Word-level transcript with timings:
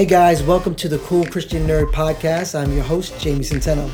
Hey 0.00 0.06
guys, 0.06 0.42
welcome 0.42 0.74
to 0.76 0.88
the 0.88 0.96
Cool 1.00 1.26
Christian 1.26 1.66
Nerd 1.66 1.90
Podcast. 1.92 2.58
I'm 2.58 2.72
your 2.72 2.82
host, 2.82 3.20
Jamie 3.20 3.44
Centeno. 3.44 3.90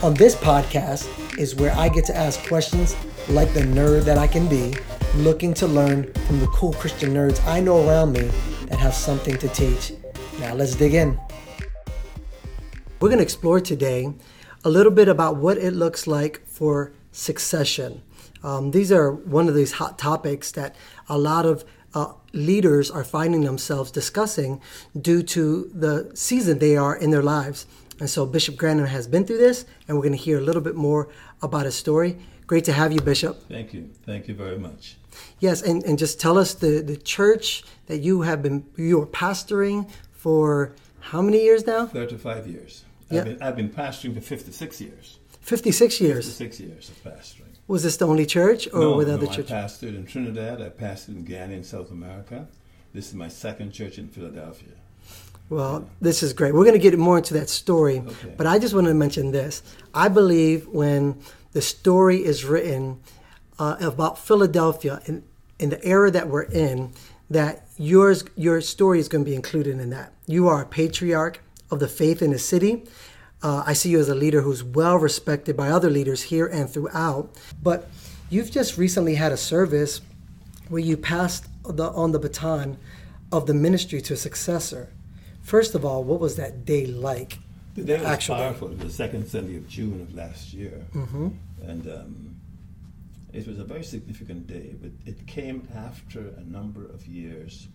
On 0.00 0.14
this 0.14 0.36
podcast 0.36 1.08
is 1.36 1.56
where 1.56 1.74
I 1.74 1.88
get 1.88 2.04
to 2.04 2.16
ask 2.16 2.46
questions 2.46 2.94
like 3.28 3.52
the 3.52 3.62
nerd 3.62 4.04
that 4.04 4.16
I 4.16 4.28
can 4.28 4.46
be, 4.46 4.76
looking 5.16 5.52
to 5.54 5.66
learn 5.66 6.14
from 6.28 6.38
the 6.38 6.46
cool 6.46 6.72
Christian 6.74 7.12
nerds 7.12 7.44
I 7.48 7.58
know 7.58 7.84
around 7.84 8.12
me 8.12 8.30
that 8.66 8.78
have 8.78 8.94
something 8.94 9.36
to 9.38 9.48
teach. 9.48 9.92
Now 10.38 10.54
let's 10.54 10.76
dig 10.76 10.94
in. 10.94 11.18
We're 13.00 13.08
going 13.08 13.18
to 13.18 13.24
explore 13.24 13.60
today 13.60 14.08
a 14.62 14.70
little 14.70 14.92
bit 14.92 15.08
about 15.08 15.34
what 15.34 15.58
it 15.58 15.72
looks 15.72 16.06
like 16.06 16.46
for 16.46 16.92
succession. 17.10 18.02
Um, 18.44 18.70
these 18.70 18.92
are 18.92 19.10
one 19.10 19.48
of 19.48 19.56
these 19.56 19.72
hot 19.72 19.98
topics 19.98 20.52
that 20.52 20.76
a 21.08 21.18
lot 21.18 21.44
of 21.44 21.64
uh, 21.92 22.12
leaders 22.32 22.90
are 22.90 23.04
finding 23.04 23.42
themselves 23.42 23.90
discussing 23.90 24.60
due 25.00 25.22
to 25.22 25.70
the 25.74 26.10
season 26.14 26.58
they 26.58 26.76
are 26.76 26.96
in 26.96 27.10
their 27.10 27.22
lives. 27.22 27.66
And 27.98 28.08
so 28.08 28.24
Bishop 28.24 28.56
Grannum 28.56 28.88
has 28.88 29.06
been 29.06 29.26
through 29.26 29.38
this, 29.38 29.66
and 29.86 29.96
we're 29.96 30.02
going 30.02 30.16
to 30.16 30.24
hear 30.24 30.38
a 30.38 30.42
little 30.42 30.62
bit 30.62 30.74
more 30.74 31.08
about 31.42 31.66
his 31.66 31.74
story. 31.74 32.16
Great 32.46 32.64
to 32.64 32.72
have 32.72 32.92
you, 32.92 33.00
Bishop. 33.00 33.46
Thank 33.48 33.74
you. 33.74 33.90
Thank 34.06 34.26
you 34.26 34.34
very 34.34 34.58
much. 34.58 34.96
Yes, 35.38 35.62
and, 35.62 35.84
and 35.84 35.98
just 35.98 36.20
tell 36.20 36.38
us 36.38 36.54
the, 36.54 36.80
the 36.80 36.96
church 36.96 37.62
that 37.86 37.98
you 37.98 38.22
have 38.22 38.42
been, 38.42 38.64
you 38.76 39.00
are 39.02 39.06
pastoring 39.06 39.88
for 40.12 40.74
how 41.00 41.20
many 41.22 41.42
years 41.42 41.66
now? 41.66 41.86
35 41.86 42.46
years. 42.46 42.84
Yeah. 43.10 43.20
I've, 43.20 43.24
been, 43.24 43.42
I've 43.42 43.56
been 43.56 43.70
pastoring 43.70 44.14
for 44.14 44.20
56 44.20 44.80
years. 44.80 45.18
56 45.40 46.00
years. 46.00 46.26
56 46.26 46.60
years 46.60 46.88
of 46.90 47.04
pastoring. 47.04 47.39
Was 47.70 47.84
this 47.84 47.98
the 47.98 48.06
only 48.08 48.26
church 48.26 48.66
or 48.72 48.80
no, 48.80 48.96
with 48.96 49.06
no, 49.06 49.14
other 49.14 49.28
I 49.28 49.30
churches? 49.36 49.52
pastored 49.52 49.94
in 49.94 50.04
Trinidad. 50.04 50.60
I 50.60 50.70
pastored 50.70 51.10
in 51.18 51.24
Guyana 51.24 51.54
in 51.54 51.62
South 51.62 51.92
America. 51.92 52.48
This 52.92 53.06
is 53.06 53.14
my 53.14 53.28
second 53.28 53.70
church 53.70 53.96
in 53.96 54.08
Philadelphia. 54.08 54.72
Well, 55.48 55.88
this 56.00 56.24
is 56.24 56.32
great. 56.32 56.52
We're 56.52 56.64
going 56.64 56.80
to 56.80 56.90
get 56.90 56.98
more 56.98 57.18
into 57.18 57.32
that 57.34 57.48
story, 57.48 58.02
Okay. 58.04 58.34
but 58.36 58.48
I 58.48 58.58
just 58.58 58.74
wanted 58.74 58.88
to 58.88 58.94
mention 58.94 59.30
this. 59.30 59.62
I 59.94 60.08
believe 60.08 60.66
when 60.66 61.20
the 61.52 61.62
story 61.62 62.24
is 62.24 62.44
written 62.44 62.98
uh, 63.60 63.76
about 63.80 64.18
Philadelphia 64.18 65.00
in, 65.06 65.22
in 65.60 65.70
the 65.70 65.84
era 65.84 66.10
that 66.10 66.28
we're 66.28 66.50
in, 66.50 66.90
that 67.30 67.68
yours 67.78 68.24
your 68.34 68.60
story 68.62 68.98
is 68.98 69.06
going 69.06 69.24
to 69.24 69.30
be 69.30 69.36
included 69.36 69.78
in 69.78 69.90
that. 69.90 70.12
You 70.26 70.48
are 70.48 70.62
a 70.62 70.66
patriarch 70.66 71.40
of 71.70 71.78
the 71.78 71.86
faith 71.86 72.20
in 72.20 72.32
the 72.32 72.38
city. 72.40 72.84
Uh, 73.42 73.62
I 73.66 73.72
see 73.72 73.90
you 73.90 73.98
as 73.98 74.08
a 74.08 74.14
leader 74.14 74.42
who's 74.42 74.62
well 74.62 74.96
respected 74.98 75.56
by 75.56 75.68
other 75.68 75.88
leaders 75.90 76.22
here 76.22 76.46
and 76.46 76.68
throughout. 76.68 77.30
But 77.62 77.88
you've 78.28 78.50
just 78.50 78.76
recently 78.76 79.14
had 79.14 79.32
a 79.32 79.36
service 79.36 80.00
where 80.68 80.80
you 80.80 80.96
passed 80.96 81.46
the, 81.64 81.90
on 81.90 82.12
the 82.12 82.18
baton 82.18 82.76
of 83.32 83.46
the 83.46 83.54
ministry 83.54 84.00
to 84.02 84.14
a 84.14 84.16
successor. 84.16 84.92
First 85.42 85.74
of 85.74 85.84
all, 85.84 86.04
what 86.04 86.20
was 86.20 86.36
that 86.36 86.64
day 86.64 86.86
like? 86.86 87.38
The 87.74 87.82
day 87.82 87.98
was 87.98 88.06
Actually. 88.06 88.38
powerful. 88.40 88.68
It 88.68 88.78
was 88.78 88.86
the 88.86 88.92
second 88.92 89.26
Sunday 89.26 89.56
of 89.56 89.68
June 89.68 90.00
of 90.02 90.14
last 90.14 90.52
year. 90.52 90.84
Mm-hmm. 90.94 91.28
And 91.62 91.86
um, 91.86 92.36
it 93.32 93.46
was 93.46 93.58
a 93.58 93.64
very 93.64 93.84
significant 93.84 94.46
day, 94.46 94.74
but 94.80 94.90
it 95.06 95.26
came 95.26 95.66
after 95.74 96.20
a 96.36 96.42
number 96.42 96.84
of 96.84 97.06
years 97.06 97.68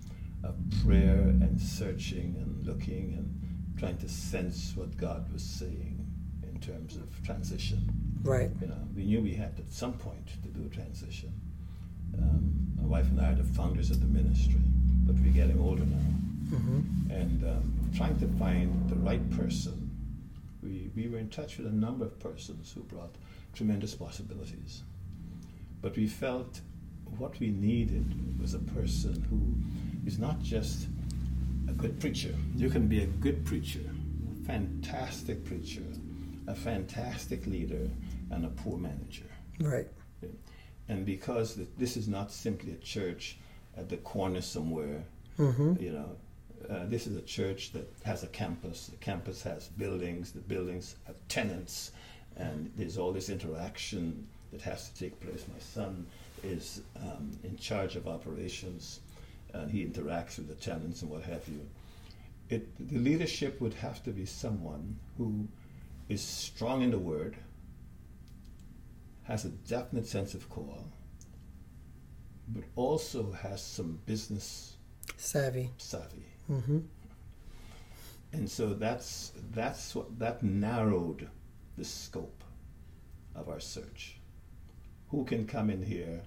of 0.43 0.55
prayer 0.83 1.21
and 1.21 1.59
searching 1.59 2.35
and 2.39 2.65
looking 2.67 3.15
and 3.17 3.44
trying 3.77 3.97
to 3.97 4.09
sense 4.09 4.73
what 4.75 4.95
God 4.97 5.31
was 5.31 5.43
saying 5.43 6.05
in 6.43 6.59
terms 6.59 6.95
of 6.95 7.23
transition. 7.23 7.89
Right. 8.23 8.49
You 8.61 8.67
know, 8.67 8.87
we 8.95 9.03
knew 9.03 9.21
we 9.21 9.33
had 9.33 9.53
at 9.59 9.71
some 9.71 9.93
point 9.93 10.27
to 10.43 10.49
do 10.49 10.65
a 10.65 10.69
transition. 10.69 11.33
Um, 12.17 12.73
my 12.77 12.87
wife 12.87 13.07
and 13.09 13.19
I 13.19 13.31
are 13.31 13.35
the 13.35 13.43
founders 13.43 13.91
of 13.91 13.99
the 13.99 14.07
ministry, 14.07 14.61
but 15.05 15.15
we're 15.15 15.33
getting 15.33 15.59
older 15.59 15.85
now. 15.85 16.57
Mm-hmm. 16.57 17.11
And 17.11 17.43
um, 17.43 17.91
trying 17.95 18.17
to 18.19 18.27
find 18.39 18.89
the 18.89 18.95
right 18.95 19.29
person, 19.37 19.89
we, 20.63 20.89
we 20.95 21.07
were 21.07 21.17
in 21.17 21.29
touch 21.29 21.57
with 21.57 21.67
a 21.67 21.71
number 21.71 22.05
of 22.05 22.19
persons 22.19 22.71
who 22.73 22.81
brought 22.81 23.15
tremendous 23.53 23.93
possibilities. 23.93 24.83
But 25.81 25.95
we 25.95 26.07
felt 26.07 26.61
what 27.17 27.39
we 27.39 27.49
needed 27.49 28.39
was 28.39 28.53
a 28.53 28.59
person 28.59 29.25
who 29.29 30.07
is 30.07 30.17
not 30.17 30.41
just 30.41 30.87
a 31.67 31.71
good 31.73 31.99
preacher. 31.99 32.33
You 32.55 32.69
can 32.69 32.87
be 32.87 33.03
a 33.03 33.07
good 33.07 33.45
preacher, 33.45 33.79
a 34.41 34.45
fantastic 34.45 35.43
preacher, 35.45 35.83
a 36.47 36.55
fantastic 36.55 37.45
leader, 37.47 37.89
and 38.31 38.45
a 38.45 38.49
poor 38.49 38.77
manager. 38.77 39.25
Right. 39.59 39.87
And 40.87 41.05
because 41.05 41.59
this 41.77 41.97
is 41.97 42.07
not 42.07 42.31
simply 42.31 42.73
a 42.73 42.77
church 42.77 43.37
at 43.77 43.89
the 43.89 43.97
corner 43.97 44.41
somewhere, 44.41 45.03
Mm-hmm. 45.37 45.83
you 45.83 45.91
know, 45.91 46.15
uh, 46.73 46.85
this 46.85 47.07
is 47.07 47.17
a 47.17 47.21
church 47.21 47.73
that 47.73 47.91
has 48.05 48.23
a 48.23 48.27
campus. 48.27 48.87
The 48.87 48.95
campus 48.97 49.43
has 49.43 49.67
buildings. 49.67 50.31
The 50.31 50.39
buildings 50.39 50.95
have 51.07 51.17
tenants, 51.27 51.91
and 52.37 52.71
there's 52.77 52.97
all 52.97 53.11
this 53.11 53.27
interaction 53.29 54.27
that 54.53 54.61
has 54.61 54.89
to 54.89 54.95
take 54.97 55.19
place. 55.19 55.43
My 55.51 55.59
son 55.59 56.05
is 56.41 56.81
um, 57.03 57.37
in 57.43 57.57
charge 57.57 57.97
of 57.97 58.07
operations, 58.07 59.01
and 59.61 59.71
he 59.71 59.85
interacts 59.85 60.37
with 60.37 60.47
the 60.47 60.55
tenants 60.55 61.01
and 61.01 61.11
what 61.11 61.23
have 61.23 61.47
you. 61.47 61.61
It, 62.49 62.89
the 62.89 62.99
leadership 62.99 63.59
would 63.61 63.73
have 63.75 64.03
to 64.03 64.11
be 64.11 64.25
someone 64.25 64.99
who 65.17 65.47
is 66.09 66.21
strong 66.21 66.81
in 66.81 66.91
the 66.91 66.99
word, 66.99 67.35
has 69.23 69.45
a 69.45 69.49
definite 69.49 70.07
sense 70.07 70.33
of 70.33 70.49
call, 70.49 70.85
but 72.47 72.63
also 72.75 73.31
has 73.31 73.63
some 73.63 73.99
business 74.05 74.75
Savvy. 75.17 75.71
savvy. 75.77 76.25
Mm-hmm. 76.51 76.79
And 78.33 78.49
so 78.49 78.73
that's 78.73 79.31
that's 79.53 79.95
what 79.95 80.19
that 80.19 80.43
narrowed 80.43 81.27
the 81.77 81.85
scope 81.85 82.43
of 83.33 83.49
our 83.49 83.59
search. 83.59 84.17
Who 85.09 85.23
can 85.23 85.47
come 85.47 85.69
in 85.69 85.81
here 85.81 86.21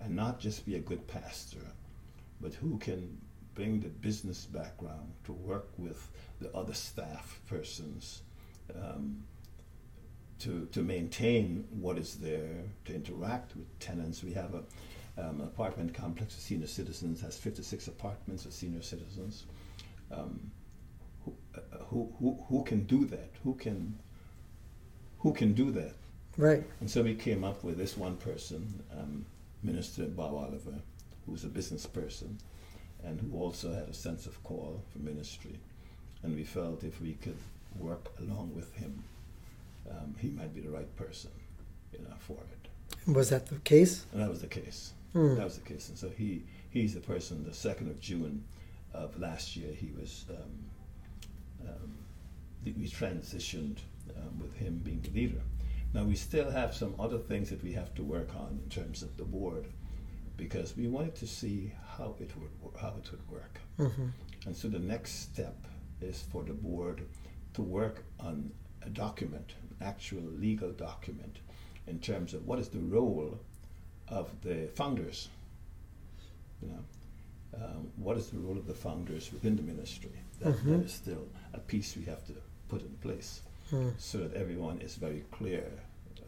and 0.00 0.16
not 0.16 0.40
just 0.40 0.64
be 0.64 0.76
a 0.76 0.80
good 0.80 1.06
pastor, 1.06 1.60
but 2.40 2.54
who 2.54 2.78
can 2.78 3.18
bring 3.54 3.80
the 3.80 3.88
business 3.88 4.46
background 4.46 5.12
to 5.24 5.32
work 5.32 5.68
with 5.76 6.08
the 6.40 6.50
other 6.54 6.74
staff 6.74 7.40
persons 7.46 8.22
um, 8.74 9.24
to, 10.38 10.66
to 10.72 10.80
maintain 10.80 11.66
what 11.70 11.98
is 11.98 12.16
there, 12.16 12.64
to 12.86 12.94
interact 12.94 13.54
with 13.56 13.78
tenants. 13.78 14.24
We 14.24 14.32
have 14.32 14.54
a, 14.54 14.62
um, 15.22 15.40
an 15.40 15.46
apartment 15.46 15.92
complex 15.92 16.34
for 16.34 16.40
senior 16.40 16.66
citizens, 16.66 17.20
has 17.20 17.36
56 17.36 17.88
apartments 17.88 18.44
for 18.44 18.50
senior 18.50 18.82
citizens. 18.82 19.44
Um, 20.10 20.50
who, 21.24 21.34
uh, 21.54 21.84
who, 21.88 22.12
who, 22.18 22.44
who 22.48 22.64
can 22.64 22.84
do 22.84 23.04
that? 23.06 23.30
Who 23.44 23.54
can, 23.54 23.98
who 25.18 25.32
can 25.32 25.52
do 25.52 25.70
that? 25.72 25.94
Right. 26.38 26.64
And 26.80 26.90
so 26.90 27.02
we 27.02 27.14
came 27.14 27.44
up 27.44 27.62
with 27.62 27.76
this 27.76 27.96
one 27.96 28.16
person, 28.16 28.82
um, 28.98 29.26
Minister 29.62 30.04
Bob 30.06 30.34
Oliver, 30.34 30.80
who's 31.30 31.44
a 31.44 31.48
business 31.48 31.86
person 31.86 32.38
and 33.04 33.20
who 33.20 33.38
also 33.38 33.72
had 33.72 33.88
a 33.88 33.94
sense 33.94 34.26
of 34.26 34.42
call 34.42 34.82
for 34.92 34.98
ministry. 34.98 35.58
And 36.22 36.34
we 36.34 36.44
felt 36.44 36.84
if 36.84 37.00
we 37.00 37.14
could 37.14 37.38
work 37.78 38.12
along 38.18 38.52
with 38.54 38.74
him, 38.74 39.02
um, 39.90 40.14
he 40.18 40.28
might 40.28 40.54
be 40.54 40.60
the 40.60 40.70
right 40.70 40.94
person 40.96 41.30
you 41.92 42.00
know, 42.00 42.14
for 42.18 42.36
it. 42.52 43.10
Was 43.10 43.30
that 43.30 43.46
the 43.46 43.56
case? 43.56 44.04
And 44.12 44.22
that 44.22 44.28
was 44.28 44.40
the 44.40 44.46
case. 44.46 44.92
Hmm. 45.12 45.36
That 45.36 45.44
was 45.44 45.58
the 45.58 45.68
case. 45.68 45.88
And 45.88 45.96
so 45.96 46.10
he, 46.10 46.42
he's 46.70 46.94
the 46.94 47.00
person, 47.00 47.44
the 47.44 47.50
2nd 47.50 47.88
of 47.88 48.00
June 48.00 48.44
of 48.92 49.18
last 49.18 49.56
year, 49.56 49.72
he 49.72 49.92
was, 49.98 50.26
um, 50.30 51.68
um, 51.68 51.94
we 52.64 52.86
transitioned 52.88 53.78
um, 54.16 54.38
with 54.40 54.54
him 54.56 54.80
being 54.84 55.00
the 55.00 55.10
leader. 55.10 55.40
Now 55.94 56.04
we 56.04 56.14
still 56.14 56.50
have 56.50 56.74
some 56.74 56.94
other 56.98 57.18
things 57.18 57.50
that 57.50 57.62
we 57.64 57.72
have 57.72 57.94
to 57.94 58.02
work 58.02 58.34
on 58.36 58.60
in 58.62 58.70
terms 58.70 59.02
of 59.02 59.16
the 59.16 59.24
board 59.24 59.66
because 60.40 60.74
we 60.76 60.88
wanted 60.88 61.14
to 61.16 61.26
see 61.26 61.70
how 61.98 62.14
it 62.18 62.30
would, 62.38 62.80
how 62.80 62.94
it 63.02 63.10
would 63.12 63.28
work. 63.30 63.60
Mm-hmm. 63.78 64.06
And 64.46 64.56
so 64.56 64.68
the 64.68 64.78
next 64.78 65.12
step 65.20 65.56
is 66.00 66.24
for 66.32 66.42
the 66.42 66.54
board 66.54 67.02
to 67.54 67.62
work 67.62 68.04
on 68.18 68.50
a 68.82 68.88
document, 68.88 69.52
an 69.62 69.86
actual 69.86 70.22
legal 70.22 70.70
document, 70.72 71.36
in 71.86 71.98
terms 71.98 72.32
of 72.32 72.46
what 72.46 72.58
is 72.58 72.68
the 72.68 72.78
role 72.78 73.38
of 74.08 74.28
the 74.42 74.68
founders. 74.74 75.28
You 76.62 76.68
know, 76.68 76.84
um, 77.62 77.90
what 77.96 78.16
is 78.16 78.30
the 78.30 78.38
role 78.38 78.56
of 78.56 78.66
the 78.66 78.74
founders 78.74 79.30
within 79.32 79.56
the 79.56 79.62
ministry? 79.62 80.12
That, 80.40 80.56
that 80.64 80.64
Mhm. 80.64 80.84
is 80.86 80.92
still 80.92 81.26
a 81.52 81.58
piece 81.58 81.96
we 81.96 82.04
have 82.04 82.24
to 82.28 82.32
put 82.68 82.80
in 82.82 82.94
place 83.02 83.42
Mm. 83.70 83.92
so 83.98 84.18
that 84.18 84.34
everyone 84.34 84.80
is 84.80 84.96
very 84.96 85.22
clear 85.30 85.64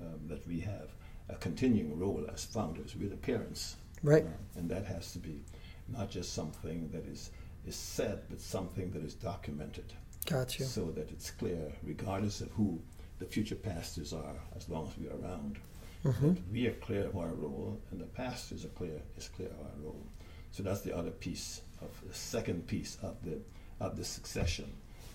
um, 0.00 0.20
that 0.28 0.46
we 0.46 0.60
have 0.60 0.88
a 1.28 1.34
continuing 1.36 1.98
role 1.98 2.24
as 2.32 2.44
founders. 2.44 2.94
We're 2.94 3.08
the 3.08 3.16
parents. 3.16 3.76
Right. 4.02 4.26
And 4.56 4.68
that 4.70 4.84
has 4.86 5.12
to 5.12 5.18
be 5.18 5.42
not 5.88 6.10
just 6.10 6.32
something 6.34 6.88
that 6.92 7.06
is, 7.06 7.30
is 7.66 7.76
said, 7.76 8.22
but 8.28 8.40
something 8.40 8.90
that 8.92 9.02
is 9.02 9.14
documented 9.14 9.92
Got 10.28 10.58
you. 10.58 10.64
so 10.64 10.86
that 10.92 11.10
it's 11.10 11.30
clear, 11.30 11.72
regardless 11.82 12.40
of 12.40 12.50
who 12.52 12.80
the 13.18 13.24
future 13.26 13.54
pastors 13.54 14.12
are, 14.12 14.34
as 14.56 14.68
long 14.68 14.88
as 14.88 14.98
we're 14.98 15.16
around, 15.24 15.58
Mm-hmm. 16.04 16.34
that 16.34 16.50
we 16.50 16.66
are 16.66 16.72
clear 16.72 17.06
of 17.06 17.16
our 17.16 17.28
role 17.28 17.80
and 17.92 18.00
the 18.00 18.06
pastors 18.06 18.64
are 18.64 18.70
clear 18.70 19.00
is 19.16 19.28
clear 19.28 19.46
of 19.50 19.60
our 19.60 19.84
role. 19.84 20.04
So 20.50 20.64
that's 20.64 20.80
the 20.80 20.96
other 20.96 21.12
piece 21.12 21.60
of 21.80 21.90
the 22.04 22.12
second 22.12 22.66
piece 22.66 22.98
of 23.02 23.22
the 23.22 23.38
of 23.78 23.96
the 23.96 24.04
succession 24.04 24.68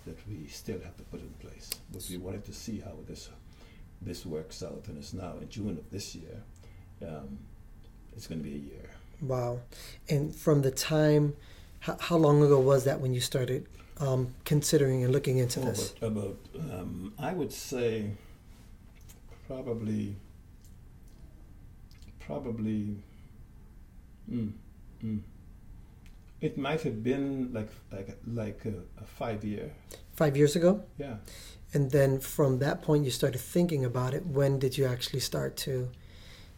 that 0.06 0.18
we 0.30 0.48
still 0.48 0.80
have 0.80 0.96
to 0.96 1.04
put 1.04 1.20
in 1.20 1.28
place. 1.42 1.72
But 1.92 2.08
we 2.10 2.16
wanted 2.16 2.46
to 2.46 2.54
see 2.54 2.80
how 2.80 2.94
this 3.06 3.28
this 4.02 4.26
works 4.26 4.64
out, 4.64 4.86
and 4.88 4.98
it's 4.98 5.12
now 5.14 5.34
in 5.42 5.50
June 5.50 5.78
of 5.78 5.90
this 5.92 6.16
year. 6.16 6.42
Um, 7.06 7.38
it's 8.18 8.28
going 8.28 8.42
to 8.42 8.44
be 8.44 8.56
a 8.56 8.60
year. 8.60 8.90
Wow! 9.22 9.60
And 10.10 10.36
from 10.36 10.62
the 10.64 10.72
time, 10.72 11.36
how, 11.80 11.98
how 12.00 12.18
long 12.18 12.44
ago 12.44 12.60
was 12.60 12.84
that 12.86 13.00
when 13.00 13.14
you 13.14 13.22
started 13.22 13.68
um, 14.00 14.34
considering 14.44 15.04
and 15.04 15.14
looking 15.14 15.38
into 15.38 15.62
oh, 15.62 15.66
this? 15.66 15.94
About, 16.02 16.38
um, 16.56 17.14
I 17.18 17.34
would 17.34 17.54
say, 17.54 18.12
probably, 19.48 20.16
probably. 22.20 22.98
Mm, 24.30 24.52
mm, 25.04 25.22
it 26.42 26.58
might 26.58 26.82
have 26.82 27.04
been 27.04 27.54
like 27.54 27.70
like 27.92 28.18
like 28.26 28.66
a, 28.66 29.02
a 29.02 29.06
five 29.06 29.44
year. 29.44 29.72
Five 30.14 30.36
years 30.36 30.56
ago. 30.56 30.84
Yeah. 30.98 31.18
And 31.74 31.92
then 31.92 32.20
from 32.20 32.60
that 32.60 32.82
point, 32.82 33.06
you 33.06 33.12
started 33.12 33.40
thinking 33.40 33.86
about 33.86 34.14
it. 34.14 34.26
When 34.26 34.58
did 34.58 34.78
you 34.78 34.86
actually 34.86 35.20
start 35.20 35.58
to 35.58 35.90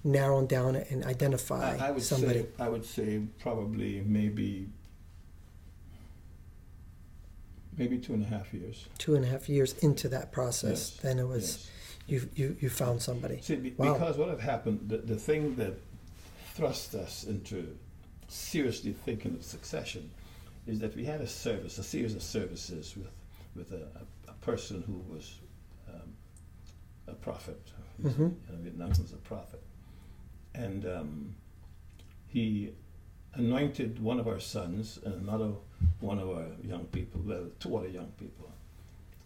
narrow 0.03 0.45
down 0.45 0.75
and 0.75 1.03
identify 1.05 1.75
I, 1.77 1.87
I 1.87 1.91
would 1.91 2.03
somebody? 2.03 2.41
Say, 2.41 2.47
I 2.59 2.69
would 2.69 2.85
say 2.85 3.21
probably 3.39 4.01
maybe 4.05 4.69
maybe 7.77 7.97
two 7.97 8.13
and 8.13 8.23
a 8.23 8.27
half 8.27 8.53
years. 8.53 8.87
Two 8.97 9.15
and 9.15 9.23
a 9.25 9.27
half 9.27 9.47
years 9.49 9.73
into 9.79 10.09
that 10.09 10.31
process, 10.31 10.91
Yes. 10.93 11.01
then 11.01 11.19
it 11.19 11.27
was 11.27 11.69
Yes. 12.07 12.23
you, 12.23 12.29
you 12.35 12.57
you 12.61 12.69
found 12.69 13.01
somebody. 13.01 13.39
See, 13.41 13.55
be, 13.55 13.71
Wow. 13.77 13.93
because 13.93 14.17
what 14.17 14.29
had 14.29 14.39
happened, 14.39 14.87
the, 14.87 14.97
the 14.97 15.15
thing 15.15 15.55
that 15.55 15.73
thrust 16.55 16.95
us 16.95 17.23
into 17.25 17.75
seriously 18.27 18.93
thinking 19.05 19.33
of 19.35 19.43
succession 19.43 20.09
is 20.67 20.79
that 20.79 20.95
we 20.95 21.03
had 21.05 21.21
a 21.21 21.27
service, 21.27 21.77
a 21.77 21.83
series 21.83 22.15
of 22.15 22.21
services 22.21 22.95
with, 22.95 23.09
with 23.55 23.71
a, 23.71 23.87
a, 24.27 24.31
a 24.31 24.33
person 24.41 24.83
who 24.85 25.01
was 25.13 25.39
um, 25.89 26.13
a 27.07 27.13
prophet. 27.13 27.59
Mhm. 28.03 28.17
You 28.19 28.25
know, 28.49 28.59
Vietnam 28.61 28.89
was 28.89 29.13
a 29.13 29.17
prophet. 29.17 29.61
And 30.53 30.85
um, 30.85 31.35
he 32.27 32.71
anointed 33.33 33.99
one 34.01 34.19
of 34.19 34.27
our 34.27 34.39
sons 34.39 34.99
and 35.05 35.13
another 35.15 35.51
one 36.01 36.19
of 36.19 36.29
our 36.29 36.47
young 36.63 36.85
people, 36.85 37.21
well, 37.25 37.47
two 37.59 37.77
other 37.77 37.87
young 37.87 38.11
people, 38.19 38.51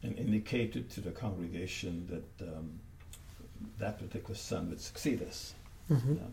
and 0.04 0.18
indicated 0.18 0.90
to 0.92 1.02
the 1.02 1.12
congregation 1.12 2.08
that 2.10 2.48
um, 2.48 2.80
that 3.80 3.98
particular 4.00 4.36
son 4.36 4.70
would 4.70 4.82
succeed 4.82 5.22
us. 5.24 5.54
hmm 5.88 6.14
Yeah. 6.16 6.30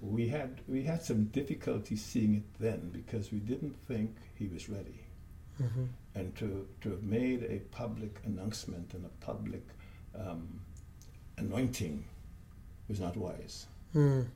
We 0.00 0.28
had 0.28 0.60
we 0.68 0.82
had 0.82 1.02
some 1.02 1.24
difficulty 1.24 1.96
seeing 1.96 2.34
it 2.36 2.42
then 2.60 2.90
because 2.92 3.32
we 3.32 3.38
didn't 3.38 3.74
think 3.88 4.14
he 4.38 4.48
was 4.48 4.68
ready, 4.68 5.00
hmm 5.58 5.86
and 6.14 6.36
to 6.36 6.66
to 6.82 6.90
have 6.90 7.02
made 7.02 7.42
a 7.44 7.58
public 7.76 8.20
announcement 8.26 8.94
and 8.94 9.04
a 9.06 9.24
public 9.26 9.62
um, 10.14 10.60
anointing 11.38 12.04
was 12.88 13.00
not 13.00 13.16
wise. 13.16 13.66
Mm. 13.94 14.26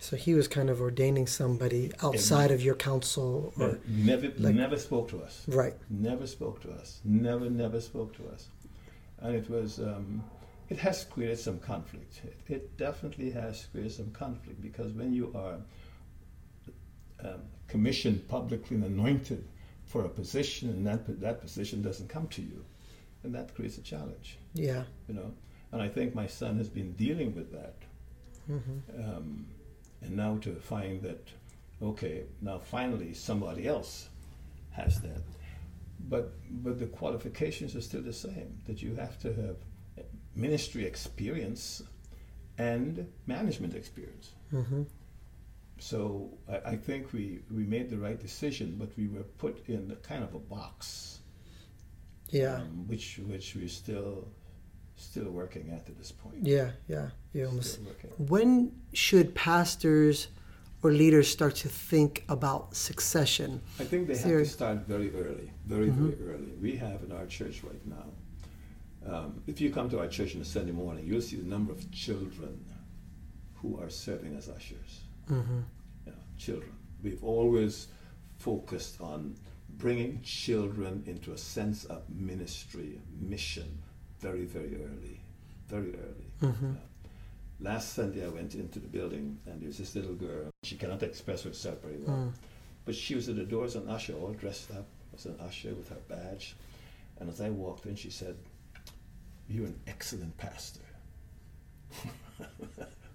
So 0.00 0.16
he 0.16 0.34
was 0.34 0.48
kind 0.48 0.68
of 0.68 0.80
ordaining 0.80 1.26
somebody 1.28 1.92
outside 2.02 2.50
of 2.50 2.60
your 2.60 2.74
council, 2.74 3.52
or 3.58 3.78
never 3.86 4.32
like- 4.38 4.54
never 4.54 4.76
spoke 4.76 5.08
to 5.10 5.22
us. 5.22 5.44
right? 5.48 5.74
Never 5.88 6.26
spoke 6.26 6.60
to 6.62 6.72
us. 6.72 7.00
Never 7.04 7.48
never 7.48 7.80
spoke 7.80 8.14
to 8.16 8.28
us, 8.28 8.48
and 9.20 9.34
it 9.36 9.48
was. 9.48 9.78
Um, 9.78 10.24
it 10.68 10.78
has 10.78 11.04
created 11.04 11.38
some 11.38 11.58
conflict. 11.58 12.22
It, 12.24 12.36
it 12.48 12.76
definitely 12.78 13.30
has 13.32 13.66
created 13.72 13.92
some 13.92 14.10
conflict 14.12 14.62
because 14.62 14.92
when 14.92 15.12
you 15.12 15.30
are 15.34 15.58
um, 17.28 17.40
commissioned 17.68 18.26
publicly 18.28 18.76
and 18.76 18.84
anointed 18.84 19.44
for 19.84 20.04
a 20.06 20.08
position 20.08 20.70
and 20.70 20.86
that, 20.86 21.20
that 21.20 21.40
position 21.42 21.82
doesn't 21.82 22.08
come 22.08 22.26
to 22.28 22.40
you, 22.42 22.64
and 23.22 23.34
that 23.34 23.54
creates 23.54 23.76
a 23.78 23.82
challenge, 23.82 24.38
Yeah. 24.54 24.84
you 25.08 25.14
know. 25.14 25.32
And 25.72 25.80
I 25.82 25.88
think 25.88 26.14
my 26.14 26.26
son 26.26 26.56
has 26.58 26.68
been 26.68 26.92
dealing 26.92 27.34
with 27.34 27.50
that. 27.52 27.74
hmm 28.46 28.58
Um, 28.98 29.46
and 30.02 30.16
now 30.16 30.36
to 30.38 30.54
find 30.56 31.00
that, 31.02 31.28
okay, 31.80 32.24
now 32.40 32.58
finally 32.58 33.14
somebody 33.14 33.66
else 33.66 34.08
has 34.70 35.00
that. 35.00 35.22
But, 36.08 36.32
but 36.64 36.78
the 36.78 36.86
qualifications 36.86 37.76
are 37.76 37.80
still 37.80 38.02
the 38.02 38.12
same, 38.12 38.58
that 38.66 38.82
you 38.82 38.96
have 38.96 39.18
to 39.20 39.32
have 39.34 39.56
ministry 40.34 40.84
experience 40.84 41.82
and 42.58 43.06
management 43.26 43.74
experience. 43.74 44.32
hmm 44.50 44.82
So 45.78 46.30
I, 46.48 46.72
I 46.72 46.76
think 46.76 47.12
we, 47.12 47.40
we 47.50 47.64
made 47.64 47.88
the 47.90 47.98
right 47.98 48.20
decision, 48.20 48.76
but 48.78 48.90
we 48.96 49.06
were 49.08 49.24
put 49.38 49.68
in 49.68 49.90
a 49.92 49.96
kind 50.08 50.24
of 50.24 50.34
a 50.34 50.38
box, 50.38 51.20
Yeah. 52.30 52.56
um, 52.62 52.88
which 52.88 53.18
which 53.28 53.54
we're 53.54 53.68
still 53.68 54.28
still 55.02 55.30
working 55.30 55.70
at 55.70 55.88
at 55.88 55.98
this 55.98 56.12
point. 56.12 56.36
Yeah. 56.42 56.70
Yeah. 56.88 57.08
You 57.32 57.46
almost. 57.46 57.80
When 58.18 58.72
should 58.92 59.34
pastors 59.34 60.28
or 60.82 60.92
leaders 60.92 61.28
start 61.28 61.54
to 61.56 61.68
think 61.68 62.24
about 62.28 62.74
succession? 62.76 63.60
I 63.78 63.84
think 63.84 64.06
they 64.08 64.16
have 64.16 64.24
to 64.24 64.44
start 64.46 64.78
very 64.86 65.14
early, 65.14 65.50
very 65.66 65.88
Mhm. 65.90 65.96
very 66.16 66.18
early. 66.30 66.52
We 66.60 66.76
have 66.76 67.02
in 67.02 67.12
our 67.12 67.26
church 67.26 67.62
right 67.64 67.84
now. 67.86 68.06
Um, 69.04 69.42
if 69.46 69.60
you 69.60 69.70
come 69.72 69.88
to 69.90 69.98
our 69.98 70.08
church 70.08 70.34
on 70.36 70.42
a 70.42 70.44
Sunday 70.44 70.72
morning, 70.72 71.04
you'll 71.06 71.20
see 71.30 71.36
the 71.36 71.48
number 71.56 71.72
of 71.72 71.90
children 71.90 72.64
who 73.54 73.78
are 73.80 73.90
serving 73.90 74.36
as 74.36 74.48
ushers. 74.48 75.00
hmm 75.28 75.60
you 76.06 76.12
know, 76.12 76.18
children. 76.36 76.72
We've 77.02 77.22
always 77.24 77.88
focused 78.38 79.00
on 79.00 79.36
bringing 79.78 80.20
children 80.22 81.02
into 81.06 81.32
a 81.32 81.38
sense 81.38 81.84
of 81.84 82.02
ministry, 82.10 83.00
mission, 83.20 83.68
very, 84.22 84.44
very 84.44 84.76
early, 84.76 85.20
very 85.68 85.92
early. 85.96 86.30
Mhm. 86.40 86.76
Uh, 86.76 86.80
last 87.60 87.92
Sunday, 87.94 88.24
I 88.24 88.28
went 88.28 88.54
into 88.54 88.78
the 88.78 88.86
building, 88.88 89.38
and 89.46 89.60
there 89.60 89.66
was 89.66 89.78
this 89.78 89.94
little 89.96 90.14
girl. 90.14 90.50
She 90.62 90.76
cannot 90.76 91.02
express 91.02 91.42
herself 91.42 91.82
very 91.82 91.98
well, 91.98 92.16
Mm. 92.16 92.32
but 92.84 92.94
she 92.94 93.14
was 93.16 93.28
at 93.28 93.36
the 93.36 93.44
door 93.44 93.64
as 93.64 93.74
an 93.74 93.88
usher, 93.88 94.14
all 94.14 94.32
dressed 94.32 94.70
up 94.70 94.86
as 95.12 95.26
an 95.26 95.38
usher 95.40 95.74
with 95.74 95.88
her 95.88 96.00
badge. 96.08 96.54
And 97.18 97.28
as 97.28 97.40
I 97.40 97.50
walked 97.50 97.84
in, 97.86 97.96
she 97.96 98.10
said, 98.10 98.36
"You're 99.48 99.66
an 99.66 99.80
excellent 99.86 100.36
pastor." 100.38 100.80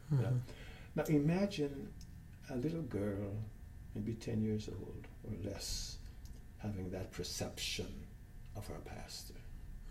Yeah. 0.10 0.20
Mhm. 0.20 0.40
Now 0.96 1.04
imagine 1.06 1.92
a 2.50 2.56
little 2.56 2.84
girl, 2.84 3.34
maybe 3.94 4.14
10 4.14 4.42
years 4.42 4.70
old 4.70 5.06
or 5.26 5.34
less, 5.52 5.98
having 6.60 6.90
that 6.92 7.12
perception 7.12 7.92
of 8.56 8.66
her 8.68 8.80
pastor 8.86 9.34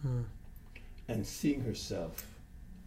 Mm. 0.05 0.25
And 1.09 1.27
seeing 1.27 1.63
herself 1.63 2.25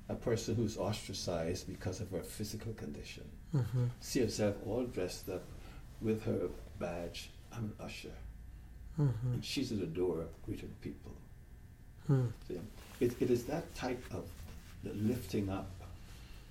a 0.09 0.15
person 0.15 0.55
who's 0.55 0.77
ostracized 0.77 1.67
because 1.67 2.01
of 2.01 2.09
her 2.11 2.21
physical 2.23 2.73
condition. 2.73 3.23
hmm 3.51 3.85
See 3.99 4.21
herself 4.21 4.55
all 4.65 4.83
dressed 4.83 5.29
up 5.29 5.43
with 6.01 6.23
her 6.25 6.49
badge. 6.79 7.29
I'm 7.53 7.65
an 7.65 7.73
usher. 7.85 8.15
hmm 8.95 9.09
And 9.33 9.43
she's 9.45 9.71
at 9.71 9.79
the 9.79 9.85
door 9.85 10.25
greeting 10.45 10.73
people. 10.81 11.11
Mm. 12.09 12.31
See? 12.47 12.59
It, 12.99 13.21
it 13.21 13.29
is 13.29 13.43
that 13.45 13.73
type 13.75 14.03
of 14.11 14.25
the 14.83 14.93
lifting 14.93 15.49
up 15.49 15.69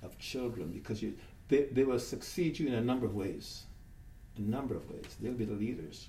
of 0.02 0.16
children 0.18 0.70
because 0.70 1.02
you, 1.02 1.14
they, 1.48 1.62
they 1.72 1.82
will 1.84 1.98
succeed 1.98 2.58
you 2.58 2.68
in 2.68 2.74
a 2.74 2.80
number 2.80 3.06
of 3.06 3.14
ways. 3.14 3.64
A 4.36 4.40
number 4.42 4.76
of 4.76 4.88
ways. 4.90 5.16
They'll 5.20 5.32
be 5.32 5.44
the 5.44 5.54
leaders. 5.54 6.06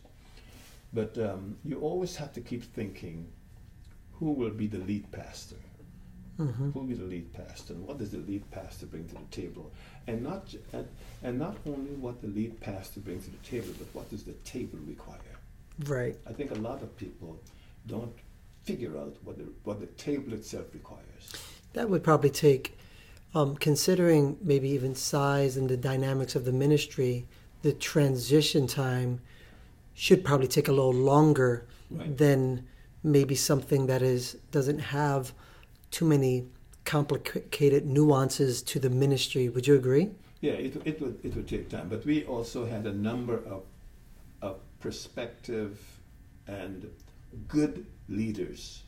But 0.94 1.18
um, 1.18 1.58
you 1.66 1.80
always 1.80 2.16
have 2.18 2.32
to 2.34 2.42
keep 2.42 2.64
thinking 2.64 3.28
who 4.20 4.32
will 4.32 4.52
be 4.52 4.68
the 4.68 4.78
lead 4.80 5.10
pastor? 5.12 5.56
hmm 6.38 6.70
Who 6.72 6.80
will 6.80 6.88
be 6.88 6.94
the 6.94 7.06
lead 7.06 7.34
pastor? 7.34 7.74
And 7.74 7.86
what 7.88 7.98
does 7.98 8.12
the 8.12 8.18
lead 8.20 8.50
pastor 8.52 8.86
bring 8.86 9.08
to 9.10 9.16
the 9.16 9.42
table? 9.42 9.72
And 10.08 10.24
not, 10.24 10.54
and, 10.74 10.88
and 11.24 11.38
not 11.40 11.58
only 11.66 11.92
what 11.92 12.22
the 12.22 12.28
lead 12.28 12.60
pastor 12.60 13.00
brings 13.00 13.26
to 13.26 13.32
the 13.32 13.38
table, 13.38 13.74
but 13.78 13.88
what 13.94 14.10
does 14.10 14.24
the 14.24 14.34
table 14.46 14.80
require? 14.88 15.18
Right. 15.86 16.16
I 16.28 16.34
think 16.34 16.52
a 16.52 16.56
lot 16.56 16.82
of 16.82 16.96
people 16.98 17.40
don't 17.88 18.14
figure 18.64 18.98
out 18.98 19.16
what 19.24 19.38
the, 19.38 19.46
what 19.64 19.80
the 19.80 19.88
table 19.88 20.34
itself 20.34 20.66
requires. 20.74 21.32
That 21.74 21.90
would 21.90 22.04
probably 22.04 22.30
take, 22.30 22.78
um, 23.34 23.56
considering 23.56 24.38
maybe 24.42 24.70
even 24.70 24.96
size 24.96 25.56
and 25.56 25.70
the 25.70 25.78
dynamics 25.78 26.36
of 26.36 26.44
the 26.46 26.52
ministry, 26.52 27.26
the 27.62 27.74
transition 27.74 28.68
time 28.68 29.22
should 29.94 30.24
probably 30.24 30.48
take 30.48 30.68
a 30.68 30.72
little 30.72 30.94
longer 30.94 31.66
Right. 31.92 32.16
than 32.16 32.68
maybe 33.04 33.36
something 33.36 33.88
that 33.88 34.02
is 34.02 34.38
doesn't 34.52 34.80
have 34.80 35.34
too 35.92 36.06
many 36.06 36.46
complicated 36.86 37.86
nuances 37.86 38.62
to 38.64 38.80
the 38.80 38.90
ministry. 38.90 39.50
Would 39.50 39.68
you 39.68 39.76
agree? 39.76 40.10
Yeah, 40.42 40.54
it, 40.54 40.82
it 40.86 41.02
would 41.02 41.20
it 41.24 41.36
would 41.36 41.48
take 41.48 41.70
time, 41.70 41.90
but 41.90 42.06
we 42.06 42.24
also 42.26 42.66
had 42.66 42.86
a 42.86 42.94
number 42.94 43.36
of 43.46 43.64
of 44.42 44.58
perspective 44.80 45.80
and 46.48 46.90
good 47.48 47.86
leaders 48.08 48.84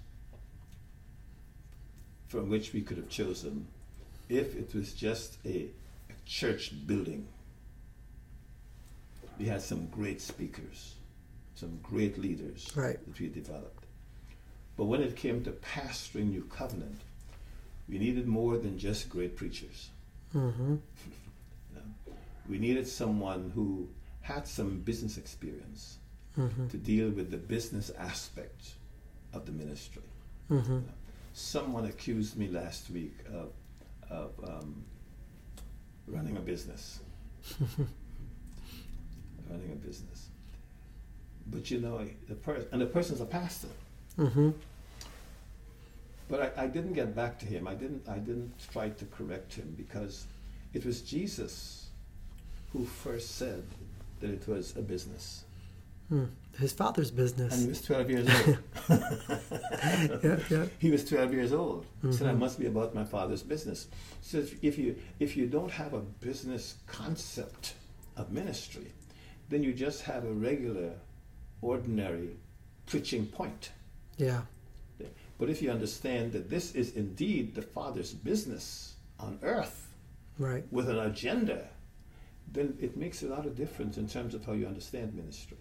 from 2.27 2.49
which 2.49 2.73
we 2.73 2.81
could 2.81 2.97
have 2.97 3.09
chosen 3.09 3.67
if 4.29 4.55
it 4.55 4.73
was 4.73 4.93
just 4.93 5.37
a, 5.45 5.67
a 6.09 6.13
church 6.25 6.71
building. 6.87 7.27
We 9.37 9.45
had 9.47 9.61
some 9.61 9.87
great 9.87 10.21
speakers, 10.21 10.95
some 11.55 11.79
great 11.83 12.17
leaders 12.17 12.71
Right. 12.75 12.97
that 13.05 13.19
we 13.19 13.27
developed. 13.27 13.80
But 14.77 14.85
when 14.85 15.01
it 15.01 15.15
came 15.15 15.43
to 15.43 15.51
pastoring 15.51 16.29
New 16.29 16.43
Covenant, 16.43 17.01
we 17.89 17.99
needed 17.99 18.27
more 18.27 18.57
than 18.57 18.77
just 18.79 19.09
great 19.09 19.35
preachers. 19.35 19.89
Mm-hmm. 20.35 20.75
We 22.49 22.57
needed 22.57 22.87
someone 22.87 23.51
who 23.55 23.87
had 24.21 24.45
some 24.47 24.79
business 24.79 25.17
experience 25.17 25.99
Mm-hmm. 26.39 26.69
to 26.69 26.77
deal 26.77 27.09
with 27.09 27.29
the 27.29 27.35
business 27.35 27.91
aspect 27.99 28.75
of 29.33 29.45
the 29.45 29.51
ministry. 29.51 30.01
Mm-hmm. 30.49 30.79
Someone 31.33 31.83
accused 31.83 32.37
me 32.37 32.47
last 32.47 32.89
week 32.89 33.17
of, 33.33 33.49
of 34.09 34.31
um, 34.47 34.85
running 36.07 36.37
a 36.37 36.39
business. 36.39 37.01
running 39.49 39.71
a 39.73 39.75
business. 39.75 40.29
But 41.47 41.69
you 41.69 41.81
know, 41.81 42.07
the 42.29 42.35
person, 42.35 42.67
and 42.71 42.81
the 42.81 42.85
person's 42.85 43.19
a 43.19 43.25
pastor. 43.25 43.67
Mm-hmm. 44.17 44.49
But 46.29 46.53
I, 46.57 46.63
I 46.63 46.67
didn't 46.67 46.93
get 46.93 47.15
back 47.15 47.39
to 47.39 47.45
him. 47.45 47.67
I 47.67 47.73
didn't. 47.73 48.07
I 48.07 48.17
didn't 48.17 48.53
try 48.71 48.89
to 48.89 49.05
correct 49.05 49.53
him 49.53 49.73
because 49.77 50.25
it 50.73 50.85
was 50.85 51.01
Jesus 51.01 51.87
who 52.71 52.85
first 52.85 53.35
said 53.35 53.63
that 54.21 54.29
it 54.29 54.47
was 54.47 54.75
a 54.77 54.81
business, 54.81 55.43
Mm. 56.11 56.27
His 56.59 56.73
father's 56.73 57.09
business. 57.09 57.53
and 57.53 57.61
he 57.63 57.69
was 57.69 57.81
twelve 57.81 58.09
years 58.09 58.27
old. 58.47 58.57
Yeah, 60.23 60.39
yeah. 60.49 60.65
he 60.79 60.91
was 60.91 61.05
12 61.05 61.33
years 61.33 61.53
old. 61.53 61.85
He 62.01 62.11
said, 62.11 62.27
I 62.27 62.33
Mhm. 62.33 62.39
must 62.39 62.59
be 62.59 62.65
about 62.65 62.93
my 62.93 63.05
father's 63.05 63.41
business. 63.43 63.87
So 64.21 64.39
if, 64.39 64.61
if 64.61 64.77
you 64.77 64.95
if 65.19 65.37
you 65.37 65.47
don't 65.47 65.71
have 65.71 65.93
a 65.93 66.01
business 66.01 66.75
concept 66.85 67.75
of 68.17 68.29
ministry, 68.31 68.91
then 69.49 69.63
you 69.63 69.71
just 69.73 70.01
have 70.03 70.25
a 70.25 70.33
regular, 70.33 70.91
ordinary 71.61 72.35
preaching 72.87 73.25
point. 73.27 73.71
Yeah. 74.17 74.41
But 75.39 75.49
if 75.49 75.61
you 75.61 75.71
understand 75.71 76.33
that 76.33 76.49
this 76.49 76.75
is 76.75 76.91
indeed 76.95 77.55
the 77.55 77.61
father's 77.63 78.13
business 78.13 78.93
on 79.19 79.39
earth 79.41 79.87
Right. 80.37 80.63
with 80.71 80.87
an 80.89 80.99
agenda, 80.99 81.67
then 82.51 82.77
it 82.79 82.95
makes 82.97 83.23
a 83.23 83.27
lot 83.27 83.45
of 83.45 83.55
difference 83.55 83.97
in 83.97 84.07
terms 84.07 84.33
of 84.35 84.45
how 84.45 84.53
you 84.53 84.67
understand 84.67 85.15
ministry, 85.15 85.57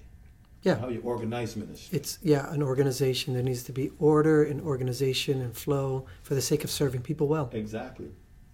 Yeah. 0.62 0.76
how 0.76 0.88
you 0.88 1.00
organize 1.00 1.57
ministry. 1.57 1.97
It's 1.99 2.19
yeah, 2.23 2.52
an 2.52 2.62
organization. 2.62 3.33
There 3.35 3.42
needs 3.42 3.62
to 3.64 3.73
be 3.73 3.90
order 3.99 4.42
and 4.45 4.61
organization 4.61 5.40
and 5.40 5.57
flow 5.57 6.04
for 6.23 6.35
the 6.35 6.42
sake 6.42 6.62
of 6.64 6.71
serving 6.71 7.00
people 7.02 7.26
well. 7.26 7.49
Exactly. 7.52 8.11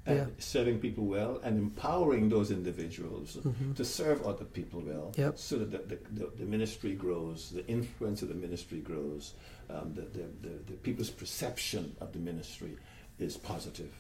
And 0.07 0.19
Yeah. 0.19 0.27
serving 0.39 0.79
people 0.79 1.05
well 1.05 1.41
and 1.43 1.59
empowering 1.59 2.29
those 2.29 2.53
individuals 2.53 3.39
Mhm. 3.45 3.75
to 3.75 3.85
serve 3.85 4.25
other 4.25 4.45
people 4.45 4.81
well 4.81 5.13
Yep. 5.17 5.37
so 5.37 5.59
that 5.59 5.71
the, 5.73 5.79
the, 5.97 5.99
the, 6.27 6.31
the 6.39 6.45
ministry 6.45 6.95
grows, 6.95 7.51
the 7.51 7.67
influence 7.67 8.23
of 8.23 8.29
the 8.29 8.35
ministry 8.35 8.79
grows, 8.79 9.35
um, 9.69 9.95
the, 9.95 10.03
the, 10.03 10.25
the, 10.43 10.55
the 10.67 10.73
people's 10.75 11.11
perception 11.11 11.95
of 12.01 12.13
the 12.13 12.21
ministry 12.21 12.77
is 13.19 13.37
positive. 13.37 13.91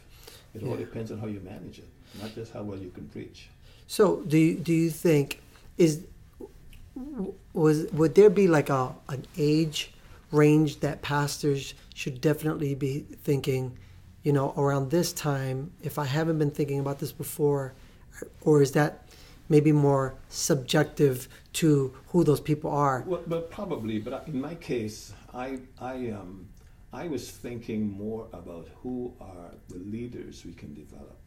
It 0.54 0.62
all 0.62 0.76
depends 0.76 1.10
on 1.10 1.18
how 1.18 1.26
you 1.26 1.40
manage 1.40 1.78
it, 1.80 1.88
not 2.20 2.34
just 2.34 2.52
how 2.52 2.62
well 2.62 2.78
you 2.78 2.90
can 2.90 3.08
preach. 3.08 3.48
So, 3.88 4.22
do 4.22 4.38
you, 4.38 4.54
do 4.54 4.72
you 4.72 4.90
think 4.90 5.40
is 5.76 6.02
was 7.52 7.86
would 7.92 8.14
there 8.14 8.30
be 8.30 8.46
like 8.46 8.70
a 8.70 8.94
an 9.08 9.26
age 9.36 9.92
range 10.32 10.80
that 10.80 11.02
pastors 11.02 11.74
should 11.94 12.20
definitely 12.20 12.74
be 12.74 13.00
thinking, 13.22 13.76
you 14.26 14.32
know, 14.32 14.52
around 14.56 14.90
this 14.90 15.12
time 15.12 15.70
if 15.82 16.00
I 16.00 16.04
haven't 16.04 16.38
been 16.40 16.50
thinking 16.50 16.80
about 16.80 16.98
this 16.98 17.12
before, 17.12 17.74
or 18.40 18.60
is 18.60 18.72
that 18.72 19.08
maybe 19.48 19.70
more 19.70 20.16
subjective 20.28 21.28
to 21.60 21.94
who 22.08 22.24
those 22.24 22.40
people 22.40 22.72
are? 22.72 23.04
Well, 23.06 23.22
well 23.28 23.42
probably, 23.42 24.00
but 24.00 24.24
in 24.26 24.40
my 24.40 24.56
case, 24.56 25.12
I, 25.32 25.60
I, 25.80 26.10
um, 26.10 26.48
I 26.92 27.06
was 27.06 27.30
thinking 27.30 27.88
more 27.88 28.26
about 28.32 28.66
who 28.82 29.14
are 29.20 29.52
the 29.68 29.78
leaders 29.78 30.44
we 30.44 30.54
can 30.54 30.74
develop. 30.74 31.18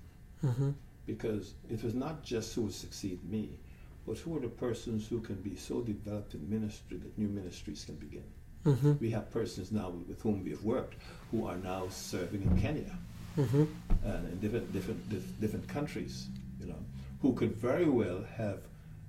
hmm 0.42 0.72
because 1.06 1.56
it 1.72 1.84
was 1.84 1.96
not 1.96 2.22
just 2.22 2.54
who 2.54 2.62
would 2.62 2.74
succeed 2.86 3.20
me, 3.28 3.58
but 4.06 4.16
who 4.20 4.38
are 4.38 4.40
the 4.42 4.56
persons 4.66 5.08
who 5.08 5.20
can 5.20 5.38
be 5.42 5.56
so 5.56 5.82
developed 5.82 6.36
in 6.36 6.48
ministry 6.48 6.98
that 6.98 7.18
new 7.18 7.28
ministries 7.28 7.84
can 7.84 7.96
begin. 7.96 8.28
hmm 8.64 8.94
We 9.00 9.10
have 9.12 9.32
persons 9.32 9.72
now 9.72 9.90
with 9.90 10.22
whom 10.22 10.44
we 10.44 10.52
have 10.52 10.64
worked 10.64 10.96
who 11.32 11.46
are 11.48 11.58
now 11.58 11.88
serving 11.90 12.42
in 12.42 12.60
Kenya 12.60 12.98
hmm 13.36 13.66
and 14.04 14.28
in 14.32 14.40
different 14.40 14.72
different 14.74 15.10
dif- 15.10 15.40
different 15.40 15.68
countries, 15.68 16.28
you 16.60 16.68
know, 16.68 16.82
who 17.22 17.34
could 17.34 17.56
very 17.56 17.86
well 17.90 18.24
have 18.38 18.62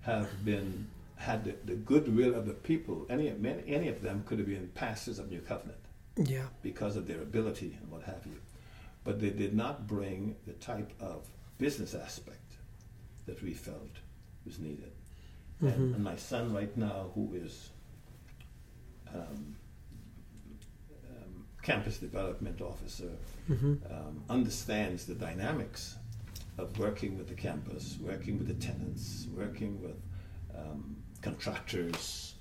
have 0.02 0.28
been 0.44 0.86
had 1.16 1.44
the, 1.44 1.54
the 1.64 1.74
goodwill 1.74 2.34
of 2.34 2.46
the 2.46 2.54
people. 2.54 3.06
Any 3.10 3.30
many, 3.32 3.62
any 3.66 3.88
of 3.88 4.00
them 4.02 4.22
could 4.26 4.38
have 4.38 4.48
been 4.48 4.68
pastors 4.74 5.18
of 5.18 5.30
New 5.30 5.40
Covenant 5.40 5.78
Yeah. 6.16 6.46
because 6.62 6.96
of 6.96 7.06
their 7.06 7.20
ability 7.22 7.76
and 7.80 7.90
what 7.90 8.02
have 8.04 8.24
you. 8.26 8.36
But 9.04 9.20
they 9.20 9.30
did 9.30 9.54
not 9.54 9.86
bring 9.86 10.36
the 10.46 10.54
type 10.54 10.90
of 11.00 11.26
business 11.58 11.94
aspect 11.94 12.50
that 13.26 13.42
we 13.42 13.52
felt 13.52 13.94
was 14.46 14.58
needed. 14.58 14.92
Mhm. 15.62 15.72
And, 15.74 15.94
and 15.96 16.04
my 16.04 16.16
son, 16.16 16.52
right 16.54 16.74
now, 16.76 17.10
who 17.14 17.34
is 17.34 17.70
um, 19.14 19.56
campus 21.70 21.98
development 21.98 22.60
officer, 22.60 23.10
hmm 23.46 23.74
um, 23.90 24.22
understands 24.28 25.06
the 25.06 25.14
dynamics 25.14 25.96
of 26.58 26.66
working 26.78 27.16
with 27.18 27.28
the 27.28 27.34
campus, 27.48 27.96
working 28.00 28.38
with 28.38 28.48
the 28.48 28.58
tenants, 28.68 29.26
working 29.36 29.80
with 29.80 29.98
um, 30.58 30.96
contractors, 31.22 32.34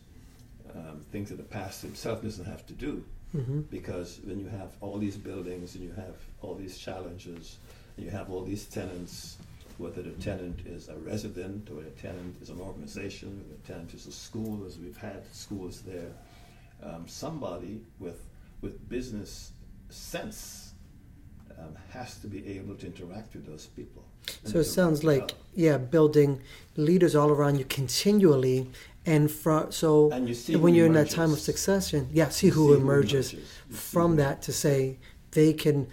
um, 0.76 1.06
things 1.12 1.30
that 1.30 1.38
the 1.38 1.52
past 1.60 1.82
himself 1.82 2.22
doesn't 2.22 2.46
have 2.46 2.66
to 2.66 2.74
do. 2.74 3.04
Hmm 3.32 3.62
because 3.70 4.20
when 4.24 4.40
you 4.40 4.48
have 4.48 4.72
all 4.82 4.98
these 4.98 5.16
buildings 5.16 5.76
and 5.76 5.84
you 5.84 5.94
have 6.06 6.16
all 6.42 6.56
these 6.56 6.80
challenges 6.80 7.58
and 7.96 8.04
you 8.06 8.12
have 8.12 8.32
all 8.32 8.44
these 8.44 8.66
tenants, 8.66 9.38
whether 9.78 10.02
the 10.02 10.16
tenant 10.30 10.60
is 10.66 10.90
a 10.90 10.98
resident 11.12 11.70
or 11.70 11.82
the 11.90 11.92
tenant 11.92 12.36
is 12.42 12.50
an 12.50 12.60
organization, 12.60 13.30
or 13.40 13.46
the 13.56 13.62
tenant 13.72 13.94
is 13.94 14.08
a 14.08 14.12
school, 14.12 14.66
as 14.66 14.80
we've 14.80 14.98
had 14.98 15.22
schools 15.32 15.82
there, 15.82 16.12
um, 16.82 17.08
somebody 17.08 17.82
with 18.00 18.20
with 18.62 18.88
business 18.90 19.52
sense 19.90 20.74
um, 21.58 21.76
has 21.90 22.18
to 22.20 22.28
be 22.28 22.48
able 22.58 22.76
to 22.76 22.86
interact 22.86 23.34
with 23.34 23.46
those 23.46 23.68
people. 23.68 24.04
So 24.44 24.60
it 24.60 24.66
sounds 24.66 25.04
like 25.04 25.24
out. 25.24 25.34
yeah, 25.56 25.78
building 25.78 26.42
leaders 26.76 27.16
all 27.16 27.30
around 27.30 27.58
you 27.58 27.66
continually, 27.66 28.70
and 29.06 29.32
from 29.32 29.72
so 29.72 30.12
And 30.12 30.28
you 30.28 30.36
see 30.36 30.56
when 30.56 30.76
you're 30.76 30.86
in 30.86 30.94
that 30.94 31.10
time 31.10 31.32
of 31.34 31.40
succession, 31.40 32.10
yeah, 32.12 32.30
see 32.30 32.50
who 32.50 32.74
see 32.76 32.80
emerges 32.82 33.34
You 33.34 33.40
see 33.40 33.46
from 33.76 34.12
who- 34.12 34.18
that 34.18 34.42
to 34.44 34.54
say 34.54 35.00
they 35.32 35.54
can 35.54 35.88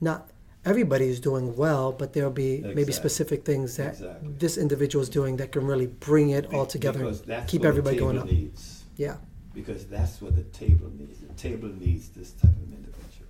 not 0.00 0.28
everybody 0.64 1.08
is 1.08 1.18
doing 1.18 1.56
well, 1.56 1.90
but 1.90 2.12
there'll 2.12 2.30
be 2.30 2.60
maybe 2.74 2.92
specific 2.92 3.44
things 3.44 3.76
that 3.76 3.94
Exactly. 3.94 4.34
this 4.38 4.56
individual 4.56 5.02
is 5.02 5.08
doing 5.08 5.36
that 5.38 5.50
can 5.50 5.66
really 5.66 5.86
bring 5.88 6.30
it 6.30 6.52
all 6.54 6.66
together 6.66 7.12
keep 7.48 7.64
everybody 7.64 7.96
going 7.96 8.18
up. 8.18 8.26
Needs. 8.26 8.84
Yeah. 8.96 9.16
Because 9.54 9.86
that's 9.86 10.20
what 10.20 10.36
the 10.36 10.42
table 10.44 10.90
needs. 10.96 11.20
The 11.20 11.34
table 11.34 11.68
needs 11.68 12.08
this 12.08 12.32
type 12.32 12.50
of 12.50 12.72
individual. 12.72 13.26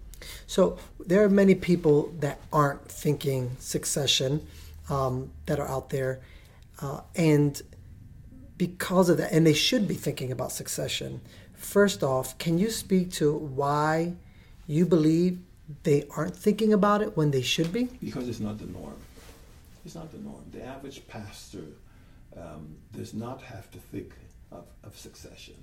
So 0.47 0.79
there 1.07 1.25
are 1.25 1.29
many 1.29 1.55
people 1.55 2.13
that 2.21 2.41
aren't 2.53 2.89
thinking 2.89 3.57
succession 3.59 4.47
um, 4.89 5.31
that 5.47 5.59
are 5.59 5.69
out 5.69 5.91
there, 5.91 6.21
uh, 6.81 7.01
and 7.15 7.61
because 8.57 9.09
of 9.09 9.19
that, 9.19 9.33
and 9.33 9.47
they 9.47 9.55
should 9.55 9.89
be 9.89 9.95
thinking 9.95 10.31
about 10.31 10.53
succession. 10.53 11.21
First 11.55 12.03
off, 12.03 12.37
can 12.39 12.59
you 12.59 12.71
speak 12.71 13.13
to 13.13 13.33
why 13.33 14.15
you 14.67 14.85
believe 14.85 15.39
they 15.85 16.07
aren't 16.17 16.37
thinking 16.37 16.73
about 16.73 17.03
it 17.03 17.17
when 17.17 17.31
they 17.31 17.43
should 17.43 17.73
be? 17.73 17.85
Because 17.85 18.29
it's 18.29 18.41
not 18.41 18.59
the 18.59 18.67
norm. 18.67 18.97
It's 19.85 19.95
not 19.95 20.13
the 20.13 20.19
norm. 20.19 20.45
The 20.53 20.65
average 20.65 21.07
pastor 21.09 21.65
um, 22.37 22.77
does 22.93 23.15
not 23.15 23.43
have 23.43 23.71
to 23.73 23.79
think 23.79 24.13
of, 24.51 24.65
of 24.85 24.97
succession 24.97 25.55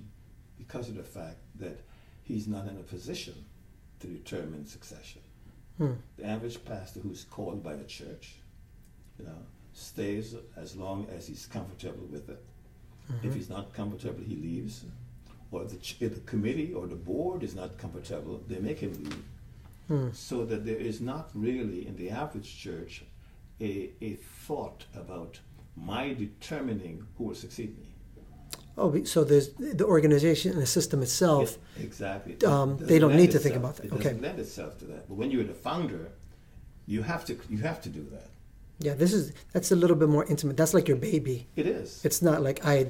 because 0.60 0.88
of 0.88 0.96
the 0.96 1.02
fact 1.02 1.38
that 1.58 1.80
he's 2.22 2.46
not 2.46 2.66
in 2.68 2.76
a 2.76 2.82
position 2.82 3.34
to 4.00 4.06
determine 4.06 4.66
succession. 4.66 5.22
Hmm. 5.78 5.92
The 6.18 6.26
average 6.26 6.64
pastor 6.64 7.00
who's 7.00 7.24
called 7.24 7.62
by 7.62 7.74
a 7.74 7.84
church, 7.84 8.34
you 9.18 9.24
know, 9.24 9.38
stays 9.72 10.34
as 10.56 10.76
long 10.76 11.06
as 11.16 11.26
he's 11.26 11.46
comfortable 11.46 12.06
with 12.10 12.28
it. 12.28 12.42
If 13.24 13.34
he's 13.34 13.50
not 13.50 13.72
comfortable, 13.74 14.22
he 14.22 14.36
leaves. 14.36 14.84
Or 15.50 15.64
if 15.64 15.70
the, 15.70 15.76
ch- 15.78 15.98
the 15.98 16.10
committee 16.26 16.72
or 16.72 16.86
the 16.86 16.94
board 16.94 17.42
is 17.42 17.56
not 17.56 17.76
comfortable, 17.76 18.40
they 18.46 18.60
make 18.60 18.78
him 18.78 18.92
leave. 18.92 19.24
Hmm. 19.88 20.08
So 20.12 20.44
that 20.44 20.64
there 20.64 20.76
is 20.76 21.00
not 21.00 21.30
really 21.34 21.88
in 21.88 21.96
the 21.96 22.10
average 22.10 22.56
church 22.56 23.02
a, 23.60 23.90
a 24.00 24.14
thought 24.46 24.84
about 24.94 25.40
my 25.76 26.12
determining 26.14 27.06
who 27.16 27.24
will 27.24 27.34
succeed 27.34 27.76
me. 27.78 27.88
Oh, 28.78 29.02
so 29.04 29.24
there's 29.24 29.48
the 29.58 29.84
organization 29.84 30.52
and 30.52 30.62
the 30.62 30.66
system 30.66 31.02
itself. 31.02 31.58
It- 31.78 31.84
exactly. 31.84 32.36
um, 32.46 32.72
It 32.80 32.86
they 32.86 32.98
don't 32.98 33.16
need 33.16 33.30
to 33.32 33.38
think 33.38 33.56
about 33.56 33.76
that. 33.76 33.86
It 33.86 33.92
Okay. 33.92 34.02
doesn't 34.04 34.22
lend 34.22 34.38
itself 34.38 34.78
to 34.78 34.84
that. 34.86 35.08
But 35.08 35.14
when 35.16 35.30
you're 35.30 35.44
the 35.44 35.54
founder, 35.54 36.08
you 36.86 37.02
have 37.02 37.24
to 37.26 37.36
you 37.48 37.58
have 37.58 37.80
to 37.82 37.88
do 37.88 38.06
that. 38.12 38.28
Yeah, 38.78 38.94
this 38.94 39.12
is 39.12 39.32
that's 39.52 39.70
a 39.72 39.76
little 39.76 39.96
bit 39.96 40.08
more 40.08 40.24
intimate. 40.24 40.56
That's 40.56 40.72
like 40.74 40.88
your 40.88 40.96
baby. 40.96 41.46
It 41.56 41.66
is. 41.66 42.00
It's 42.04 42.22
not 42.22 42.42
like 42.42 42.64
I, 42.64 42.86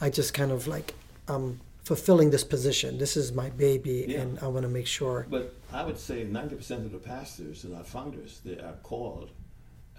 I 0.00 0.10
just 0.10 0.32
kind 0.34 0.52
of 0.52 0.66
like 0.68 0.94
I'm 1.28 1.60
fulfilling 1.82 2.30
this 2.30 2.44
position. 2.44 2.98
This 2.98 3.16
is 3.16 3.32
my 3.32 3.50
baby, 3.50 4.06
Yeah. 4.08 4.20
and 4.22 4.38
I 4.40 4.46
want 4.48 4.62
to 4.62 4.68
make 4.68 4.86
sure. 4.86 5.26
But 5.30 5.54
I 5.72 5.84
would 5.84 5.98
say 5.98 6.24
90% 6.24 6.84
of 6.84 6.92
the 6.92 6.98
pastors 6.98 7.64
are 7.64 7.68
not 7.68 7.86
founders. 7.86 8.40
They 8.44 8.58
are 8.58 8.76
called. 8.82 9.30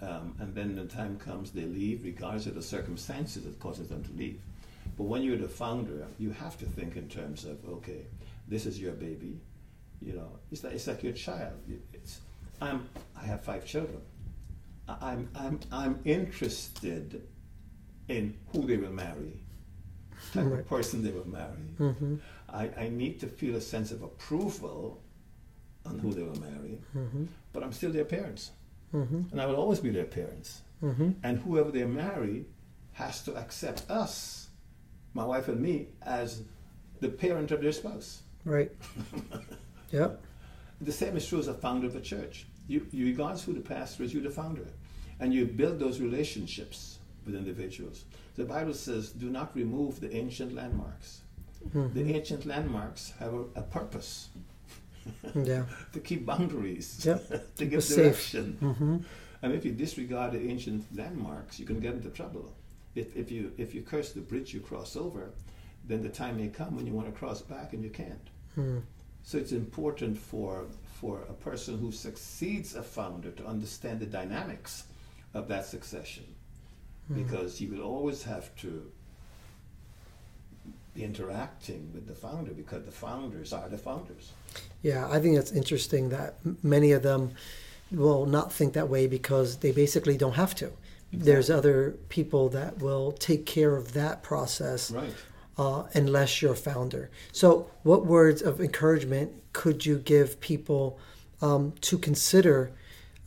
Um, 0.00 0.34
and 0.38 0.54
then 0.54 0.76
the 0.76 0.84
time 0.84 1.18
comes, 1.18 1.50
they 1.50 1.64
leave, 1.64 2.04
regardless 2.04 2.46
of 2.46 2.54
the 2.54 2.62
circumstances 2.62 3.42
that 3.44 3.58
causes 3.58 3.88
them 3.88 4.04
to 4.04 4.12
leave. 4.12 4.38
But 4.96 5.04
when 5.04 5.22
you're 5.22 5.36
the 5.36 5.48
founder, 5.48 6.06
you 6.18 6.30
have 6.30 6.58
to 6.58 6.64
think 6.66 6.96
in 6.96 7.08
terms 7.08 7.44
of, 7.44 7.58
okay, 7.68 8.06
this 8.48 8.66
is 8.66 8.80
your 8.80 8.92
baby. 8.92 9.40
You 10.00 10.14
know, 10.14 10.30
it's 10.50 10.64
like, 10.64 10.74
it's 10.74 10.86
like 10.86 11.02
your 11.02 11.12
child. 11.12 11.54
It's, 11.92 12.20
I'm, 12.60 12.88
I 13.20 13.24
have 13.24 13.42
five 13.44 13.64
children. 13.66 14.00
I'm, 14.88 15.28
I'm, 15.36 15.60
I'm 15.70 16.00
interested 16.04 17.22
in 18.08 18.34
who 18.52 18.66
they 18.66 18.76
will 18.76 18.92
marry, 18.92 19.40
type 20.32 20.46
Right. 20.46 20.60
of 20.60 20.66
person 20.66 21.02
they 21.02 21.10
will 21.12 21.28
marry. 21.28 21.74
Mm-hmm. 21.78 22.16
I, 22.48 22.70
I 22.78 22.88
need 22.88 23.20
to 23.20 23.26
feel 23.26 23.56
a 23.56 23.60
sense 23.60 23.90
of 23.92 24.02
approval 24.02 25.02
on 25.84 25.98
who 25.98 26.12
they 26.12 26.22
will 26.22 26.40
marry, 26.40 26.80
Mm-hmm. 26.96 27.24
but 27.52 27.62
I'm 27.62 27.72
still 27.72 27.92
their 27.92 28.04
parents. 28.06 28.50
Mm-hmm. 28.94 29.22
And 29.32 29.40
I 29.40 29.46
will 29.46 29.56
always 29.56 29.80
be 29.80 29.90
their 29.90 30.06
parents. 30.06 30.62
Mm-hmm. 30.82 31.10
And 31.22 31.38
whoever 31.40 31.70
they 31.70 31.84
marry 31.84 32.46
has 32.92 33.22
to 33.24 33.36
accept 33.36 33.88
us, 33.90 34.47
my 35.14 35.24
wife 35.24 35.48
and 35.48 35.60
me, 35.60 35.88
as 36.02 36.42
the 37.00 37.08
parent 37.08 37.50
of 37.50 37.60
their 37.62 37.72
spouse. 37.72 38.22
Right. 38.44 38.70
Yep. 39.90 40.20
The 40.82 40.92
same 40.92 41.16
is 41.16 41.26
true 41.26 41.38
as 41.38 41.48
a 41.48 41.54
founder 41.54 41.86
of 41.86 41.96
a 41.96 42.00
church. 42.00 42.46
You, 42.66 42.86
you 42.92 43.06
regardless 43.06 43.42
who 43.44 43.54
the 43.54 43.60
pastor 43.60 44.02
is, 44.02 44.12
you're 44.12 44.22
the 44.22 44.30
founder. 44.30 44.66
And 45.18 45.32
you 45.32 45.46
build 45.46 45.78
those 45.80 45.98
relationships 46.00 46.98
with 47.24 47.34
individuals. 47.34 48.04
The 48.36 48.44
Bible 48.44 48.74
says, 48.74 49.10
do 49.10 49.30
not 49.30 49.56
remove 49.56 50.00
the 50.00 50.14
ancient 50.14 50.54
landmarks. 50.54 51.22
Mhm. 51.70 51.94
The 51.94 52.14
ancient 52.14 52.46
landmarks 52.46 53.12
have 53.18 53.32
a, 53.34 53.40
a 53.56 53.62
purpose 53.62 54.28
Yeah. 55.34 55.64
to 55.94 56.00
keep 56.00 56.26
boundaries, 56.26 57.02
Yep. 57.04 57.56
to 57.56 57.64
give 57.64 57.86
direction. 57.86 58.58
Mm-hmm. 58.60 58.96
And 59.42 59.52
if 59.52 59.64
you 59.64 59.72
disregard 59.72 60.32
the 60.32 60.48
ancient 60.50 60.84
landmarks, 60.94 61.58
you 61.58 61.64
can 61.66 61.80
get 61.80 61.94
into 61.94 62.10
trouble. 62.10 62.52
If, 62.94 63.16
if, 63.16 63.30
you, 63.30 63.52
if 63.58 63.74
you 63.74 63.82
curse 63.82 64.12
the 64.12 64.20
bridge 64.20 64.52
you 64.52 64.60
cross 64.60 64.96
over, 64.96 65.30
then 65.86 66.02
the 66.02 66.08
time 66.08 66.36
may 66.36 66.48
come 66.48 66.76
when 66.76 66.86
you 66.86 66.92
want 66.92 67.06
to 67.06 67.12
cross 67.12 67.40
back 67.42 67.72
and 67.72 67.82
you 67.82 67.90
can't. 67.90 68.28
Mm. 68.56 68.82
So 69.22 69.38
it's 69.38 69.52
important 69.52 70.18
for, 70.18 70.66
for 71.00 71.22
a 71.28 71.34
person 71.34 71.78
who 71.78 71.92
succeeds 71.92 72.74
a 72.74 72.82
founder 72.82 73.30
to 73.32 73.46
understand 73.46 74.00
the 74.00 74.06
dynamics 74.06 74.84
of 75.34 75.48
that 75.48 75.66
succession. 75.66 76.24
Because 77.10 77.58
you 77.58 77.70
will 77.70 77.82
always 77.82 78.22
have 78.24 78.54
to 78.56 78.90
be 80.94 81.04
interacting 81.04 81.90
with 81.94 82.06
the 82.06 82.14
founder 82.14 82.50
because 82.50 82.84
the 82.84 82.90
founders 82.90 83.52
are 83.52 83.68
the 83.68 83.78
founders. 83.78 84.32
Yeah, 84.82 85.08
I 85.08 85.20
think 85.20 85.36
that's 85.36 85.52
interesting 85.52 86.10
that 86.10 86.34
many 86.62 86.92
of 86.92 87.02
them 87.02 87.32
will 87.90 88.26
not 88.26 88.52
think 88.52 88.74
that 88.74 88.88
way 88.88 89.06
because 89.06 89.56
they 89.58 89.72
basically 89.72 90.16
don't 90.16 90.34
have 90.34 90.54
to. 90.56 90.70
There's 91.12 91.48
other 91.50 91.96
people 92.08 92.48
that 92.50 92.78
will 92.82 93.12
take 93.12 93.46
care 93.46 93.76
of 93.76 93.92
that 93.94 94.22
process 94.22 94.90
Right. 94.90 95.14
uh, 95.56 95.84
unless 95.94 96.42
you're 96.42 96.52
a 96.52 96.56
founder. 96.56 97.10
So, 97.32 97.70
what 97.82 98.04
words 98.06 98.42
of 98.42 98.60
encouragement 98.60 99.32
could 99.52 99.86
you 99.86 99.98
give 99.98 100.38
people 100.40 100.98
um, 101.40 101.72
to 101.82 101.98
consider 101.98 102.72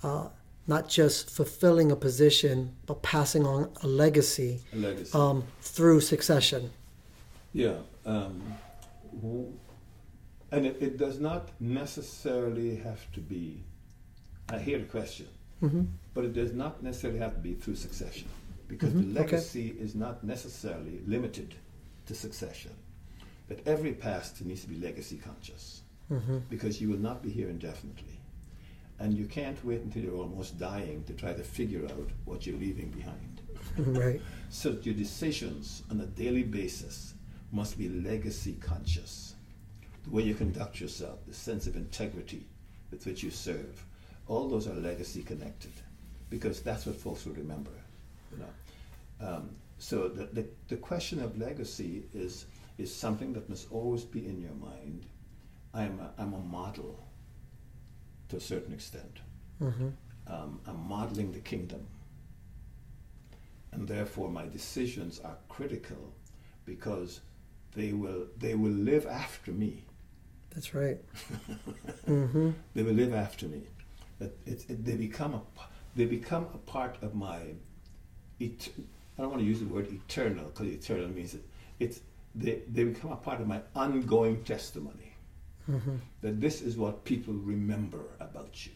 uh, 0.03 0.27
not 0.67 0.87
just 0.89 1.29
fulfilling 1.29 1.91
a 1.91 1.95
position, 1.95 2.75
but 2.85 3.01
passing 3.01 3.45
on 3.45 3.69
a 3.83 3.87
legacy 3.87 4.61
A 4.73 4.75
legacy. 4.75 5.11
um, 5.17 5.43
through 5.61 6.01
succession? 6.01 6.71
Yeah. 7.53 7.77
Um, 8.05 8.41
and 10.51 10.65
it, 10.65 10.77
it 10.81 10.97
does 10.97 11.19
not 11.19 11.49
necessarily 11.59 12.75
have 12.77 13.11
to 13.13 13.19
be, 13.19 13.63
I 14.49 14.59
hear 14.59 14.77
the 14.79 14.85
question, 14.85 15.27
hmm 15.61 15.83
but 16.13 16.25
it 16.25 16.33
does 16.33 16.51
not 16.53 16.83
necessarily 16.83 17.19
have 17.19 17.33
to 17.35 17.39
be 17.39 17.53
through 17.53 17.75
succession 17.75 18.27
because 18.67 18.93
the 18.93 18.99
Mhm, 18.99 19.11
okay. 19.11 19.19
legacy 19.21 19.67
is 19.79 19.95
not 19.95 20.23
necessarily 20.25 20.99
limited 21.07 21.55
to 22.07 22.13
succession. 22.13 22.71
But 23.47 23.59
every 23.65 23.93
pastor 23.93 24.43
needs 24.45 24.61
to 24.63 24.69
be 24.69 24.75
legacy 24.87 25.17
conscious 25.17 25.83
hmm 26.09 26.39
because 26.49 26.81
you 26.81 26.89
will 26.89 26.99
not 27.09 27.21
be 27.23 27.29
here 27.29 27.49
indefinitely. 27.49 28.17
And 28.99 29.17
you 29.17 29.25
can't 29.25 29.63
wait 29.65 29.81
until 29.81 30.03
you're 30.03 30.17
almost 30.25 30.59
dying 30.59 31.03
to 31.05 31.13
try 31.13 31.33
to 31.33 31.43
figure 31.43 31.85
out 31.85 32.09
what 32.25 32.45
you're 32.45 32.59
leaving 32.59 32.89
behind. 32.91 33.41
Right. 33.77 34.21
So 34.49 34.77
your 34.83 34.95
decisions 34.95 35.83
on 35.89 36.01
a 36.01 36.05
daily 36.23 36.43
basis 36.43 37.13
must 37.51 37.77
be 37.77 37.87
legacy 37.87 38.57
conscious. 38.59 39.35
The 40.03 40.09
way 40.09 40.23
you 40.23 40.35
conduct 40.35 40.81
yourself, 40.81 41.19
the 41.25 41.33
sense 41.33 41.67
of 41.67 41.75
integrity 41.77 42.43
with 42.91 43.05
which 43.05 43.23
you 43.23 43.31
serve, 43.31 43.85
all 44.31 44.47
those 44.47 44.65
are 44.65 44.73
legacy 44.75 45.21
connected 45.21 45.73
because 46.29 46.61
that's 46.61 46.85
what 46.85 46.95
folks 46.95 47.25
will 47.25 47.33
remember. 47.33 47.71
You 48.31 48.37
know? 48.43 49.27
Um, 49.27 49.49
so 49.77 50.07
the, 50.07 50.25
the, 50.25 50.45
the 50.69 50.77
question 50.77 51.21
of 51.21 51.37
legacy 51.37 52.03
is, 52.13 52.45
is 52.77 52.95
something 52.95 53.33
that 53.33 53.49
must 53.49 53.67
always 53.71 54.05
be 54.05 54.25
in 54.25 54.39
your 54.41 54.53
mind. 54.53 55.05
I'm 55.73 55.99
a, 55.99 56.21
I'm 56.21 56.33
a 56.33 56.39
model 56.39 57.03
to 58.29 58.37
a 58.37 58.39
certain 58.39 58.73
extent. 58.73 59.19
hmm 59.59 59.89
Um, 60.27 60.61
I'm 60.65 60.87
modeling 60.87 61.33
the 61.33 61.39
kingdom. 61.53 61.85
And 63.73 63.87
therefore, 63.87 64.29
my 64.29 64.47
decisions 64.47 65.19
are 65.19 65.37
critical 65.49 66.13
because 66.65 67.19
they 67.75 67.91
will, 67.91 68.27
they 68.37 68.55
will 68.55 68.77
live 68.91 69.05
after 69.07 69.51
me. 69.51 69.83
That's 70.53 70.73
right. 70.73 70.99
hmm 72.05 72.51
They 72.73 72.83
will 72.83 72.93
live 73.03 73.13
after 73.13 73.47
me. 73.47 73.61
It, 74.21 74.37
it, 74.69 74.85
they, 74.85 74.95
become 74.95 75.33
a, 75.33 75.41
they 75.95 76.05
become 76.05 76.45
a 76.53 76.57
part 76.57 76.97
of 77.01 77.15
my, 77.15 77.39
et- 78.39 78.69
I 79.17 79.21
don't 79.21 79.31
want 79.31 79.41
to 79.41 79.47
use 79.47 79.59
the 79.59 79.65
word 79.65 79.87
eternal 79.91 80.45
because 80.45 80.67
eternal 80.67 81.07
means 81.09 81.33
it, 81.33 81.43
it's, 81.79 81.99
they, 82.35 82.61
they 82.71 82.83
become 82.85 83.11
a 83.11 83.17
part 83.17 83.41
of 83.41 83.47
my 83.47 83.61
ongoing 83.75 84.43
testimony. 84.43 85.13
hmm 85.65 85.95
that 86.21 86.39
this 86.39 86.61
is 86.61 86.77
what 86.77 87.03
people 87.03 87.33
remember 87.33 88.03
about 88.19 88.65
you 88.65 88.71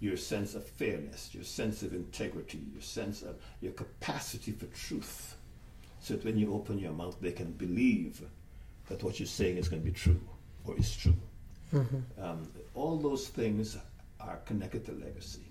your 0.00 0.16
sense 0.16 0.54
of 0.54 0.62
fairness, 0.66 1.30
your 1.32 1.42
sense 1.44 1.82
of 1.82 1.94
integrity, 1.94 2.60
your 2.72 2.82
sense 2.82 3.22
of 3.22 3.36
your 3.62 3.72
capacity 3.72 4.52
for 4.52 4.66
truth. 4.66 5.36
So 6.00 6.14
that 6.14 6.24
when 6.24 6.36
you 6.36 6.52
open 6.52 6.78
your 6.78 6.92
mouth, 6.92 7.16
they 7.20 7.32
can 7.32 7.52
believe 7.52 8.20
that 8.88 9.02
what 9.02 9.18
you're 9.18 9.26
saying 9.26 9.56
is 9.56 9.68
going 9.68 9.80
to 9.82 9.86
be 9.86 9.92
true 9.96 10.20
or 10.66 10.76
is 10.76 10.94
true. 10.94 11.16
hmm 11.70 11.82
Um, 12.20 12.46
all 12.74 12.98
those 12.98 13.28
things 13.28 13.78
are 14.26 14.36
connected 14.44 14.84
to 14.86 14.92
legacy. 14.92 15.46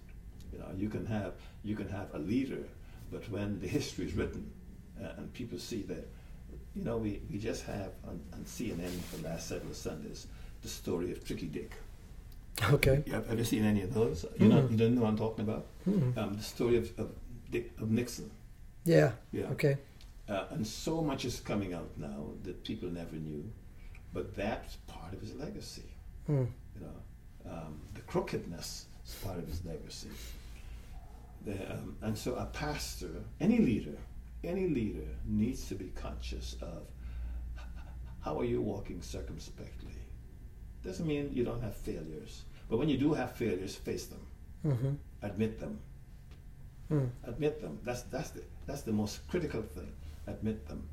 You 0.51 0.59
know, 0.59 0.67
you 0.75 0.89
can 0.89 1.05
have 1.05 1.33
you 1.63 1.75
can 1.75 1.89
have 1.89 2.13
a 2.13 2.19
leader, 2.19 2.63
but 3.11 3.27
when 3.29 3.59
the 3.59 3.67
history 3.67 4.05
is 4.05 4.13
written 4.13 4.51
uh, 5.01 5.09
and 5.17 5.33
people 5.33 5.59
see 5.59 5.81
that, 5.83 6.07
you 6.75 6.83
know, 6.83 6.97
we, 6.97 7.21
we 7.31 7.38
just 7.38 7.63
have 7.65 7.91
on, 8.07 8.19
on 8.33 8.39
CNN 8.45 8.99
for 9.09 9.17
the 9.17 9.29
last 9.29 9.49
several 9.49 9.73
Sundays 9.73 10.27
the 10.61 10.67
story 10.69 11.11
of 11.11 11.23
Tricky 11.23 11.47
Dick. 11.47 11.71
Okay. 12.71 13.03
You 13.05 13.13
have, 13.13 13.27
have 13.27 13.38
you 13.38 13.43
seen 13.43 13.65
any 13.65 13.81
of 13.81 13.93
those? 13.93 14.25
You 14.39 14.47
know, 14.47 14.67
you 14.69 14.77
don't 14.77 14.95
know 14.95 15.01
what 15.01 15.09
I'm 15.09 15.17
talking 15.17 15.43
about. 15.43 15.65
Mm-mm. 15.88 16.17
Um, 16.17 16.38
the 16.38 16.43
story 16.43 16.77
of 16.77 16.97
of, 16.97 17.09
Dick, 17.51 17.71
of 17.79 17.91
Nixon. 17.91 18.31
Yeah. 18.85 19.11
Yeah. 19.31 19.45
Okay. 19.47 19.77
Uh, 20.27 20.45
and 20.51 20.65
so 20.65 21.01
much 21.01 21.25
is 21.25 21.39
coming 21.39 21.73
out 21.73 21.89
now 21.97 22.29
that 22.43 22.63
people 22.63 22.89
never 22.89 23.15
knew, 23.15 23.43
but 24.13 24.35
that's 24.35 24.77
part 24.88 25.13
of 25.13 25.21
his 25.21 25.35
legacy. 25.35 25.89
Mm. 26.29 26.47
You 26.75 26.81
know, 26.81 27.51
um, 27.51 27.79
crookedness 28.08 28.86
is 29.06 29.15
part 29.15 29.38
of 29.38 29.48
his 29.48 29.63
legacy. 29.65 30.10
The, 31.46 31.54
um, 31.74 31.96
and 32.02 32.18
so 32.18 32.36
a 32.36 32.46
pastor, 32.46 33.12
any 33.39 33.60
leader, 33.60 33.98
any 34.44 34.68
leader 34.68 35.08
needs 35.26 35.68
to 35.70 35.76
be 35.76 35.91
conscious 35.96 36.56
of 36.62 36.88
how 38.22 38.39
are 38.39 38.46
you 38.46 38.62
walking 38.62 39.02
circumspectly. 39.02 39.91
Doesn't 40.84 41.06
mean 41.06 41.30
you 41.34 41.44
don't 41.44 41.62
have 41.62 41.76
failures, 41.76 42.44
but 42.70 42.78
when 42.78 42.89
you 42.89 42.98
do 42.98 43.13
have 43.13 43.32
failures, 43.36 43.76
face 43.76 44.08
them, 44.08 44.22
hmm 44.63 44.94
admit 45.22 45.60
them, 45.60 45.80
Mm. 46.91 47.10
admit 47.24 47.60
them. 47.62 47.80
That's 47.84 48.04
that's 48.04 48.30
the 48.30 48.44
that's 48.68 48.82
the 48.84 48.91
most 48.91 49.28
critical 49.28 49.63
thing. 49.63 49.91
Admit 50.28 50.68
them. 50.68 50.88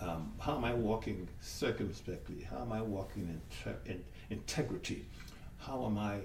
Um, 0.00 0.32
how 0.40 0.56
am 0.56 0.64
I 0.64 0.72
walking 0.72 1.28
circumspectly? 1.40 2.42
How 2.42 2.62
am 2.62 2.72
I 2.72 2.80
walking 2.80 3.24
in, 3.28 3.40
ter- 3.62 3.78
in 3.84 4.02
integrity? 4.30 5.04
How 5.60 5.84
am 5.86 5.98
I 5.98 6.16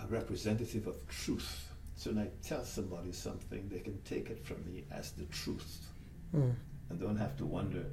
a 0.00 0.06
representative 0.08 0.86
of 0.86 0.96
truth? 1.08 1.68
So 1.96 2.10
when 2.10 2.18
I 2.24 2.28
tell 2.46 2.64
somebody 2.64 3.12
something, 3.12 3.68
they 3.70 3.78
can 3.78 3.98
take 4.02 4.28
it 4.30 4.44
from 4.44 4.56
me 4.66 4.84
as 4.90 5.12
the 5.12 5.24
truth, 5.26 5.86
Mm. 6.34 6.54
and 6.90 7.00
don't 7.00 7.16
have 7.16 7.36
to 7.38 7.44
wonder, 7.46 7.84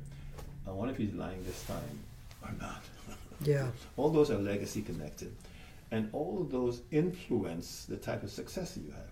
I 0.68 0.72
wonder 0.72 0.92
if 0.94 0.98
he's 0.98 1.14
lying 1.14 1.44
this 1.44 1.64
time 1.66 2.00
or 2.42 2.52
not. 2.60 2.84
Yeah. 3.42 3.72
all 3.96 4.10
those 4.10 4.30
are 4.32 4.38
legacy 4.38 4.82
connected, 4.82 5.34
and 5.92 6.10
all 6.12 6.42
of 6.42 6.52
those 6.52 6.82
influence 6.92 7.86
the 7.86 7.96
type 7.98 8.22
of 8.24 8.32
success 8.32 8.74
that 8.74 8.82
you 8.82 8.92
have 8.92 9.12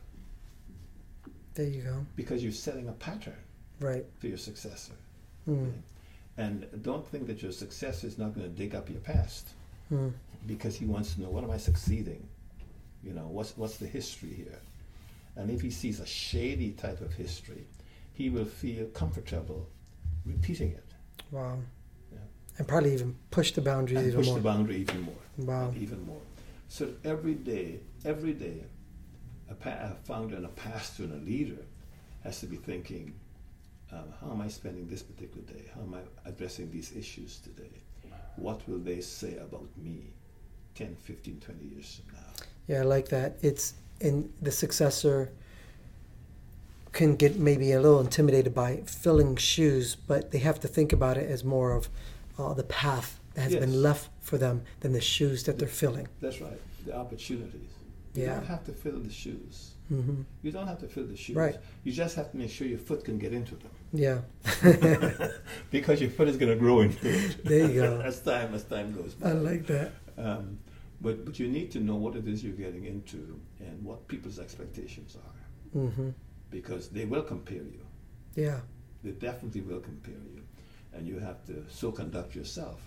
There 1.53 1.67
you 1.67 1.81
go. 1.83 2.05
because 2.17 2.43
you're 2.43 2.51
setting 2.51 2.87
a 2.89 2.93
pattern 2.93 3.37
Right. 3.79 4.05
for 4.19 4.27
your 4.27 4.37
successor. 4.37 4.93
Mm. 5.47 5.71
And 6.37 6.65
don't 6.83 7.07
think 7.07 7.27
that 7.27 7.41
your 7.41 7.51
successor 7.53 8.05
is 8.07 8.17
not 8.17 8.33
going 8.35 8.49
to 8.49 8.53
dig 8.55 8.73
up 8.75 8.89
your 8.89 8.99
past 9.01 9.49
Mm. 9.91 10.11
Because 10.47 10.75
he 10.75 10.85
wants 10.85 11.13
to 11.15 11.21
know 11.21 11.29
what 11.29 11.43
am 11.43 11.51
I 11.51 11.57
succeeding? 11.57 12.27
You 13.03 13.13
know, 13.13 13.27
what's 13.27 13.55
what's 13.57 13.77
the 13.77 13.87
history 13.87 14.33
here? 14.33 14.59
And 15.35 15.51
if 15.51 15.61
he 15.61 15.69
sees 15.69 15.99
a 15.99 16.05
shady 16.05 16.71
type 16.71 17.01
of 17.01 17.13
history, 17.13 17.67
he 18.13 18.29
will 18.29 18.45
feel 18.45 18.85
comfortable 18.87 19.67
repeating 20.25 20.71
it 20.71 20.87
Wow. 21.31 21.59
Yeah. 22.11 22.19
And 22.57 22.67
probably 22.67 22.93
even 22.93 23.15
push 23.31 23.51
the 23.51 23.61
boundaries 23.61 23.97
and 23.97 24.07
even 24.07 24.19
push 24.19 24.27
more. 24.27 24.37
the 24.37 24.43
boundary 24.43 24.77
even 24.77 25.01
more. 25.01 25.15
Wow. 25.37 25.73
Even 25.77 26.05
more. 26.05 26.21
So 26.69 26.89
every 27.03 27.35
day, 27.35 27.79
every 28.05 28.33
day, 28.33 28.63
a, 29.49 29.53
pa- 29.53 29.69
a 29.69 29.95
founder 30.05 30.35
and 30.35 30.45
a 30.45 30.49
pastor 30.49 31.03
and 31.03 31.13
a 31.13 31.25
leader 31.25 31.63
has 32.23 32.39
to 32.41 32.45
be 32.45 32.57
thinking, 32.57 33.13
um, 33.91 34.13
how 34.19 34.31
am 34.31 34.41
I 34.41 34.47
spending 34.47 34.87
this 34.87 35.01
particular 35.01 35.43
day? 35.43 35.65
How 35.73 35.81
am 35.81 35.93
I 35.93 36.29
addressing 36.29 36.71
these 36.71 36.93
issues 36.95 37.39
today? 37.39 37.81
What 38.35 38.67
will 38.67 38.79
they 38.79 39.01
say 39.01 39.37
about 39.37 39.67
me 39.77 40.13
10, 40.77 40.95
15, 41.03 41.39
20 41.39 41.65
years 41.73 42.01
from 42.05 42.15
now? 42.15 42.45
Yeah, 42.67 42.81
I 42.81 42.83
like 42.83 43.09
that. 43.09 43.37
It's 43.41 43.73
in 43.99 44.31
the 44.41 44.51
successor 44.51 45.31
can 46.93 47.15
get 47.15 47.37
maybe 47.37 47.71
a 47.73 47.81
little 47.81 47.99
intimidated 47.99 48.53
by 48.53 48.77
filling 48.85 49.35
shoes, 49.35 49.95
but 49.95 50.31
they 50.31 50.39
have 50.39 50.59
to 50.59 50.67
think 50.67 50.93
about 50.93 51.17
it 51.17 51.29
as 51.29 51.43
more 51.43 51.71
of 51.75 51.89
uh, 52.39 52.53
the 52.53 52.63
path 52.63 53.19
that 53.33 53.41
has 53.41 53.53
Yes. 53.53 53.59
been 53.61 53.81
left 53.81 54.09
for 54.21 54.37
them 54.37 54.63
than 54.79 54.93
the 54.93 55.01
shoes 55.01 55.43
that 55.43 55.57
they're 55.59 55.67
filling. 55.67 56.07
That's 56.21 56.41
right, 56.41 56.59
the 56.85 56.95
opportunities. 56.95 57.71
You 58.15 58.23
Yeah. 58.23 58.35
don't 58.35 58.47
have 58.47 58.65
to 58.65 58.71
fill 58.71 58.99
the 58.99 59.11
shoes. 59.11 59.71
Mm-hmm. 59.91 60.21
You 60.43 60.51
don't 60.51 60.67
have 60.67 60.79
to 60.79 60.87
fill 60.87 61.05
the 61.05 61.15
shoes. 61.15 61.35
Right. 61.35 61.55
You 61.83 61.91
just 61.93 62.15
have 62.15 62.31
to 62.31 62.37
make 62.37 62.49
sure 62.49 62.67
your 62.67 62.79
foot 62.79 63.03
can 63.05 63.17
get 63.19 63.31
into 63.31 63.55
them. 63.55 63.71
Yeah. 63.93 64.19
because 65.71 66.01
your 66.01 66.09
foot 66.09 66.27
is 66.27 66.35
going 66.37 66.51
to 66.51 66.57
grow 66.57 66.81
into 66.81 67.07
it. 67.07 67.43
There 67.45 67.67
you 67.69 67.81
go. 67.81 68.01
as 68.03 68.19
time 68.21 68.53
as 68.53 68.63
time 68.63 68.93
goes 68.93 69.13
by. 69.13 69.29
I 69.29 69.33
like 69.33 69.65
that. 69.67 69.91
Um, 70.17 70.59
but 71.01 71.25
but 71.25 71.39
you 71.39 71.47
need 71.47 71.71
to 71.71 71.79
know 71.79 71.95
what 71.95 72.15
it 72.15 72.27
is 72.27 72.43
you're 72.43 72.53
getting 72.53 72.85
into 72.85 73.39
and 73.59 73.83
what 73.83 74.07
people's 74.07 74.39
expectations 74.39 75.15
are, 75.15 75.79
hmm 75.79 76.09
because 76.49 76.87
they 76.89 77.03
will 77.05 77.23
compare 77.23 77.57
you. 77.57 77.85
Yeah. 78.35 78.61
They 79.03 79.11
definitely 79.11 79.61
will 79.61 79.81
compare 79.81 80.23
you, 80.33 80.41
and 80.93 81.07
you 81.07 81.19
have 81.19 81.45
to 81.47 81.65
so 81.69 81.91
conduct 81.91 82.35
yourself 82.35 82.79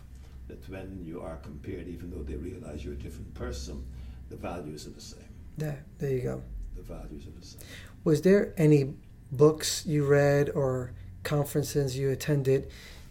that 0.49 0.67
when 0.69 1.03
you 1.05 1.21
are 1.21 1.37
compared, 1.43 1.87
even 1.87 2.11
though 2.11 2.23
they 2.23 2.37
realize 2.37 2.85
you're 2.85 2.95
a 2.95 2.97
different 2.97 3.33
person, 3.35 3.85
the 4.31 4.37
values 4.37 4.87
are 4.87 4.91
the 4.91 5.01
same. 5.01 5.33
Yeah. 5.59 5.77
There 5.99 6.11
you 6.11 6.23
go. 6.23 6.43
The 6.77 6.83
values 6.83 7.27
are 7.27 7.39
the 7.39 7.47
same. 7.47 7.61
Was 8.05 8.23
there 8.23 8.55
any 8.57 8.95
books 9.31 9.85
you 9.87 10.05
read 10.07 10.51
or 10.51 10.93
conferences 11.23 11.99
you 11.99 12.11
attended 12.11 12.69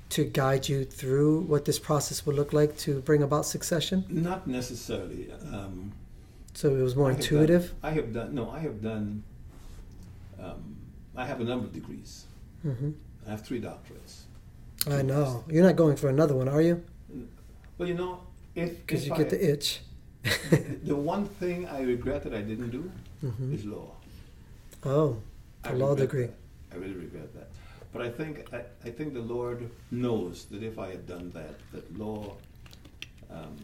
to 0.09 0.25
guide 0.25 0.67
you 0.67 0.85
through 0.85 1.41
what 1.41 1.65
this 1.65 1.77
process 1.79 2.25
would 2.25 2.35
look 2.35 2.51
like 2.53 2.75
to 2.79 2.99
bring 3.01 3.21
about 3.23 3.45
succession? 3.45 4.05
Not 4.09 4.47
necessarily. 4.47 5.31
Um, 5.53 5.91
So 6.53 6.75
it 6.75 6.81
was 6.81 6.95
more 6.95 7.09
I 7.11 7.13
intuitive. 7.15 7.63
Done, 7.69 7.79
I 7.83 7.91
have 7.93 8.13
done 8.13 8.35
no. 8.35 8.49
I 8.49 8.59
have 8.59 8.81
done. 8.81 9.23
Um, 10.41 10.75
I 11.15 11.25
have 11.25 11.39
a 11.41 11.43
number 11.43 11.65
of 11.67 11.73
degrees. 11.73 12.25
hmm 12.63 12.91
I 13.27 13.31
have 13.31 13.41
three 13.45 13.61
doctorates. 13.61 14.23
I 14.89 15.01
know. 15.03 15.43
You're 15.49 15.63
not 15.69 15.75
going 15.75 15.95
for 15.97 16.09
another 16.09 16.33
one, 16.35 16.47
are 16.49 16.61
you? 16.61 16.83
Well, 17.77 17.87
you 17.87 17.95
know, 17.95 18.21
if 18.55 18.69
Because 18.85 19.05
you 19.05 19.13
I- 19.13 19.17
get 19.17 19.29
the 19.29 19.51
itch. 19.53 19.81
the 20.83 20.95
one 20.95 21.25
thing 21.39 21.67
I 21.67 21.81
regret 21.83 22.23
that 22.23 22.33
I 22.33 22.41
didn't 22.41 22.71
do 22.71 22.91
hmm 23.21 23.53
is 23.53 23.63
law. 23.65 23.91
Oh, 24.83 25.17
I 25.63 25.69
a 25.71 25.75
law 25.75 25.95
degree. 25.95 26.27
that. 26.27 26.73
I 26.73 26.75
really 26.77 26.95
regret 26.95 27.33
that. 27.35 27.49
But 27.91 28.01
I 28.03 28.09
think 28.09 28.45
I, 28.53 28.61
I 28.85 28.91
think 28.91 29.13
the 29.13 29.21
Lord 29.21 29.69
knows 29.91 30.45
that 30.45 30.61
if 30.63 30.77
I 30.77 30.89
had 30.91 31.07
done 31.07 31.31
that, 31.31 31.55
that 31.73 31.97
law, 31.97 32.35
um, 33.31 33.55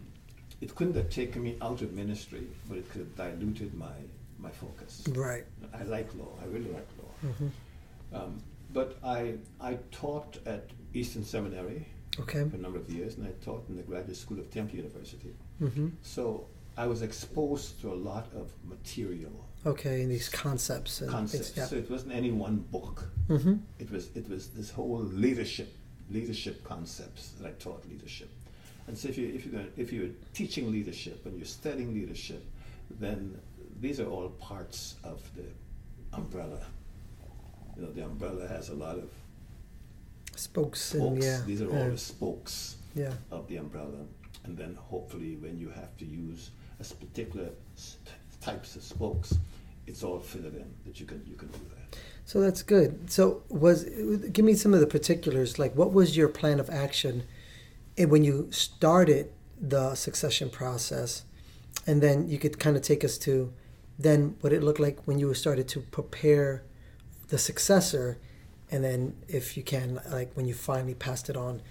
it 0.61 0.73
couldn't 0.75 0.95
have 0.95 1.09
taken 1.09 1.43
me 1.43 1.57
out 1.61 1.81
of 1.81 1.93
ministry, 1.93 2.47
but 2.67 2.77
it 2.77 2.89
could 2.89 3.01
have 3.01 3.15
diluted 3.15 3.73
my 3.75 3.93
my 4.39 4.49
focus. 4.51 5.03
Right. 5.09 5.45
I 5.73 5.83
like 5.83 6.13
law. 6.15 6.33
I 6.41 6.45
really 6.45 6.71
like 6.71 6.87
law. 7.01 7.29
hmm 7.31 7.47
Um, 8.13 8.41
but 8.73 8.97
I 9.03 9.35
I 9.61 9.77
taught 9.91 10.37
at 10.45 10.69
Eastern 10.93 11.23
Seminary 11.23 11.87
Okay. 12.19 12.47
for 12.49 12.55
a 12.55 12.59
number 12.59 12.79
of 12.79 12.89
years, 12.89 13.17
and 13.17 13.27
I 13.27 13.31
taught 13.43 13.63
in 13.69 13.75
the 13.75 13.83
Graduate 13.83 14.15
School 14.17 14.39
of 14.39 14.49
Temple 14.49 14.77
University. 14.77 15.33
hmm 15.59 15.89
So 16.01 16.47
I 16.77 16.87
was 16.87 17.01
exposed 17.01 17.81
to 17.81 17.91
a 17.91 17.97
lot 18.11 18.27
of 18.35 18.51
material 18.63 19.35
Okay. 19.65 20.01
And 20.03 20.11
these 20.11 20.29
concepts 20.29 21.01
and 21.01 21.09
concepts. 21.09 21.49
Things, 21.49 21.69
So 21.69 21.75
it 21.77 21.89
wasn't 21.89 22.13
any 22.13 22.31
one 22.31 22.57
book. 22.71 23.03
yeah. 23.29 23.37
hmm 23.37 23.55
It 23.79 23.89
was 23.91 24.09
it 24.15 24.29
was 24.29 24.49
this 24.49 24.69
whole 24.71 24.99
leadership 24.99 25.73
leadership 26.11 26.63
concepts 26.63 27.29
that 27.39 27.47
I 27.47 27.51
taught 27.63 27.83
leadership. 27.89 28.29
And 28.87 28.95
so 28.97 29.07
if 29.09 29.17
you 29.17 29.27
if 29.33 29.45
you're 29.45 29.53
gonna, 29.59 29.71
if 29.77 29.91
you're 29.91 30.11
teaching 30.33 30.71
leadership 30.71 31.25
and 31.25 31.35
you're 31.37 31.45
studying 31.61 31.93
leadership, 31.93 32.43
then 32.99 33.39
these 33.81 33.99
are 33.99 34.07
all 34.07 34.29
parts 34.29 34.95
of 35.03 35.19
the 35.35 35.45
umbrella. 36.15 36.59
You 37.75 37.81
know, 37.83 37.91
the 37.91 38.03
umbrella 38.05 38.47
has 38.47 38.69
a 38.69 38.75
lot 38.75 38.97
of 38.97 39.09
Spokes 40.35 40.93
and 40.93 41.01
spokes. 41.01 41.25
yeah. 41.25 41.41
These 41.47 41.61
are 41.61 41.69
all 41.69 41.85
yeah. 41.85 41.89
the 41.89 41.97
spokes 41.97 42.75
yeah. 42.93 43.13
of 43.31 43.47
the 43.47 43.57
umbrella. 43.57 44.05
And 44.43 44.57
then 44.57 44.75
hopefully 44.75 45.37
when 45.37 45.57
you 45.57 45.69
have 45.69 45.95
to 45.97 46.05
use 46.05 46.51
a 46.79 46.83
particular 46.83 47.49
types 48.41 48.75
of 48.75 48.83
spokes, 48.83 49.37
it's 49.87 50.03
all 50.03 50.19
fitted 50.19 50.55
in 50.55 50.73
that 50.85 50.99
you 50.99 51.05
can 51.05 51.23
you 51.25 51.35
can 51.35 51.49
do 51.49 51.59
that. 51.69 51.97
So 52.25 52.41
that's 52.41 52.63
good. 52.63 53.11
So 53.11 53.43
was 53.49 53.83
give 53.83 54.45
me 54.45 54.55
some 54.55 54.73
of 54.73 54.79
the 54.79 54.87
particulars. 54.87 55.59
Like, 55.59 55.75
what 55.75 55.93
was 55.93 56.17
your 56.17 56.27
plan 56.27 56.59
of 56.59 56.69
action, 56.69 57.23
and 57.97 58.09
when 58.09 58.23
you 58.23 58.49
started 58.51 59.31
the 59.59 59.95
succession 59.95 60.49
process, 60.49 61.23
and 61.85 62.01
then 62.01 62.27
you 62.27 62.37
could 62.37 62.59
kind 62.59 62.75
of 62.75 62.81
take 62.81 63.03
us 63.03 63.17
to, 63.19 63.53
then 63.97 64.35
what 64.41 64.51
it 64.51 64.63
looked 64.63 64.79
like 64.79 64.99
when 65.05 65.19
you 65.19 65.33
started 65.33 65.67
to 65.69 65.81
prepare 65.81 66.63
the 67.27 67.37
successor, 67.37 68.17
and 68.71 68.83
then 68.83 69.15
if 69.27 69.55
you 69.55 69.63
can, 69.63 70.01
like 70.11 70.31
when 70.33 70.45
you 70.47 70.53
finally 70.53 70.95
passed 70.95 71.29
it 71.29 71.37
on. 71.37 71.61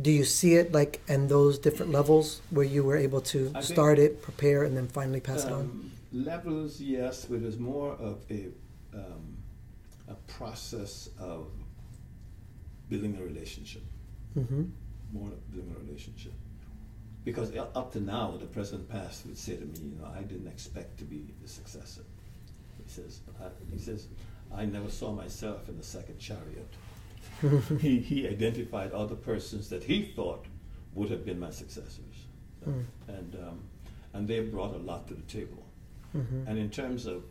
Do 0.00 0.12
you 0.12 0.24
see 0.24 0.54
it 0.54 0.70
like 0.70 1.00
and 1.08 1.28
those 1.28 1.58
different 1.58 1.90
levels 1.90 2.40
where 2.50 2.64
you 2.64 2.84
were 2.84 2.96
able 2.96 3.20
to 3.22 3.50
I 3.52 3.62
start 3.62 3.98
it, 3.98 4.22
prepare, 4.22 4.62
and 4.62 4.76
then 4.76 4.86
finally 4.86 5.18
pass 5.18 5.44
it 5.44 5.50
on? 5.50 5.62
Um, 5.62 5.90
Levels, 6.12 6.80
yes, 6.80 7.24
but 7.26 7.36
it 7.36 7.42
was 7.42 7.58
more 7.58 7.92
of 7.92 8.24
a 8.30 8.48
um, 8.94 9.36
a 10.08 10.14
process 10.26 11.10
of 11.18 11.48
building 12.88 13.16
a 13.20 13.22
relationship, 13.22 13.82
Mm-hmm. 14.38 14.64
more 15.12 15.28
of 15.28 15.50
building 15.52 15.74
a 15.76 15.84
relationship. 15.84 16.32
Because 17.24 17.54
up 17.56 17.92
to 17.92 18.00
now, 18.00 18.36
the 18.38 18.46
president 18.46 18.88
past 18.88 19.26
would 19.26 19.36
say 19.36 19.56
to 19.56 19.64
me, 19.64 19.74
you 19.80 19.98
know, 20.00 20.08
I 20.16 20.22
didn't 20.22 20.46
expect 20.46 20.96
to 20.98 21.04
be 21.04 21.26
the 21.42 21.48
successor. 21.48 22.02
He 22.82 22.88
says, 22.90 23.20
I, 23.40 23.48
he 23.70 23.78
says, 23.78 24.06
I 24.54 24.64
never 24.64 24.88
saw 24.88 25.12
myself 25.12 25.68
in 25.68 25.76
the 25.76 25.82
second 25.82 26.18
chariot. 26.18 26.68
he, 27.80 27.98
he 27.98 28.26
identified 28.26 28.92
other 28.92 29.14
persons 29.14 29.68
that 29.68 29.82
he 29.84 30.04
thought 30.04 30.46
would 30.94 31.10
have 31.10 31.26
been 31.26 31.38
my 31.38 31.50
successors. 31.50 32.26
Mm. 32.66 32.84
And, 33.08 33.34
um, 33.34 33.60
and 34.14 34.26
they 34.26 34.40
brought 34.40 34.74
a 34.74 34.78
lot 34.78 35.06
to 35.08 35.14
the 35.14 35.22
table. 35.22 35.64
Mm-hmm. 36.16 36.48
And 36.48 36.58
in 36.58 36.70
terms 36.70 37.06
of, 37.06 37.22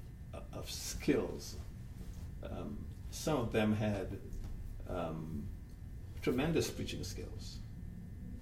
of 0.53 0.69
skills, 0.69 1.55
um, 2.43 2.77
some 3.11 3.37
of 3.37 3.51
them 3.51 3.75
had 3.75 4.07
um, 4.89 5.43
tremendous 6.21 6.69
preaching 6.69 7.03
skills. 7.03 7.57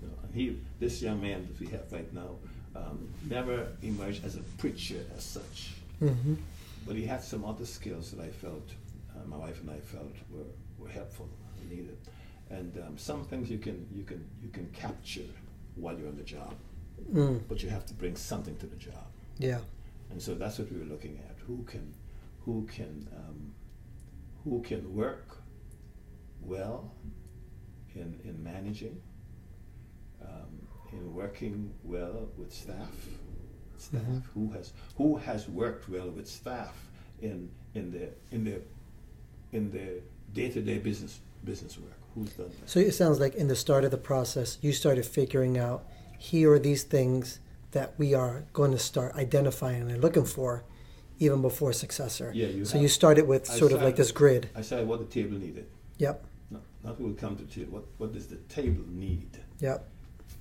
You 0.02 0.08
know, 0.08 0.14
and 0.24 0.34
he, 0.34 0.58
this 0.80 1.02
young 1.02 1.22
man 1.22 1.48
that 1.48 1.60
we 1.60 1.68
have 1.68 1.92
right 1.92 2.12
now, 2.14 2.32
um, 2.76 3.08
never 3.30 3.68
emerged 3.82 4.26
as 4.26 4.36
a 4.36 4.42
preacher 4.58 5.00
as 5.18 5.24
such, 5.24 5.74
Mm-hmm. 6.02 6.34
but 6.86 6.98
he 6.98 7.06
had 7.06 7.24
some 7.24 7.46
other 7.46 7.66
skills 7.66 8.12
that 8.12 8.22
I 8.22 8.28
felt, 8.28 8.68
uh, 9.16 9.26
my 9.28 9.38
wife 9.38 9.62
and 9.62 9.70
I 9.72 9.80
felt 9.80 10.12
were, 10.30 10.44
were 10.78 10.90
helpful 10.90 11.30
and 11.62 11.70
needed. 11.70 11.98
And 12.50 12.78
um, 12.86 12.98
some 12.98 13.24
things 13.24 13.50
you 13.50 13.58
can 13.60 13.88
you 13.96 14.04
can 14.04 14.24
you 14.44 14.50
can 14.50 14.68
capture 14.74 15.30
while 15.76 15.98
you're 15.98 16.10
on 16.10 16.18
the 16.18 16.24
job, 16.24 16.54
Mm. 17.14 17.42
but 17.50 17.64
you 17.64 17.70
have 17.70 17.86
to 17.88 17.94
bring 17.94 18.16
something 18.18 18.56
to 18.58 18.66
the 18.68 18.76
job. 18.76 19.06
Yeah. 19.40 19.60
And 20.12 20.22
so 20.22 20.34
that's 20.34 20.60
what 20.60 20.72
we 20.72 20.80
were 20.80 20.86
looking 20.86 21.20
at. 21.30 21.36
Who 21.48 21.64
can, 21.64 21.94
who 22.42 22.68
can, 22.72 23.08
um, 23.16 23.54
who 24.44 24.62
can 24.62 24.96
work 24.96 25.38
well 26.42 26.92
in, 27.96 28.20
in 28.24 28.42
managing, 28.44 29.02
um, 30.22 30.68
in 30.92 31.14
working 31.14 31.74
well 31.84 32.30
with 32.38 32.54
staff, 32.54 32.92
staff 33.78 34.02
who 34.34 34.52
has 34.52 34.74
who 34.98 35.18
has 35.18 35.48
worked 35.50 35.90
well 35.90 36.10
with 36.10 36.28
staff 36.28 36.74
in 37.22 37.50
in 37.74 37.92
the 37.92 38.10
in 38.32 38.44
the 38.44 38.62
in 39.52 39.72
the 39.72 40.02
day 40.34 40.50
to 40.50 40.62
day 40.62 40.78
business 40.78 41.20
business 41.44 41.78
work. 41.78 41.98
Who's 42.14 42.32
done 42.32 42.52
that? 42.60 42.70
So 42.70 42.80
it 42.80 42.94
sounds 42.94 43.20
like 43.20 43.36
in 43.36 43.48
the 43.48 43.56
start 43.56 43.84
of 43.84 43.92
the 43.92 43.98
process, 43.98 44.58
you 44.62 44.72
started 44.72 45.06
figuring 45.06 45.58
out 45.58 45.86
here 46.18 46.54
are 46.54 46.60
these 46.60 46.84
things 46.84 47.40
that 47.76 47.94
we 47.98 48.14
are 48.14 48.46
going 48.54 48.72
to 48.72 48.80
start 48.80 49.14
identifying 49.16 49.92
and 49.92 50.02
looking 50.02 50.24
for 50.24 50.64
even 51.20 51.42
before 51.42 51.74
successor. 51.74 52.32
Yeah, 52.34 52.48
you 52.48 52.64
so 52.64 52.74
have- 52.74 52.82
you 52.82 52.88
started 52.88 53.28
with 53.28 53.46
sort 53.46 53.74
of 53.74 53.82
like 53.82 53.98
this 53.98 54.14
grid. 54.14 54.50
I 54.56 54.62
said 54.62 54.88
what 54.88 55.00
the 55.00 55.12
table 55.18 55.38
needed. 55.38 55.68
Yep. 55.98 56.26
No, 56.52 56.60
not 56.86 57.00
will 57.02 57.14
come 57.14 57.36
to 57.36 57.44
the 57.44 57.54
table. 57.54 57.74
What 57.74 57.86
what 57.98 58.14
does 58.14 58.28
the 58.28 58.38
table 58.58 58.86
need? 58.88 59.30
Yep. 59.60 59.80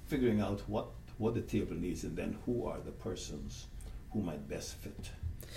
Figuring 0.06 0.40
out 0.40 0.60
what 0.68 0.86
what 1.18 1.34
the 1.34 1.42
table 1.54 1.74
needs, 1.74 2.04
and 2.04 2.16
then 2.16 2.38
who 2.46 2.66
are 2.66 2.78
the 2.84 2.92
persons 3.08 3.66
who 4.12 4.20
might 4.22 4.48
best 4.48 4.74
fit 4.76 4.96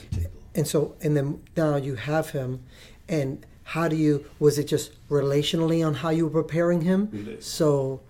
the 0.09 0.17
table. 0.17 0.41
And 0.55 0.67
so, 0.67 0.95
and 1.03 1.15
then 1.15 1.27
now 1.55 1.75
you 1.75 1.93
have 1.95 2.31
him, 2.31 2.63
and 3.07 3.45
how 3.63 3.87
do 3.87 3.95
you? 3.95 4.25
Was 4.39 4.57
it 4.57 4.67
just 4.75 4.87
relationally 5.09 5.85
on 5.87 5.93
how 5.93 6.09
you 6.09 6.23
were 6.27 6.41
preparing 6.43 6.81
him? 6.81 7.01
So, 7.39 8.01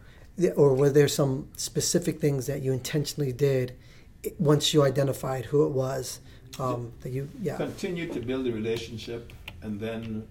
or 0.55 0.73
were 0.75 0.89
there 0.89 1.07
some 1.07 1.47
specific 1.57 2.19
things 2.19 2.45
that 2.47 2.61
you 2.61 2.71
intentionally 2.71 3.31
did 3.31 3.73
once 4.37 4.73
you 4.73 4.83
identified 4.83 5.45
who 5.45 5.65
it 5.65 5.71
was? 5.71 6.19
Um, 6.59 6.91
that 7.01 7.11
you, 7.11 7.29
yeah, 7.41 7.57
Continue 7.57 8.11
to 8.13 8.19
build 8.19 8.47
a 8.47 8.51
relationship, 8.51 9.31
and 9.61 9.79
then 9.79 10.27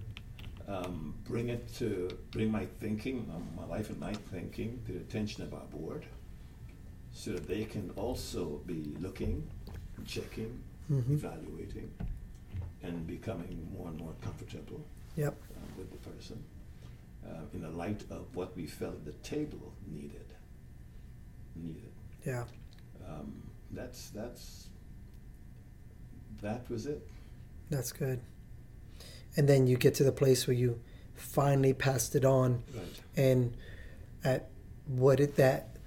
um, 0.67 1.13
bring 1.25 1.49
it 1.49 1.73
to 1.75 2.09
bring 2.31 2.51
my 2.51 2.65
thinking, 2.81 3.29
um, 3.33 3.47
my 3.55 3.65
life 3.65 3.89
and 3.89 3.99
my 3.99 4.13
thinking, 4.31 4.81
to 4.87 4.93
the 4.93 4.99
attention 4.99 5.43
of 5.43 5.53
our 5.53 5.65
board, 5.71 6.05
so 7.13 7.31
that 7.31 7.47
they 7.47 7.63
can 7.63 7.91
also 7.95 8.61
be 8.65 8.93
looking, 8.99 9.47
checking, 10.05 10.59
Mhm. 10.91 11.11
evaluating, 11.13 11.89
and 12.83 13.07
becoming 13.07 13.67
more 13.77 13.87
and 13.87 13.97
more 13.97 14.13
comfortable 14.21 14.81
yep, 15.15 15.35
uh, 15.55 15.59
with 15.77 15.89
the 15.91 15.97
person 16.09 16.43
uh, 17.27 17.31
in 17.53 17.61
the 17.61 17.69
light 17.69 18.03
of 18.09 18.25
what 18.35 18.55
we 18.55 18.65
felt 18.65 19.03
the 19.05 19.11
table 19.23 19.73
needed. 19.87 20.33
Needed. 21.55 21.91
yeah, 22.25 22.43
Um, 23.07 23.33
that's 23.71 24.09
that's 24.09 24.67
that 26.41 26.69
was 26.69 26.85
it. 26.85 27.07
that's 27.69 27.91
good. 27.91 28.19
And 29.35 29.47
then 29.47 29.67
you 29.67 29.77
get 29.77 29.93
to 29.95 30.03
the 30.03 30.11
place 30.11 30.47
where 30.47 30.55
you 30.55 30.79
finally 31.15 31.73
passed 31.73 32.15
it 32.15 32.25
on, 32.25 32.63
Right. 32.75 33.01
and 33.15 33.55
at 34.23 34.49
what 34.87 35.17
did 35.17 35.35
that, 35.35 35.77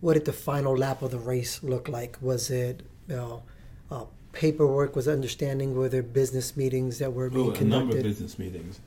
what 0.00 0.14
did 0.14 0.24
the 0.24 0.32
final 0.32 0.76
lap 0.76 1.02
of 1.02 1.10
the 1.10 1.18
race 1.18 1.62
look 1.62 1.88
like? 1.88 2.18
Was 2.20 2.50
it, 2.50 2.82
you 3.08 3.16
know, 3.16 3.42
uh, 3.90 4.04
paperwork? 4.32 4.94
Was 4.96 5.08
understanding? 5.08 5.74
Were 5.74 5.88
there 5.88 6.02
business 6.02 6.56
meetings 6.56 6.98
that 6.98 7.12
were 7.12 7.30
being 7.30 7.50
Oh, 7.50 7.50
a 7.50 7.60
number 7.64 7.64
of 7.64 7.68
conducted? 7.90 8.02
business 8.04 8.38
meetings. 8.38 8.80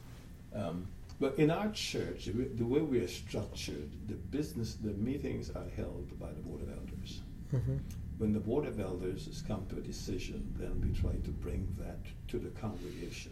Um, 0.54 0.88
but 1.20 1.38
in 1.38 1.52
our 1.52 1.72
church, 1.72 2.26
the 2.26 2.66
way- 2.66 2.82
we 2.82 3.00
are 3.00 3.08
structured, 3.08 3.90
the 4.08 4.16
business, 4.16 4.76
the 4.76 4.94
meetings 4.94 5.50
are 5.52 5.68
held 5.76 6.18
by 6.20 6.32
the 6.32 6.42
board 6.42 6.62
of 6.62 6.70
elders. 6.70 7.22
hmm 7.52 7.78
When 8.18 8.34
the 8.34 8.40
board 8.40 8.66
of 8.66 8.80
elders 8.80 9.26
has 9.28 9.42
come 9.42 9.66
to 9.68 9.78
a 9.78 9.82
decision, 9.82 10.54
then 10.60 10.82
we 10.82 10.90
try 10.94 11.14
to 11.14 11.32
bring 11.32 11.74
that 11.80 12.00
to 12.30 12.38
the 12.38 12.50
congregation. 12.50 13.32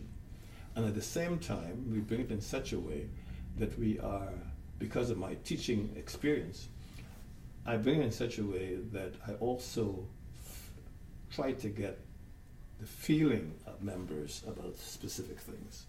And 0.76 0.86
at 0.86 0.96
the 0.96 1.02
same 1.02 1.40
time, 1.40 1.92
we 1.92 2.00
bring 2.00 2.22
it 2.22 2.32
in 2.32 2.40
such 2.42 2.72
a 2.74 2.80
way 2.80 3.10
that 3.58 3.78
we 3.80 4.00
are, 4.00 4.34
because 4.80 5.10
of 5.10 5.18
my 5.18 5.36
teaching 5.44 5.92
experience, 5.98 6.70
I 7.66 7.76
bring 7.78 8.00
it 8.00 8.06
in 8.06 8.12
such 8.12 8.38
a 8.40 8.44
way 8.46 8.76
that 8.94 9.14
I 9.28 9.34
also 9.36 10.08
f- 10.46 10.72
try 11.32 11.52
to 11.54 11.68
get 11.70 12.00
the 12.80 12.86
feeling 12.86 13.56
of 13.66 13.82
members 13.84 14.44
about 14.48 14.78
specific 14.78 15.40
things. 15.40 15.86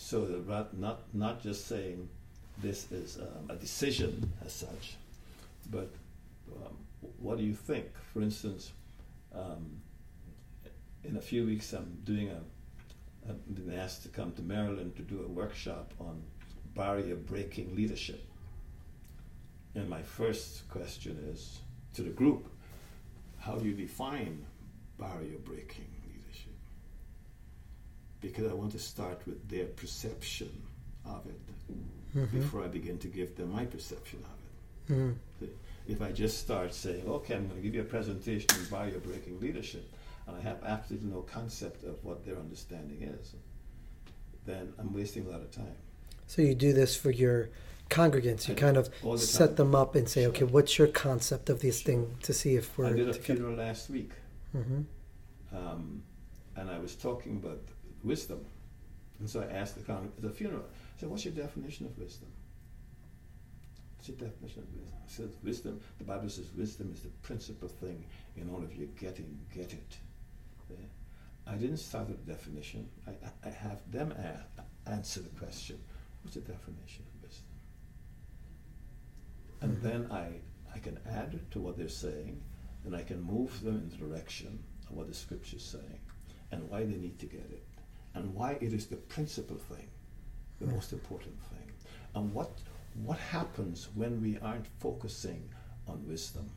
So 0.00 0.24
that 0.24 0.78
not, 0.78 1.12
not 1.12 1.42
just 1.42 1.66
saying 1.66 2.08
this 2.58 2.90
is 2.92 3.18
um, 3.18 3.50
a 3.50 3.56
decision 3.56 4.32
as 4.46 4.52
such, 4.52 4.96
but 5.70 5.90
um, 6.54 6.76
what 7.18 7.36
do 7.36 7.44
you 7.44 7.52
think? 7.52 7.86
For 8.12 8.22
instance, 8.22 8.70
um, 9.34 9.80
in 11.02 11.16
a 11.16 11.20
few 11.20 11.44
weeks, 11.44 11.72
I'm 11.72 11.98
doing 12.04 12.30
a. 12.30 12.40
I've 13.28 13.54
been 13.54 13.76
asked 13.76 14.04
to 14.04 14.08
come 14.08 14.32
to 14.32 14.42
Maryland 14.42 14.96
to 14.96 15.02
do 15.02 15.20
a 15.22 15.28
workshop 15.28 15.92
on 15.98 16.22
barrier 16.76 17.16
breaking 17.16 17.74
leadership. 17.74 18.24
And 19.74 19.90
my 19.90 20.02
first 20.02 20.66
question 20.68 21.18
is 21.32 21.58
to 21.94 22.02
the 22.02 22.10
group: 22.10 22.48
How 23.40 23.56
do 23.56 23.68
you 23.68 23.74
define 23.74 24.46
barrier 24.96 25.38
breaking? 25.44 25.90
Because 28.20 28.50
I 28.50 28.54
want 28.54 28.72
to 28.72 28.78
start 28.78 29.20
with 29.26 29.48
their 29.48 29.66
perception 29.66 30.50
of 31.04 31.24
it 31.26 31.40
hmm 32.12 32.24
before 32.38 32.64
I 32.64 32.68
begin 32.68 32.98
to 32.98 33.08
give 33.08 33.36
them 33.36 33.52
my 33.52 33.64
perception 33.64 34.18
of 34.32 34.36
it 34.40 34.94
hmm 34.94 35.12
if 35.88 36.02
I 36.02 36.12
just 36.12 36.38
start 36.38 36.74
saying, 36.74 37.04
okay, 37.08 37.34
I'm 37.34 37.46
going 37.48 37.56
to 37.56 37.62
give 37.62 37.74
you 37.74 37.80
a 37.80 37.84
presentation 37.84 38.46
on 38.52 38.64
barrier 38.66 38.98
breaking 38.98 39.40
leadership, 39.40 39.90
and 40.26 40.36
I 40.36 40.40
have 40.42 40.62
absolutely 40.62 41.08
no 41.10 41.22
concept 41.22 41.82
of 41.82 42.04
what 42.04 42.26
their 42.26 42.36
understanding 42.36 43.00
is, 43.02 43.32
then 44.44 44.74
I'm 44.78 44.92
wasting 44.92 45.24
a 45.26 45.30
lot 45.30 45.40
of 45.40 45.50
time. 45.50 45.76
So 46.26 46.42
you 46.42 46.54
do 46.54 46.74
this 46.74 46.94
for 46.94 47.10
your 47.10 47.48
congregants. 47.88 48.48
You 48.48 48.54
I 48.54 48.58
kind 48.58 48.76
of 48.76 48.90
the 49.02 49.16
set 49.16 49.56
them 49.56 49.74
up 49.74 49.94
and 49.94 50.06
say, 50.06 50.22
Sure. 50.24 50.28
okay, 50.30 50.44
what's 50.44 50.76
your 50.78 50.88
concept 50.88 51.48
of 51.48 51.60
this 51.62 51.78
Sure. 51.80 51.86
thing 51.94 52.16
to 52.22 52.34
see 52.34 52.54
if 52.56 52.76
we're 52.76 52.86
I 52.88 52.92
did 52.92 53.08
a 53.08 53.12
together. 53.14 53.22
funeral 53.24 53.54
last 53.56 53.88
week, 53.88 54.10
hmm 54.52 54.82
um, 55.56 56.02
and 56.56 56.68
I 56.70 56.78
was 56.78 56.96
talking 56.96 57.36
about 57.42 57.62
wisdom. 58.02 58.44
And 59.20 59.28
so 59.28 59.40
I 59.40 59.52
asked 59.52 59.74
the 59.76 59.82
congregation, 59.82 60.14
at 60.18 60.22
the 60.22 60.30
funeral, 60.30 60.64
I 60.64 61.00
said, 61.00 61.08
what's 61.10 61.24
your 61.24 61.34
definition 61.34 61.86
of 61.86 61.98
wisdom? 61.98 62.28
What's 63.96 64.08
your 64.08 64.18
definition 64.18 64.62
of 64.62 64.72
wisdom? 64.74 64.98
I 65.04 65.10
said, 65.10 65.30
wisdom, 65.42 65.80
the 65.98 66.04
Bible 66.04 66.28
says 66.28 66.46
wisdom 66.56 66.92
is 66.94 67.02
the 67.02 67.08
principal 67.22 67.68
thing 67.68 68.04
in 68.36 68.48
all 68.50 68.62
of 68.62 68.74
your 68.76 68.86
getting, 68.98 69.38
get 69.52 69.72
it. 69.72 69.96
Yeah. 70.70 70.76
I 71.46 71.54
didn't 71.56 71.78
start 71.78 72.08
with 72.08 72.18
a 72.18 72.30
definition. 72.30 72.88
I, 73.06 73.10
I, 73.10 73.48
I 73.48 73.50
have 73.50 73.80
them 73.90 74.12
a- 74.12 74.90
answer 74.90 75.20
the 75.20 75.30
question, 75.30 75.78
what's 76.22 76.34
the 76.36 76.40
definition 76.42 77.04
of 77.06 77.22
wisdom? 77.22 77.44
And 79.60 79.76
Mhm. 79.78 79.82
then 79.82 80.12
I, 80.12 80.40
I 80.74 80.78
can 80.78 80.98
add 81.06 81.40
to 81.50 81.60
what 81.60 81.76
they're 81.76 81.88
saying, 81.88 82.40
and 82.84 82.94
I 82.94 83.02
can 83.02 83.20
move 83.20 83.60
them 83.62 83.76
in 83.76 83.88
the 83.88 83.96
direction 83.96 84.62
of 84.88 84.96
what 84.96 85.08
the 85.08 85.14
scripture's 85.14 85.64
saying, 85.64 86.00
and 86.52 86.68
why 86.70 86.84
they 86.84 86.96
need 86.96 87.18
to 87.18 87.26
get 87.26 87.40
it, 87.50 87.64
and 88.14 88.34
why 88.34 88.52
it 88.60 88.72
is 88.72 88.86
the 88.86 88.96
principal 88.96 89.56
thing, 89.56 89.88
the 90.60 90.66
most 90.66 90.92
important 90.92 91.36
thing, 91.50 91.70
and 92.14 92.32
what 92.32 92.50
what 93.04 93.18
happens 93.18 93.88
when 93.94 94.20
we 94.20 94.38
aren't 94.40 94.66
focusing 94.80 95.48
on 95.86 96.04
wisdom, 96.08 96.50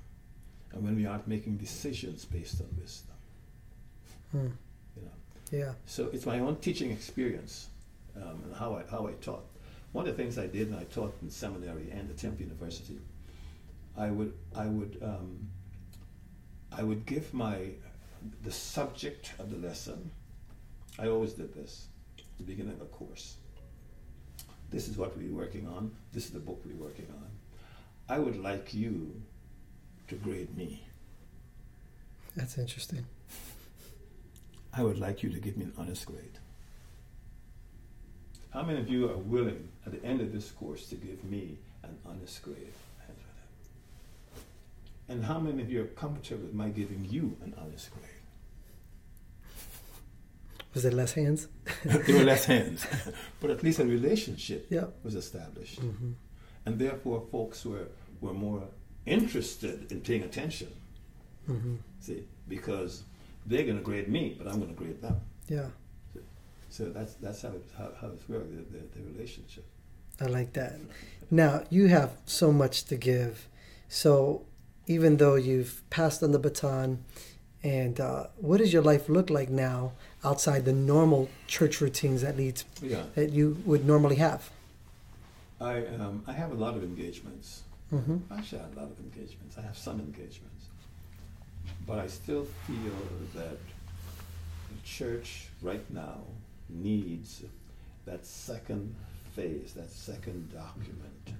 and 0.71 0.83
when 0.83 0.95
we 0.95 1.05
aren't 1.05 1.27
making 1.27 1.57
decisions 1.57 2.25
based 2.25 2.59
on 2.61 2.67
wisdom. 2.79 3.15
Mm. 4.35 4.51
You 4.95 5.01
know, 5.03 5.11
Yeah. 5.65 5.73
so 5.85 6.09
it's 6.13 6.25
my 6.25 6.39
own 6.39 6.55
teaching 6.55 6.91
experience 6.91 7.67
um, 8.15 8.41
and 8.45 8.55
how 8.55 8.75
I, 8.75 8.83
how 8.89 9.07
I 9.07 9.11
taught. 9.13 9.43
One 9.91 10.07
of 10.07 10.15
the 10.15 10.23
things 10.23 10.37
I 10.37 10.47
did 10.47 10.71
when 10.71 10.79
I 10.79 10.85
taught 10.85 11.13
in 11.21 11.29
seminary 11.29 11.91
and 11.91 12.09
at 12.09 12.17
Temple 12.17 12.43
University, 12.43 12.97
I 13.97 14.09
would 14.09 14.33
I 14.55 14.65
would 14.67 14.97
um, 15.03 15.49
I 16.71 16.81
would 16.81 17.05
give 17.05 17.33
my 17.33 17.71
the 18.43 18.51
subject 18.51 19.33
of 19.37 19.49
the 19.51 19.57
lesson. 19.57 20.11
I 20.99 21.08
always 21.08 21.34
did 21.34 21.54
this 21.54 21.88
at 22.17 22.23
the 22.38 22.43
beginning 22.43 22.73
of 22.73 22.82
a 22.82 22.86
course. 22.86 23.38
This 24.69 24.88
is 24.88 24.97
what 24.97 25.17
we're 25.17 25.34
working 25.34 25.67
on. 25.67 25.91
This 26.13 26.25
is 26.25 26.32
the 26.32 26.39
book 26.39 26.62
we're 26.65 26.75
working 26.75 27.08
on. 27.10 27.27
I 28.08 28.19
would 28.19 28.41
like 28.41 28.73
you 28.73 29.21
to 30.08 30.15
grade 30.15 30.56
me. 30.58 30.84
That's 32.36 32.58
interesting. 32.58 33.06
I 34.73 34.84
would 34.84 34.99
like 34.99 35.23
you 35.23 35.30
to 35.30 35.39
give 35.39 35.58
me 35.58 35.65
an 35.65 35.73
honest 35.77 36.06
grade. 36.06 36.39
How 38.51 38.63
many 38.63 38.80
of 38.80 38.89
you 38.89 39.10
are 39.10 39.17
willing 39.17 39.69
at 39.86 39.93
the 39.93 40.06
end 40.06 40.21
of 40.21 40.34
this 40.34 40.51
course 40.51 40.88
to 40.88 40.95
give 40.95 41.23
me 41.23 41.58
an 41.84 41.97
honest 42.06 42.41
grade? 42.43 42.73
Hands 43.06 43.19
right 43.19 44.38
up. 44.38 44.43
And 45.10 45.25
how 45.25 45.39
many 45.39 45.62
of 45.62 45.69
you 45.69 45.84
are 45.84 45.88
comfortable 45.88 46.43
with 46.43 46.54
my 46.54 46.69
giving 46.69 47.06
you 47.06 47.38
an 47.43 47.54
honest 47.62 47.91
grade? 47.91 48.20
Was 50.73 50.84
there 50.84 50.91
less 50.91 51.13
hands? 51.13 51.47
there 51.86 52.15
were 52.15 52.23
less 52.23 52.45
hands, 52.55 52.86
but 53.39 53.49
at 53.49 53.62
least 53.63 53.79
a 53.79 53.86
relationship 53.86 54.67
Yeah. 54.69 54.86
was 55.03 55.15
established. 55.15 55.79
hmm 55.79 56.12
And 56.65 56.79
therefore, 56.79 57.23
folks 57.31 57.65
were, 57.65 57.88
were 58.21 58.34
more 58.34 58.63
interested 59.05 59.91
in 59.91 60.01
paying 60.01 60.23
attention, 60.23 60.69
hmm 61.45 61.75
see, 61.99 62.23
because 62.47 63.03
they're 63.45 63.63
going 63.63 63.77
to 63.77 63.84
grade 63.84 64.07
me, 64.07 64.36
but 64.38 64.47
I'm 64.47 64.60
going 64.60 64.73
to 64.75 64.79
grade 64.84 65.01
them. 65.01 65.17
Yeah. 65.47 65.67
So 66.69 66.86
that's, 66.89 67.15
that's 67.15 67.41
how, 67.41 67.49
it, 67.49 67.65
how, 67.77 67.89
how 67.99 68.07
it's 68.07 68.27
worked, 68.29 68.49
the, 68.51 68.77
the, 68.77 68.84
the 68.95 69.01
relationship. 69.13 69.65
I 70.21 70.25
like 70.25 70.53
that. 70.53 70.79
Now, 71.29 71.63
you 71.69 71.88
have 71.88 72.12
so 72.25 72.51
much 72.51 72.86
to 72.86 72.95
give. 72.95 73.47
So, 73.89 74.45
even 74.88 75.17
though 75.17 75.36
you've 75.36 75.81
passed 75.89 76.23
on 76.23 76.31
the 76.31 76.39
baton, 76.39 77.03
and 77.63 77.99
uh, 77.99 78.27
what 78.38 78.57
does 78.57 78.71
your 78.73 78.81
life 78.84 79.10
look 79.10 79.29
like 79.29 79.49
now 79.49 79.91
outside 80.23 80.65
the 80.65 80.73
normal 80.73 81.29
church 81.47 81.81
routines 81.81 82.21
that 82.21 82.38
leads 82.38 82.65
Yeah. 82.81 83.03
that 83.15 83.31
you 83.31 83.57
would 83.65 83.86
normally 83.86 84.15
have? 84.17 84.49
I, 85.60 85.86
um, 85.86 86.23
I 86.27 86.34
have 86.34 86.51
a 86.51 86.55
lot 86.55 86.75
of 86.75 86.84
engagements. 86.84 87.62
hmm 87.89 88.17
Actually, 88.31 88.60
I 88.62 88.63
have 88.65 88.77
a 88.77 88.79
lot 88.81 88.91
of 88.91 88.99
engagements. 88.99 89.57
I 89.57 89.62
have 89.62 89.77
some 89.77 89.99
engagements. 89.99 90.65
But 91.86 91.99
I 91.99 92.07
still 92.07 92.45
feel 92.67 92.95
that 93.36 93.57
the 94.69 94.81
church 94.86 95.47
right 95.62 95.88
now 95.91 96.19
needs 96.69 97.43
that 98.05 98.25
second, 98.25 98.95
phase, 99.36 99.73
that 99.73 99.91
second 99.91 100.51
document 100.53 101.36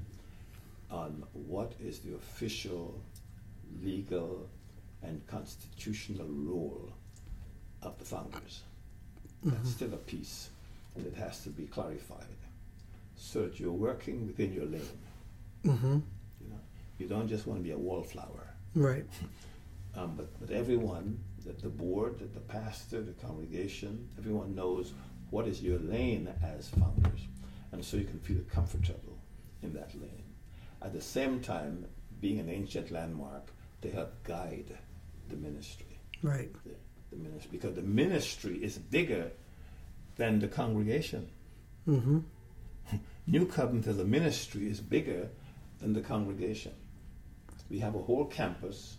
on 0.90 1.24
what 1.34 1.72
is 1.84 2.00
the 2.00 2.14
official, 2.16 3.00
legal, 3.84 4.48
and 5.02 5.26
constitutional 5.28 6.28
role 6.28 6.90
of 7.82 7.98
the 7.98 8.06
founders. 8.06 8.62
That's 9.44 9.72
still 9.72 9.94
a 9.94 9.98
piece, 9.98 10.50
and 10.96 11.06
it 11.06 11.16
has 11.16 11.44
to 11.44 11.50
be 11.50 11.64
clarified 11.64 12.26
so 13.16 13.44
that 13.44 13.60
you're 13.60 13.72
working 13.72 14.28
within 14.28 14.54
your 14.54 14.66
lane. 14.66 15.00
Mm-hmm. 15.66 16.00
You 16.42 16.50
know, 16.50 16.60
you 16.98 17.08
don't 17.08 17.28
just 17.28 17.48
want 17.48 17.60
to 17.60 17.64
be 17.64 17.72
a 17.72 17.78
wallflower. 17.78 18.48
Right. 18.76 19.06
Um, 19.94 20.14
but, 20.16 20.30
but 20.40 20.52
everyone, 20.52 21.20
the, 21.46 21.52
the 21.52 21.68
board, 21.68 22.20
the, 22.20 22.24
the 22.26 22.40
pastor, 22.40 23.02
the 23.02 23.12
congregation, 23.12 24.08
everyone 24.18 24.56
knows 24.56 24.94
what 25.32 25.48
is 25.48 25.62
your 25.62 25.80
lane 25.80 26.30
as 26.42 26.70
founders. 26.70 27.28
And 27.74 27.84
so 27.84 27.98
you 27.98 28.06
can 28.06 28.20
feel 28.20 28.42
comfortable 28.50 29.18
in 29.62 29.74
that 29.74 29.94
lane. 30.00 30.24
At 30.82 30.94
the 30.94 31.02
same 31.02 31.42
time, 31.42 31.86
being 32.22 32.40
an 32.40 32.50
ancient 32.50 32.92
landmark, 32.92 33.48
they 33.82 33.90
help 33.90 34.14
guide 34.24 34.78
the 35.30 35.36
ministry. 35.36 36.00
Right. 36.24 36.54
The, 36.64 36.72
the 37.12 37.18
ministry 37.18 37.50
because 37.52 37.76
the 37.76 37.82
ministry 37.82 38.58
is 38.64 38.78
bigger 38.78 39.32
than 40.16 40.40
the 40.40 40.48
congregation. 40.48 41.30
Mm-hmm. 41.88 42.20
New 43.28 43.46
Covenant 43.46 43.88
as 43.88 44.00
a 44.00 44.06
ministry 44.06 44.68
is 44.68 44.80
bigger 44.80 45.30
than 45.80 45.94
the 45.94 46.02
congregation. 46.02 46.74
We 47.70 47.80
have 47.80 47.96
a 47.96 48.00
whole 48.00 48.26
campus. 48.26 48.98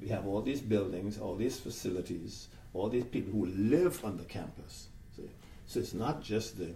We 0.00 0.08
have 0.08 0.26
all 0.26 0.42
these 0.42 0.60
buildings, 0.60 1.18
all 1.18 1.36
these 1.36 1.58
facilities, 1.58 2.48
all 2.72 2.88
these 2.88 3.04
people 3.04 3.32
who 3.32 3.46
live 3.46 4.04
on 4.04 4.16
the 4.16 4.24
campus. 4.24 4.88
See? 5.16 5.30
So 5.66 5.80
it's 5.80 5.94
not 5.94 6.22
just 6.22 6.58
the, 6.58 6.74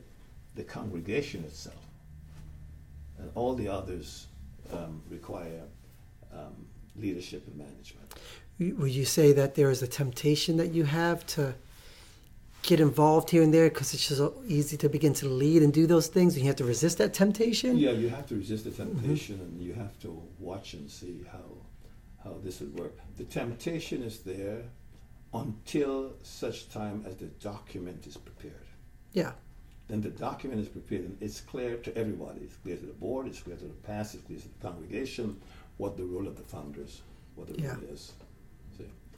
the 0.55 0.63
congregation 0.63 1.45
itself. 1.45 1.77
And 3.19 3.31
all 3.35 3.55
the 3.55 3.69
others 3.69 4.27
um, 4.73 5.03
require 5.11 5.63
um, 6.33 6.67
leadership 6.97 7.47
and 7.47 7.57
management. 7.57 8.15
Would 8.59 8.91
you 8.91 9.05
say 9.05 9.33
that 9.33 9.55
there 9.55 9.71
is 9.71 9.83
a 9.83 9.87
temptation 9.87 10.57
that 10.57 10.73
you 10.75 10.85
have 10.85 11.25
to 11.29 11.55
get 12.63 12.81
involved 12.81 13.31
here 13.31 13.43
and 13.43 13.55
there 13.55 13.69
because 13.69 13.95
it's 13.95 14.09
just 14.09 14.19
so 14.19 14.35
easy 14.47 14.77
to 14.77 14.89
begin 14.89 15.15
to 15.15 15.29
lead 15.29 15.63
and 15.63 15.73
do 15.73 15.87
those 15.87 16.09
things 16.09 16.35
and 16.35 16.43
you 16.43 16.49
have 16.49 16.57
to 16.57 16.65
resist 16.65 16.99
that 16.99 17.15
temptation? 17.15 17.77
Yeah, 17.77 17.93
you 17.93 18.09
have 18.09 18.27
to 18.29 18.35
resist 18.35 18.65
the 18.65 18.71
mm-hmm. 18.71 18.99
temptation 18.99 19.41
and 19.41 19.63
you 19.63 19.75
have 19.75 19.99
to 20.01 20.23
watch 20.39 20.75
and 20.75 20.91
see 20.91 21.25
how 21.31 21.45
how 22.25 22.35
this 22.43 22.61
would 22.61 22.77
work. 22.77 22.99
The 23.17 23.25
temptation 23.25 24.03
is 24.03 24.19
there 24.21 24.63
until 25.35 26.15
such 26.23 26.69
time 26.71 27.05
as 27.07 27.15
the 27.17 27.27
document 27.27 28.07
is 28.07 28.17
prepared. 28.17 28.67
Yeah. 29.13 29.33
Then 29.87 30.03
the 30.03 30.11
document 30.11 30.61
is 30.61 30.69
prepared 30.69 31.05
and 31.05 31.17
it's 31.21 31.41
clear 31.41 31.77
to 31.77 31.97
everybody. 31.97 32.41
It's 32.41 32.57
clear 32.57 32.77
to 32.77 32.87
the 32.87 32.93
board, 32.93 33.27
it's 33.29 33.41
clear 33.41 33.57
to 33.57 33.65
the 33.65 33.81
pastor, 33.87 34.19
it's 34.19 34.27
clear 34.27 34.39
to 34.41 34.49
the 34.49 34.69
congregation 34.69 35.41
what 35.77 35.97
the 35.97 36.05
role 36.05 36.27
of 36.27 36.37
the 36.37 36.43
founders, 36.43 37.03
what 37.37 37.47
the 37.49 37.63
Yeah. 37.63 37.75
role 37.75 37.85
is. 37.85 38.13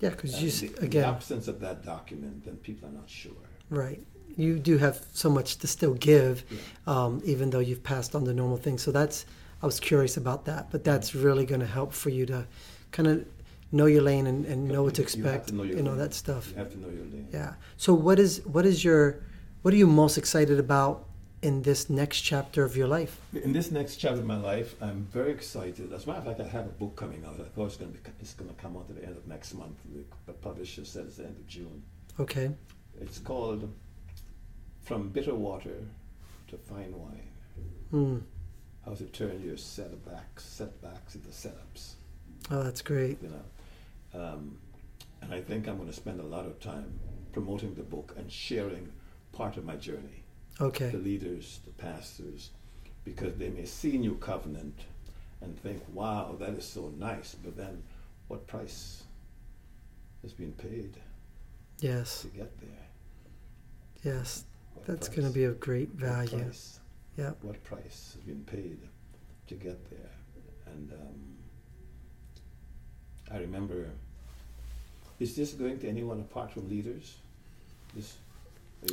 See? 0.00 0.06
Yeah, 0.06 0.10
because 0.10 0.42
you, 0.42 0.48
s- 0.48 0.60
the, 0.60 0.68
the 0.68 0.84
again, 0.86 1.04
absence 1.04 1.48
of 1.48 1.60
that 1.60 1.84
document, 1.84 2.44
then 2.44 2.56
people 2.56 2.88
are 2.88 2.92
not 2.92 3.08
sure. 3.08 3.32
right. 3.68 4.00
You 4.36 4.58
do 4.60 4.78
have 4.78 5.04
so 5.12 5.28
much 5.28 5.56
to 5.58 5.66
still 5.66 5.94
give, 5.94 6.44
Yeah. 6.50 6.58
um, 6.86 7.20
even 7.24 7.50
though 7.50 7.58
you've 7.58 7.82
passed 7.82 8.14
on 8.14 8.24
the 8.24 8.32
normal 8.32 8.56
things. 8.58 8.80
So 8.80 8.92
that's, 8.92 9.26
I 9.62 9.66
was 9.66 9.80
curious 9.80 10.16
about 10.16 10.44
that, 10.46 10.70
but 10.70 10.84
that's 10.84 11.14
really 11.14 11.44
going 11.44 11.60
to 11.60 11.66
help 11.66 11.92
for 11.92 12.10
you 12.10 12.24
to 12.26 12.46
kind 12.92 13.08
of 13.08 13.26
know 13.72 13.86
your 13.86 14.02
lane 14.02 14.26
and, 14.28 14.46
and 14.46 14.68
know 14.68 14.82
what 14.84 14.94
to 14.94 15.02
expect, 15.02 15.48
to 15.48 15.54
know 15.56 15.64
you 15.64 15.82
know, 15.82 15.96
that 15.96 16.14
stuff. 16.14 16.50
You 16.52 16.58
have 16.58 16.70
to 16.72 16.78
know 16.78 16.88
your 16.88 17.04
lane. 17.04 17.28
Yeah. 17.32 17.54
So 17.76 17.92
what 17.92 18.18
is 18.20 18.40
what 18.46 18.64
is 18.64 18.82
your 18.84 19.20
what 19.62 19.74
are 19.74 19.76
you 19.76 19.86
most 19.88 20.16
excited 20.16 20.58
about 20.60 21.04
in 21.42 21.62
this 21.62 21.88
next 21.88 22.20
chapter 22.20 22.64
of 22.64 22.76
your 22.76 22.86
life? 22.86 23.20
In 23.32 23.52
this 23.52 23.70
next 23.70 23.96
chapter 23.96 24.20
of 24.20 24.26
my 24.26 24.36
life, 24.38 24.74
I'm 24.80 25.06
very 25.10 25.30
excited. 25.30 25.92
As 25.92 26.04
a 26.04 26.08
matter 26.08 26.18
of 26.20 26.24
fact, 26.26 26.40
I 26.40 26.48
have 26.48 26.66
a 26.66 26.70
book 26.70 26.96
coming 26.96 27.24
out. 27.26 27.34
I 27.40 27.44
thought 27.44 27.66
it's 27.66 27.76
going 27.76 27.92
to 27.92 27.98
be, 27.98 28.10
it's 28.20 28.34
going 28.34 28.50
to 28.50 28.56
come 28.56 28.76
out 28.76 28.86
at 28.90 28.96
the 28.96 29.04
end 29.04 29.16
of 29.16 29.26
next 29.26 29.54
month. 29.54 29.76
The 30.26 30.32
publisher 30.32 30.84
said 30.84 31.06
it's 31.06 31.16
the 31.16 31.24
end 31.24 31.36
of 31.36 31.46
June. 31.46 31.82
Okay. 32.18 32.50
It's 33.00 33.18
called 33.18 33.72
From 34.82 35.08
Bitter 35.08 35.34
Water 35.34 35.86
to 36.48 36.56
Fine 36.56 36.92
Wine: 36.98 37.28
Mm. 37.92 38.22
How 38.84 38.92
to 38.92 39.04
Turn 39.04 39.42
Your 39.42 39.56
Setbacks 39.56 40.44
setbacks 40.44 41.14
into 41.14 41.28
setups. 41.28 41.94
Oh, 42.50 42.62
that's 42.62 42.82
great. 42.82 43.18
You 43.22 43.30
know, 43.30 44.20
um, 44.20 44.58
and 45.22 45.32
I 45.32 45.40
think 45.40 45.68
I'm 45.68 45.76
going 45.76 45.88
to 45.88 45.94
spend 45.94 46.20
a 46.20 46.24
lot 46.24 46.46
of 46.46 46.58
time 46.60 46.98
promoting 47.32 47.74
the 47.74 47.82
book 47.82 48.14
and 48.16 48.30
sharing 48.30 48.90
part 49.32 49.56
of 49.56 49.64
my 49.64 49.76
journey. 49.76 50.19
Okay. 50.60 50.90
the 50.90 50.98
leaders, 50.98 51.60
the 51.64 51.70
pastors, 51.72 52.50
because 53.04 53.34
they 53.36 53.48
may 53.48 53.64
see 53.64 53.96
New 53.96 54.16
Covenant 54.16 54.78
and 55.40 55.58
think, 55.60 55.82
wow, 55.94 56.36
that 56.38 56.50
is 56.50 56.64
so 56.66 56.92
nice, 56.98 57.34
but 57.42 57.56
then 57.56 57.82
what 58.28 58.46
price 58.46 59.04
has 60.22 60.32
been 60.32 60.52
paid 60.52 60.94
Yes. 61.80 62.20
to 62.22 62.28
get 62.28 62.50
there? 62.60 64.12
Yes. 64.14 64.44
What 64.74 64.86
That's 64.86 65.08
going 65.08 65.26
to 65.26 65.32
be 65.32 65.44
of 65.44 65.58
great 65.60 65.88
What 65.94 66.00
value. 66.00 66.44
price? 66.44 66.80
Yeah. 67.16 67.30
What 67.42 67.62
price 67.64 68.12
has 68.14 68.22
been 68.26 68.44
paid 68.44 68.78
to 69.48 69.54
get 69.54 69.78
there? 69.90 70.10
And 70.66 70.92
um, 70.92 71.36
I 73.34 73.38
remember, 73.38 73.88
is 75.18 75.34
this 75.34 75.52
going 75.52 75.78
to 75.80 75.88
anyone 75.88 76.20
apart 76.20 76.52
from 76.52 76.68
leaders? 76.68 77.16
This, 77.94 78.16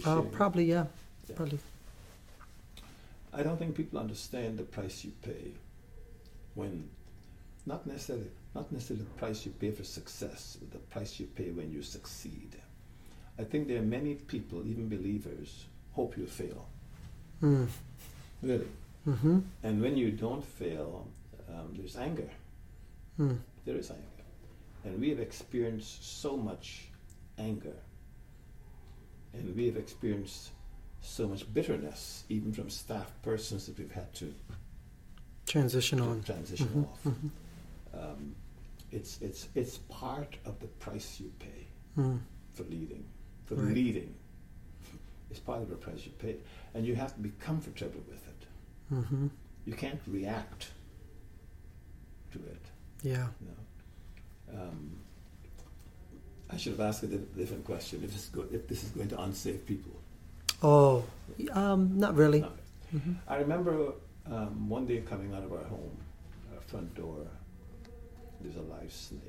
Oh, 0.06 0.21
probably 0.32 0.65
yeah. 0.65 0.86
Yeah. 1.29 1.35
Probably. 1.35 1.59
I 3.33 3.43
don't 3.43 3.57
think 3.57 3.75
people 3.75 3.99
understand 3.99 4.57
the 4.57 4.63
price 4.63 5.03
you 5.03 5.11
pay 5.21 5.51
when, 6.55 6.89
not 7.65 7.85
necessarily, 7.85 8.31
not 8.55 8.71
necessarily 8.71 9.05
the 9.05 9.19
price 9.19 9.45
you 9.45 9.51
pay 9.51 9.71
for 9.71 9.83
success, 9.83 10.57
but 10.59 10.71
the 10.71 10.79
price 10.79 11.19
you 11.19 11.27
pay 11.27 11.51
when 11.51 11.71
you 11.71 11.81
succeed. 11.81 12.55
I 13.39 13.43
think 13.43 13.67
there 13.67 13.77
are 13.77 13.85
many 13.85 14.15
people, 14.15 14.65
even 14.65 14.89
believers, 14.89 15.65
hope 15.93 16.17
you 16.17 16.25
fail. 16.25 16.67
Mm. 17.41 17.67
Really. 18.41 18.67
Mm-hmm. 19.07 19.39
And 19.63 19.81
when 19.81 19.95
you 19.95 20.11
don't 20.11 20.43
fail, 20.43 21.07
um, 21.49 21.73
there's 21.77 21.95
anger. 21.95 22.29
Mm. 23.19 23.37
There 23.65 23.75
is 23.75 23.91
anger. 23.91 24.03
And 24.83 24.99
we 24.99 25.09
have 25.09 25.19
experienced 25.19 26.21
so 26.21 26.35
much 26.35 26.87
anger. 27.37 27.75
And 29.33 29.55
we 29.55 29.67
have 29.67 29.77
experienced 29.77 30.49
so 31.01 31.27
much 31.27 31.51
bitterness, 31.53 32.23
even 32.29 32.51
from 32.53 32.69
staff 32.69 33.12
persons 33.21 33.65
that 33.67 33.77
we've 33.79 33.91
had 33.91 34.13
to 34.15 34.33
Transition 35.45 35.99
to 35.99 36.03
on. 36.05 36.23
transition 36.23 36.67
Mhm, 36.67 36.83
off. 36.83 37.03
mhm. 37.05 37.29
Um, 37.93 38.36
it's, 38.91 39.19
it's, 39.21 39.47
it's 39.55 39.77
part 39.89 40.38
of 40.45 40.60
the 40.60 40.67
price 40.67 41.19
you 41.19 41.31
pay 41.39 41.67
Mm. 41.97 42.19
for 42.53 42.63
leading. 42.63 43.03
For 43.45 43.55
Right. 43.55 43.73
leading. 43.73 44.13
It's 45.31 45.39
part 45.39 45.62
of 45.62 45.69
the 45.69 45.75
price 45.75 46.05
you 46.05 46.12
pay. 46.19 46.38
And 46.73 46.86
you 46.86 46.95
have 46.95 47.13
to 47.15 47.19
be 47.21 47.31
comfortable 47.39 48.01
with 48.07 48.27
it. 48.27 48.47
Mm-hmm. 48.93 49.27
You 49.65 49.73
can't 49.73 49.99
react 50.07 50.71
to 52.33 52.39
it. 52.39 52.62
Yeah. 53.03 53.27
You 53.41 53.47
know. 53.47 54.62
Um, 54.62 54.91
I 56.49 56.57
should 56.57 56.73
have 56.73 56.81
asked 56.81 57.03
a 57.03 57.07
different 57.07 57.65
question. 57.65 58.03
If 58.03 58.12
this, 58.13 58.23
is 58.23 58.29
go- 58.29 58.47
if 58.51 58.67
this 58.67 58.83
is 58.83 58.89
going 58.91 59.10
to 59.10 59.21
unsafe 59.21 59.65
people. 59.65 59.91
Oh, 60.63 61.04
um, 61.52 61.98
not 62.00 62.15
really. 62.15 62.41
No. 62.41 62.52
hmm 62.91 63.13
I 63.28 63.36
remember 63.38 63.93
um, 64.26 64.70
one 64.70 64.86
day 64.86 65.02
coming 65.02 65.34
out 65.34 65.43
of 65.43 65.52
our 65.54 65.63
home, 65.65 65.98
our 66.54 66.62
front 66.62 66.93
door, 66.96 67.28
there's 68.41 68.56
a 68.56 68.62
live 68.62 68.91
snake. 68.91 69.22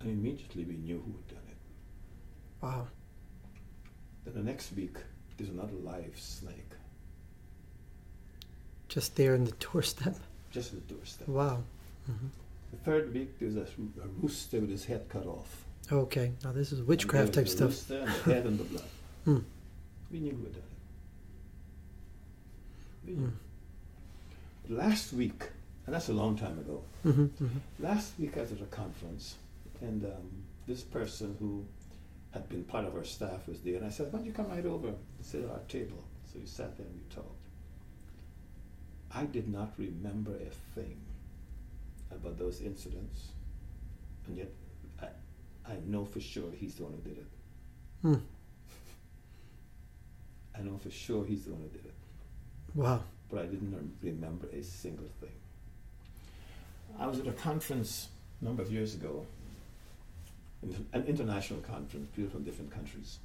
And 0.00 0.10
immediately 0.10 0.64
we 0.64 0.74
knew 0.76 0.98
who 1.04 1.12
had 1.12 1.28
done 1.28 1.44
it. 1.48 1.56
Wow. 2.64 2.86
Then 4.24 4.34
the 4.34 4.42
next 4.42 4.72
week, 4.74 4.96
there's 5.36 5.50
another 5.50 5.72
live 5.82 6.12
snake, 6.16 6.70
Just 8.88 9.16
there 9.16 9.34
in 9.34 9.44
the 9.44 9.52
doorstep. 9.52 10.16
just 10.50 10.72
in 10.72 10.82
the 10.86 10.94
doorstep. 10.94 11.26
Wow. 11.28 11.62
hmm 12.06 12.26
The 12.72 12.76
third 12.84 13.12
week, 13.14 13.38
there's 13.40 13.56
a, 13.56 13.62
a 13.62 14.06
rooster 14.20 14.60
with 14.60 14.70
his 14.70 14.84
head 14.84 15.08
cut 15.08 15.26
off. 15.26 15.64
Okay. 15.90 16.32
Now 16.44 16.52
this 16.52 16.72
is 16.72 16.82
witchcraft 16.82 17.34
type 17.34 17.48
stuff. 17.48 17.86
the 17.88 18.06
head 18.06 18.46
and 18.46 18.58
the 18.58 18.64
blood. 18.64 18.84
Hmm. 19.24 19.38
We 20.10 20.18
knew 20.18 20.32
who 20.32 20.42
done 20.46 20.56
it. 20.56 20.62
We 23.06 23.12
knew. 23.12 23.32
Mm. 24.68 24.76
Last 24.76 25.12
week, 25.12 25.44
and 25.86 25.94
that's 25.94 26.08
a 26.08 26.12
long 26.12 26.36
time 26.36 26.58
ago, 26.58 26.82
hmm 27.04 27.26
hmm 27.26 27.46
last 27.78 28.14
week 28.18 28.36
I 28.36 28.40
was 28.40 28.50
at 28.50 28.60
a 28.60 28.64
conference, 28.64 29.36
and 29.80 30.04
um, 30.04 30.28
this 30.66 30.82
person 30.82 31.36
who 31.38 31.64
had 32.32 32.48
been 32.48 32.64
part 32.64 32.84
of 32.84 32.96
our 32.96 33.04
staff 33.04 33.46
was 33.46 33.60
there, 33.60 33.76
and 33.76 33.86
I 33.86 33.90
said, 33.90 34.12
"Why 34.12 34.18
don't 34.18 34.26
you 34.26 34.32
come 34.32 34.48
right 34.48 34.66
over 34.66 34.88
and 34.88 34.96
sit 35.20 35.44
at 35.44 35.50
our 35.50 35.60
table?" 35.68 36.02
So 36.32 36.40
he 36.40 36.46
sat 36.46 36.76
there 36.76 36.86
and 36.86 36.96
we 36.96 37.14
talked. 37.14 37.46
I 39.14 39.24
did 39.26 39.48
not 39.48 39.72
remember 39.78 40.32
a 40.34 40.50
thing 40.74 40.96
about 42.10 42.38
those 42.38 42.60
incidents, 42.60 43.28
and 44.26 44.36
yet 44.36 44.50
I, 45.68 45.74
know 45.86 46.04
for 46.04 46.20
sure 46.20 46.50
he's 46.52 46.74
the 46.74 46.84
one 46.84 46.92
who 46.92 47.08
did 47.08 47.18
it. 47.18 47.26
Mm. 48.04 48.20
I 50.54 50.58
I 50.58 50.62
know 50.62 50.78
for 50.78 50.90
sure 50.90 51.24
he's 51.24 51.44
the 51.44 51.52
one 51.52 51.62
who 51.62 51.68
did 51.68 51.86
it. 51.86 51.94
Wow. 52.74 53.02
But 53.30 53.42
I 53.42 53.46
didn't 53.46 53.98
remember 54.02 54.46
a 54.52 54.62
single 54.62 55.08
thing. 55.20 55.30
I 56.98 57.06
was 57.06 57.18
at 57.18 57.26
a 57.26 57.32
conference 57.32 58.08
a 58.40 58.44
number 58.44 58.62
of 58.62 58.70
years 58.70 58.94
ago, 58.94 59.26
an 60.92 61.04
international 61.06 61.60
conference, 61.60 62.08
people 62.14 62.30
from 62.30 62.44
different 62.44 62.70
countries. 62.70 63.18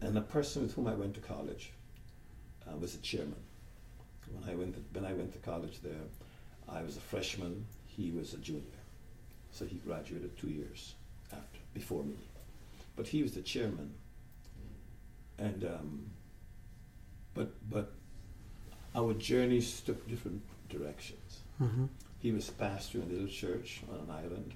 And 0.00 0.16
the 0.16 0.22
person 0.22 0.62
with 0.62 0.74
whom 0.74 0.88
I 0.88 0.94
went 0.94 1.14
to 1.14 1.20
college 1.20 1.72
uh, 2.66 2.76
was 2.76 2.96
the 2.96 3.02
chairman. 3.02 3.36
When 4.32 4.50
I 4.50 4.56
went 4.56 4.74
to, 4.74 4.80
when 4.98 5.08
I 5.08 5.12
went 5.12 5.32
to 5.34 5.38
college 5.38 5.80
there, 5.82 5.92
I 6.68 6.82
was 6.82 6.96
a 6.96 7.00
freshman. 7.00 7.66
He 7.86 8.10
was 8.10 8.34
a 8.34 8.38
junior, 8.38 8.62
so 9.52 9.64
he 9.64 9.76
graduated 9.76 10.36
two 10.36 10.48
years 10.48 10.94
after 11.32 11.58
before 11.74 12.02
me. 12.02 12.16
But 12.96 13.06
he 13.06 13.22
was 13.22 13.32
the 13.32 13.42
chairman, 13.42 13.94
and 15.38 15.64
um, 15.64 16.10
but 17.34 17.52
but 17.70 17.92
our 18.94 19.14
journeys 19.14 19.80
took 19.80 20.06
different 20.08 20.42
directions. 20.68 21.40
hmm 21.58 21.86
He 22.20 22.32
was 22.32 22.50
pastor 22.50 22.98
in 22.98 23.04
a 23.04 23.12
little 23.12 23.28
church 23.28 23.82
on 23.90 23.98
an 24.00 24.10
island 24.10 24.54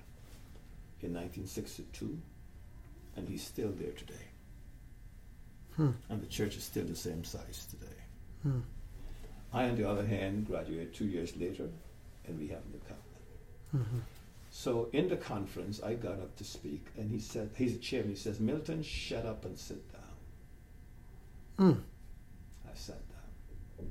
in 1.03 1.13
1962, 1.15 2.19
and 3.17 3.29
he's 3.29 3.43
still 3.43 3.73
there 3.73 3.93
today. 3.93 4.27
Hmm. 5.77 5.91
And 6.09 6.23
the 6.23 6.27
church 6.27 6.57
is 6.57 6.65
still 6.65 6.85
the 6.85 6.97
same 6.97 7.25
size 7.25 7.67
today. 7.71 7.97
Hmm. 8.43 8.61
I, 9.53 9.69
on 9.69 9.77
the 9.77 9.89
other 9.89 10.07
hand, 10.07 10.47
graduated 10.47 10.95
two 10.95 11.07
years 11.07 11.37
later, 11.37 11.69
and 12.27 12.39
we 12.39 12.49
have 12.49 12.63
a 12.65 12.69
new 12.73 12.81
covenant. 12.81 14.05
So 14.59 14.89
in 14.95 15.11
the 15.11 15.19
conference, 15.19 15.83
I 15.83 15.93
got 15.93 16.15
up 16.15 16.35
to 16.37 16.45
speak, 16.45 16.87
and 16.97 17.11
he 17.11 17.19
said, 17.21 17.51
he's 17.59 17.75
a 17.77 17.79
chairman, 17.79 18.09
he 18.09 18.17
says, 18.17 18.41
Milton, 18.41 18.83
shut 18.83 19.27
up 19.27 19.45
and 19.45 19.57
sit 19.59 19.83
down. 19.93 21.75
Mm. 21.75 21.81
I 22.67 22.75
sat 22.75 23.07
down. 23.11 23.87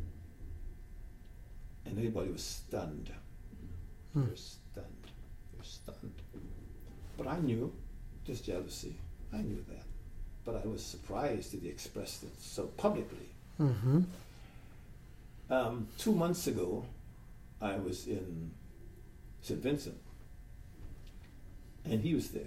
And 1.86 1.99
everybody 1.99 2.32
was 2.32 2.41
stunned. 2.43 3.11
They 4.16 4.22
Hmm. 4.22 4.28
were 4.28 4.36
stunned. 4.36 5.05
They 5.51 5.57
were 5.59 5.63
stunned. 5.63 6.22
But 7.16 7.28
I 7.28 7.39
knew, 7.41 7.72
just 8.26 8.43
jealousy. 8.43 8.95
I 9.32 9.43
knew 9.43 9.63
that. 9.70 9.86
But 10.45 10.63
I 10.63 10.68
was 10.68 10.84
surprised 10.84 11.53
that 11.53 11.61
he 11.61 11.70
expressed 11.70 12.24
it 12.24 12.41
so 12.41 12.66
publicly. 12.76 13.30
hmm 13.57 14.01
Um, 15.47 15.88
two 15.99 16.16
months 16.16 16.47
ago, 16.47 16.86
I 17.61 17.76
was 17.78 18.07
in 18.07 18.49
St. 19.43 19.61
Vincent, 19.61 19.97
and 21.89 22.01
he 22.01 22.13
was 22.13 22.29
there. 22.29 22.43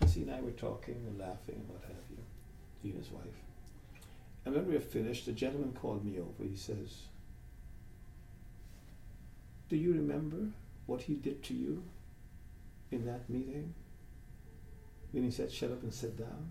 And 0.00 0.10
he 0.10 0.22
and 0.22 0.30
I 0.30 0.40
were 0.40 0.50
talking 0.50 0.96
and 1.06 1.18
laughing 1.18 1.56
and 1.56 1.68
what 1.68 1.82
have 1.82 1.96
you, 2.10 2.18
he 2.82 2.90
and 2.90 2.98
his 2.98 3.10
wife. 3.10 3.24
And 4.44 4.54
when 4.54 4.66
we 4.66 4.74
were 4.74 4.80
finished, 4.80 5.26
the 5.26 5.32
gentleman 5.32 5.72
called 5.72 6.04
me 6.04 6.18
over. 6.18 6.48
He 6.48 6.56
says, 6.56 7.02
Do 9.68 9.76
you 9.76 9.92
remember 9.92 10.48
what 10.86 11.02
he 11.02 11.14
did 11.14 11.42
to 11.44 11.54
you 11.54 11.82
in 12.90 13.06
that 13.06 13.28
meeting? 13.30 13.74
When 15.12 15.24
he 15.24 15.30
said, 15.30 15.50
Shut 15.50 15.70
up 15.70 15.82
and 15.82 15.94
sit 15.94 16.18
down? 16.18 16.50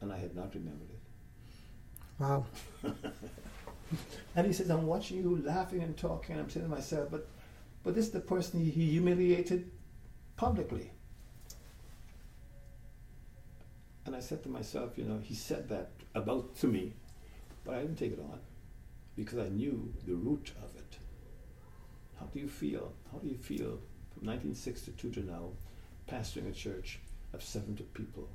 And 0.00 0.12
I 0.12 0.18
had 0.18 0.36
not 0.36 0.54
remembered 0.54 0.90
it. 0.90 1.00
Wow. 2.18 2.44
And 4.36 4.46
he 4.46 4.52
says, 4.52 4.70
I'm 4.70 4.86
watching 4.86 5.18
you 5.18 5.42
laughing 5.44 5.82
and 5.82 5.96
talking, 5.96 6.34
and 6.34 6.44
I'm 6.44 6.50
saying 6.50 6.66
to 6.66 6.70
myself, 6.70 7.08
but 7.10 7.26
but 7.82 7.94
this 7.94 8.06
is 8.06 8.12
the 8.12 8.20
person 8.20 8.60
he, 8.60 8.70
he 8.70 8.90
humiliated 8.90 9.70
publicly. 10.38 10.92
And 14.06 14.16
I 14.16 14.20
said 14.20 14.42
to 14.44 14.48
myself, 14.48 14.96
you 14.96 15.04
know, 15.04 15.18
he 15.22 15.34
said 15.34 15.68
that 15.68 15.90
about 16.14 16.56
to 16.60 16.66
me, 16.66 16.94
but 17.64 17.74
I 17.74 17.82
didn't 17.82 17.96
take 17.96 18.12
it 18.12 18.20
on 18.20 18.38
because 19.16 19.38
I 19.38 19.48
knew 19.48 19.92
the 20.06 20.14
root 20.14 20.52
of 20.62 20.74
it. 20.76 20.96
How 22.18 22.26
do 22.26 22.38
you 22.38 22.48
feel? 22.48 22.92
How 23.12 23.18
do 23.18 23.28
you 23.28 23.36
feel 23.36 23.80
from 24.14 24.26
1962 24.26 25.10
to 25.10 25.26
now, 25.26 25.50
pastoring 26.08 26.48
a 26.48 26.52
church 26.52 27.00
of 27.34 27.42
70 27.42 27.82
people 27.92 28.28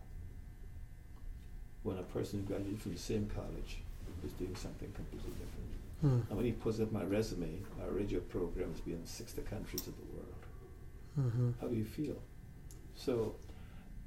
when 1.81 1.97
a 1.97 2.03
person 2.03 2.39
who 2.39 2.45
graduated 2.45 2.81
from 2.81 2.93
the 2.93 2.99
same 2.99 3.29
college 3.33 3.81
is 4.25 4.33
doing 4.33 4.55
something 4.55 4.91
completely 4.91 5.31
different? 5.31 5.63
Mm. 6.03 6.29
And 6.29 6.37
when 6.37 6.45
he 6.45 6.51
pulls 6.51 6.81
up 6.81 6.91
my 6.91 7.03
resume, 7.03 7.59
my 7.79 7.85
radio 7.85 8.19
program 8.19 8.71
has 8.71 8.81
been 8.81 8.95
in 8.95 9.05
60 9.05 9.41
countries 9.43 9.87
of 9.87 9.95
the 9.95 10.05
world. 10.13 10.32
Hmm 11.15 11.51
How 11.61 11.67
do 11.67 11.75
you 11.75 11.85
feel? 11.85 12.15
So 12.95 13.35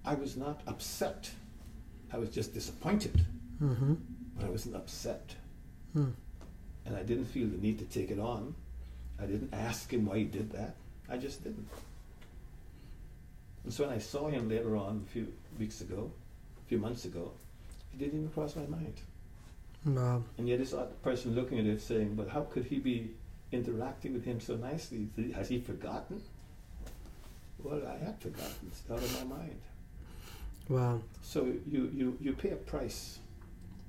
I 0.04 0.14
was 0.14 0.36
not 0.36 0.60
upset. 0.66 1.30
I 2.12 2.18
was 2.18 2.30
just 2.30 2.54
disappointed, 2.54 3.24
hmm 3.58 3.94
but 4.36 4.46
I 4.46 4.50
wasn't 4.50 4.76
upset. 4.76 5.34
Hmm. 5.92 6.10
And 6.84 6.94
I 6.96 7.02
didn't 7.02 7.24
feel 7.24 7.48
the 7.48 7.56
need 7.56 7.78
to 7.78 7.84
take 7.86 8.10
it 8.10 8.18
on. 8.18 8.54
I 9.20 9.24
didn't 9.24 9.52
ask 9.54 9.90
him 9.92 10.04
why 10.04 10.18
he 10.18 10.24
did 10.24 10.52
that. 10.52 10.76
I 11.08 11.16
just 11.16 11.42
didn't. 11.42 11.66
And 13.64 13.72
so 13.72 13.84
when 13.84 13.94
I 13.94 13.98
saw 13.98 14.28
him 14.28 14.48
later 14.48 14.76
on, 14.76 15.04
a 15.06 15.10
few 15.10 15.32
weeks 15.58 15.80
ago, 15.80 16.12
a 16.64 16.68
few 16.68 16.78
months 16.78 17.04
ago, 17.06 17.32
it 17.92 17.98
didn't 17.98 18.18
even 18.18 18.28
cross 18.28 18.54
my 18.54 18.66
mind. 18.66 18.94
Wow. 19.86 20.22
And 20.38 20.48
yet 20.48 20.58
this 20.58 20.74
other 20.74 20.92
person 21.02 21.34
looking 21.34 21.58
at 21.58 21.66
it 21.66 21.80
saying, 21.80 22.14
but 22.14 22.28
how 22.28 22.42
could 22.42 22.66
he 22.66 22.78
be 22.78 23.10
interacting 23.52 24.12
with 24.12 24.24
him 24.24 24.40
so 24.40 24.56
nicely? 24.56 25.08
Has 25.34 25.48
he 25.48 25.60
forgotten? 25.60 26.20
Well, 27.68 27.82
I 27.86 28.04
had 28.04 28.20
forgotten. 28.20 28.54
It's 28.68 28.82
out 28.90 28.98
of 28.98 29.28
my 29.28 29.36
mind. 29.36 29.60
Wow. 30.68 31.00
So 31.22 31.44
you, 31.70 31.90
you, 31.94 32.16
you 32.20 32.32
pay 32.32 32.50
a 32.50 32.56
price 32.56 33.18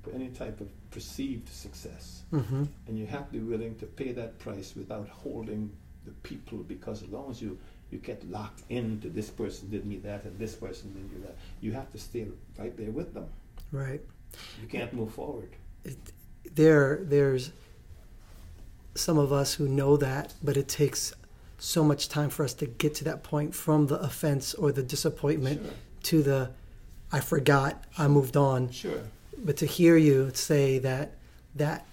for 0.02 0.10
any 0.12 0.28
type 0.28 0.60
of 0.60 0.68
perceived 0.90 1.48
success. 1.48 2.22
hmm 2.30 2.64
And 2.86 2.98
you 2.98 3.06
have 3.06 3.26
to 3.26 3.32
be 3.32 3.38
willing 3.40 3.76
to 3.76 3.86
pay 3.86 4.12
that 4.12 4.38
price 4.38 4.74
without 4.76 5.08
holding 5.08 5.70
the 6.04 6.12
people 6.22 6.58
because 6.58 7.02
as 7.02 7.08
long 7.08 7.30
as 7.30 7.40
you, 7.40 7.58
you 7.90 7.98
get 7.98 8.28
locked 8.30 8.62
into 8.68 9.08
this 9.10 9.30
person 9.30 9.70
did 9.70 9.84
me 9.86 9.98
that 9.98 10.24
and 10.24 10.38
this 10.38 10.54
person 10.54 10.92
did 10.92 11.16
you 11.16 11.22
that, 11.24 11.36
you 11.60 11.72
have 11.72 11.90
to 11.92 11.98
stay 11.98 12.26
right 12.58 12.76
there 12.76 12.90
with 12.90 13.14
them. 13.14 13.26
Right. 13.70 14.00
You 14.60 14.68
can't 14.68 14.92
move 14.92 15.12
forward. 15.12 15.50
There, 16.54 17.00
there's 17.02 17.52
some 18.94 19.18
of 19.18 19.32
us 19.32 19.54
who 19.54 19.68
know 19.68 19.96
that, 19.96 20.34
but 20.42 20.56
it 20.56 20.68
takes 20.68 21.12
so 21.58 21.82
much 21.84 22.08
time 22.08 22.30
for 22.30 22.44
us 22.44 22.54
to 22.54 22.66
get 22.66 22.94
to 22.96 23.04
that 23.04 23.22
point 23.22 23.54
from 23.54 23.86
the 23.88 23.96
offense 24.00 24.54
or 24.54 24.72
the 24.72 24.82
disappointment 24.82 25.60
Sure. 25.62 25.72
to 26.04 26.22
the 26.22 26.50
I 27.10 27.20
forgot, 27.20 27.84
I 27.96 28.06
moved 28.06 28.36
on. 28.36 28.70
Sure. 28.70 29.00
But 29.42 29.56
to 29.58 29.66
hear 29.66 29.96
you 29.96 30.30
say 30.34 30.78
that 30.80 31.12
that 31.54 31.86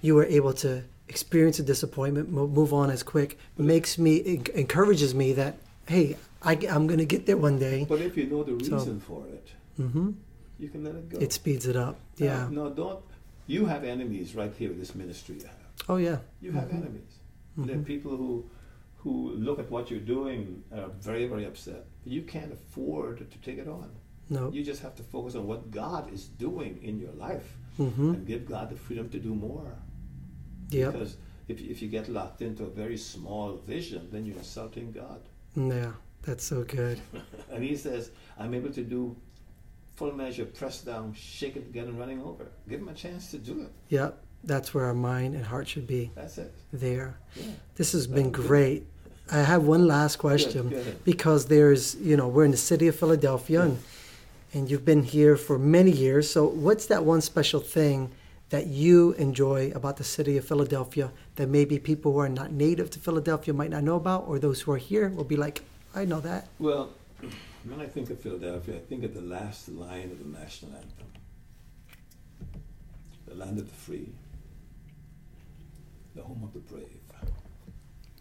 you 0.00 0.14
were 0.14 0.24
able 0.24 0.52
to 0.54 0.84
experience 1.08 1.58
a 1.58 1.62
disappointment, 1.62 2.30
move 2.30 2.72
on 2.72 2.90
as 2.90 3.02
quick, 3.02 3.38
makes 3.58 3.98
me 3.98 4.40
encourages 4.54 5.14
me 5.14 5.32
that 5.34 5.56
hey, 5.88 6.16
I, 6.42 6.54
am 6.68 6.86
going 6.86 6.98
to 6.98 7.04
get 7.06 7.26
there 7.26 7.36
one 7.36 7.58
day. 7.58 7.84
But 7.88 8.00
if 8.00 8.16
you 8.16 8.26
know 8.26 8.42
the 8.44 8.64
So- 8.64 8.76
reason 8.76 9.00
for 9.00 9.24
it, 9.26 9.48
hmm 9.76 10.10
you 10.58 10.68
can 10.68 10.82
let 10.84 10.94
it 10.94 11.08
go. 11.10 11.18
It 11.18 11.32
speeds 11.34 11.66
it 11.66 11.76
up. 11.76 11.96
Yeah. 12.16 12.48
No, 12.50 12.68
no, 12.68 12.74
don't. 12.74 13.00
You 13.46 13.66
have 13.66 13.84
enemies 13.84 14.34
right 14.34 14.52
here 14.58 14.70
this 14.70 14.94
ministry 14.94 15.36
you 15.36 15.42
have. 15.44 15.88
Oh 15.88 15.96
yeah. 15.96 16.18
You 16.40 16.52
have 16.52 16.68
Mhm. 16.68 16.74
enemies. 16.82 17.15
There 17.56 17.76
are 17.76 17.82
people 17.82 18.16
who 18.16 18.50
who 18.98 19.30
look 19.36 19.58
at 19.58 19.70
what 19.70 19.90
you're 19.90 20.00
doing 20.00 20.64
and 20.70 20.80
are 20.80 20.90
very, 21.00 21.26
very 21.28 21.44
upset. 21.44 21.84
You 22.04 22.22
can't 22.22 22.52
afford 22.52 23.18
to 23.30 23.38
take 23.38 23.58
it 23.58 23.68
on. 23.68 23.90
No. 24.28 24.50
You 24.50 24.64
just 24.64 24.82
have 24.82 24.96
to 24.96 25.04
focus 25.04 25.36
on 25.36 25.46
what 25.46 25.70
God 25.70 26.12
is 26.12 26.24
doing 26.26 26.80
in 26.82 26.98
your 26.98 27.12
life 27.12 27.56
hmm 27.76 28.14
and 28.14 28.26
give 28.26 28.48
God 28.48 28.70
the 28.70 28.76
freedom 28.76 29.08
to 29.10 29.18
do 29.18 29.34
more. 29.34 29.76
Yep. 30.70 30.92
Because 30.92 31.16
if, 31.46 31.60
if 31.60 31.82
you 31.82 31.88
get 31.88 32.08
locked 32.08 32.42
into 32.42 32.64
a 32.64 32.70
very 32.70 32.96
small 32.96 33.56
vision, 33.66 34.08
then 34.10 34.26
you're 34.26 34.38
insulting 34.38 34.90
God. 34.90 35.20
Yeah. 35.54 35.92
That's 36.22 36.44
so 36.44 36.64
good. 36.64 37.00
And 37.52 37.62
He 37.62 37.76
says, 37.76 38.10
I'm 38.38 38.54
able 38.54 38.72
to 38.72 38.82
do 38.82 39.16
full 39.94 40.12
measure, 40.12 40.44
press 40.44 40.80
down, 40.82 41.14
shake 41.14 41.56
it 41.56 41.66
together, 41.66 41.90
and 41.90 41.98
running 41.98 42.20
over. 42.22 42.46
Give 42.68 42.80
Him 42.80 42.88
a 42.88 42.94
chance 42.94 43.30
to 43.30 43.38
do 43.38 43.62
it. 43.62 43.72
Yep. 43.88 44.25
That's 44.46 44.72
where 44.72 44.84
our 44.84 44.94
mind 44.94 45.34
and 45.34 45.44
heart 45.44 45.68
should 45.68 45.86
be. 45.86 46.10
That's 46.14 46.38
it. 46.38 46.52
There. 46.72 47.18
Yeah. 47.34 47.46
This 47.74 47.92
has 47.92 48.06
been 48.06 48.30
good. 48.30 48.46
great. 48.46 48.86
I 49.30 49.40
have 49.42 49.64
one 49.64 49.88
last 49.88 50.16
question 50.16 50.68
go 50.68 50.76
ahead. 50.76 51.04
because 51.04 51.46
there's, 51.46 51.96
you 51.96 52.16
know, 52.16 52.28
we're 52.28 52.44
in 52.44 52.52
the 52.52 52.56
city 52.56 52.86
of 52.86 52.94
Philadelphia 52.94 53.62
and, 53.62 53.78
and 54.54 54.70
you've 54.70 54.84
been 54.84 55.02
here 55.02 55.36
for 55.36 55.58
many 55.58 55.90
years. 55.90 56.30
So, 56.30 56.46
what's 56.46 56.86
that 56.86 57.04
one 57.04 57.20
special 57.20 57.58
thing 57.60 58.12
that 58.50 58.68
you 58.68 59.12
enjoy 59.14 59.72
about 59.74 59.96
the 59.96 60.04
city 60.04 60.36
of 60.36 60.44
Philadelphia 60.44 61.10
that 61.34 61.48
maybe 61.48 61.80
people 61.80 62.12
who 62.12 62.18
are 62.18 62.28
not 62.28 62.52
native 62.52 62.88
to 62.90 63.00
Philadelphia 63.00 63.52
might 63.52 63.70
not 63.70 63.82
know 63.82 63.96
about, 63.96 64.28
or 64.28 64.38
those 64.38 64.60
who 64.60 64.70
are 64.70 64.76
here 64.76 65.08
will 65.08 65.24
be 65.24 65.34
like, 65.34 65.62
I 65.92 66.04
know 66.04 66.20
that. 66.20 66.46
Well, 66.60 66.90
when 67.64 67.80
I 67.80 67.86
think 67.86 68.10
of 68.10 68.20
Philadelphia, 68.20 68.76
I 68.76 68.78
think 68.78 69.02
of 69.02 69.14
the 69.14 69.22
last 69.22 69.68
line 69.68 70.12
of 70.12 70.18
the 70.20 70.38
national 70.38 70.76
anthem 70.76 71.06
the 73.26 73.34
land 73.34 73.58
of 73.58 73.66
the 73.68 73.74
free, 73.74 74.08
the 76.16 76.22
home 76.22 76.42
of 76.42 76.52
the 76.52 76.58
brave. 76.60 77.00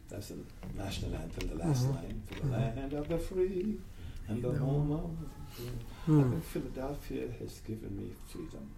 That's 0.09 0.27
the 0.27 0.37
national 0.75 1.15
anthem, 1.15 1.49
the 1.49 1.55
last 1.55 1.85
Mhm. 1.85 1.95
line. 1.95 2.21
For 2.27 2.35
the 2.35 2.47
land 2.51 2.93
of 2.93 3.07
the 3.07 3.17
free, 3.17 3.79
And 4.27 4.41
the 4.41 4.57
home 4.57 4.91
of 4.91 5.11
Hmm. 6.05 6.19
I 6.19 6.23
think 6.31 6.43
Philadelphia 6.43 7.31
has 7.39 7.59
given 7.59 7.95
me 7.95 8.11
freedom 8.27 8.71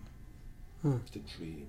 Hmm. 0.81 0.97
to 1.13 1.19
dream. 1.19 1.67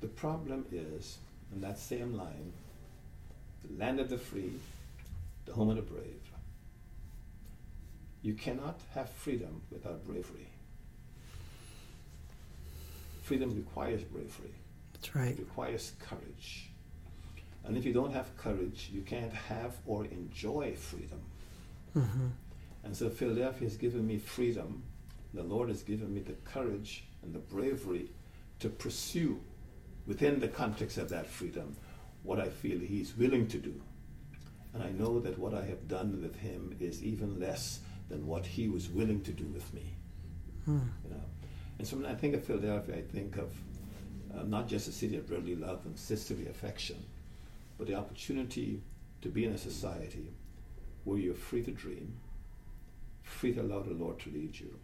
The 0.00 0.08
problem 0.08 0.64
is, 0.72 1.18
in 1.52 1.60
that 1.60 1.78
same 1.78 2.14
line, 2.14 2.52
the 3.64 3.74
land 3.78 4.00
of 4.00 4.08
the 4.08 4.16
free, 4.18 4.58
the 5.44 5.52
home 5.52 5.68
of 5.68 5.76
the 5.76 5.82
brave. 5.82 6.22
You 8.22 8.32
cannot 8.34 8.80
have 8.94 9.10
freedom 9.10 9.60
without 9.70 10.04
bravery. 10.06 10.48
Freedom 13.22 13.50
requires 13.54 14.02
bravery. 14.04 14.54
That's 15.06 15.16
right. 15.16 15.32
It 15.32 15.38
requires 15.38 15.92
courage. 16.00 16.70
And 17.64 17.76
if 17.76 17.84
you 17.84 17.92
don't 17.92 18.12
have 18.12 18.36
courage, 18.36 18.90
you 18.92 19.02
can't 19.02 19.32
have 19.32 19.76
or 19.86 20.04
enjoy 20.06 20.74
freedom. 20.74 21.20
hmm 21.92 22.28
And 22.84 22.96
so 22.96 23.08
Philadelphia 23.08 23.68
has 23.68 23.76
given 23.76 24.06
me 24.06 24.18
freedom. 24.18 24.82
The 25.34 25.42
Lord 25.42 25.68
has 25.68 25.82
given 25.82 26.12
me 26.14 26.20
the 26.20 26.36
courage 26.44 27.04
and 27.22 27.32
the 27.34 27.38
bravery 27.38 28.10
to 28.60 28.68
pursue 28.68 29.40
within 30.06 30.40
the 30.40 30.48
context 30.48 30.98
of 30.98 31.08
that 31.10 31.26
freedom 31.26 31.76
what 32.22 32.40
I 32.40 32.48
feel 32.48 32.78
He's 32.80 33.16
willing 33.16 33.46
to 33.48 33.58
do. 33.58 33.74
And 34.74 34.82
I 34.82 34.90
know 34.90 35.20
that 35.20 35.38
what 35.38 35.54
I 35.54 35.64
have 35.66 35.88
done 35.88 36.20
with 36.20 36.36
Him 36.36 36.76
is 36.80 37.02
even 37.02 37.38
less 37.38 37.80
than 38.08 38.26
what 38.26 38.44
He 38.44 38.68
was 38.68 38.88
willing 38.88 39.20
to 39.22 39.32
do 39.32 39.44
with 39.44 39.72
me. 39.72 39.94
Hmm. 40.64 40.88
You 41.04 41.10
know, 41.10 41.24
and 41.78 41.86
so 41.86 41.96
when 41.96 42.06
I 42.06 42.14
think 42.14 42.34
of 42.34 42.44
Philadelphia, 42.44 42.96
I 42.96 43.02
think 43.02 43.36
of 43.36 43.50
uh, 44.36 44.42
not 44.42 44.68
just 44.68 44.88
a 44.88 44.92
city 44.92 45.16
of 45.16 45.26
brotherly 45.26 45.56
love 45.56 45.80
and 45.84 45.98
sisterly 45.98 46.48
affection, 46.48 47.02
but 47.78 47.86
the 47.86 47.94
opportunity 47.94 48.82
to 49.22 49.28
be 49.28 49.44
in 49.44 49.52
a 49.52 49.58
society 49.58 50.32
where 51.04 51.18
you're 51.18 51.34
free 51.34 51.62
to 51.62 51.70
dream, 51.70 52.14
free 53.22 53.52
to 53.52 53.62
allow 53.62 53.80
the 53.80 53.94
Lord 53.94 54.18
to 54.20 54.30
lead 54.30 54.58
you, 54.58 54.78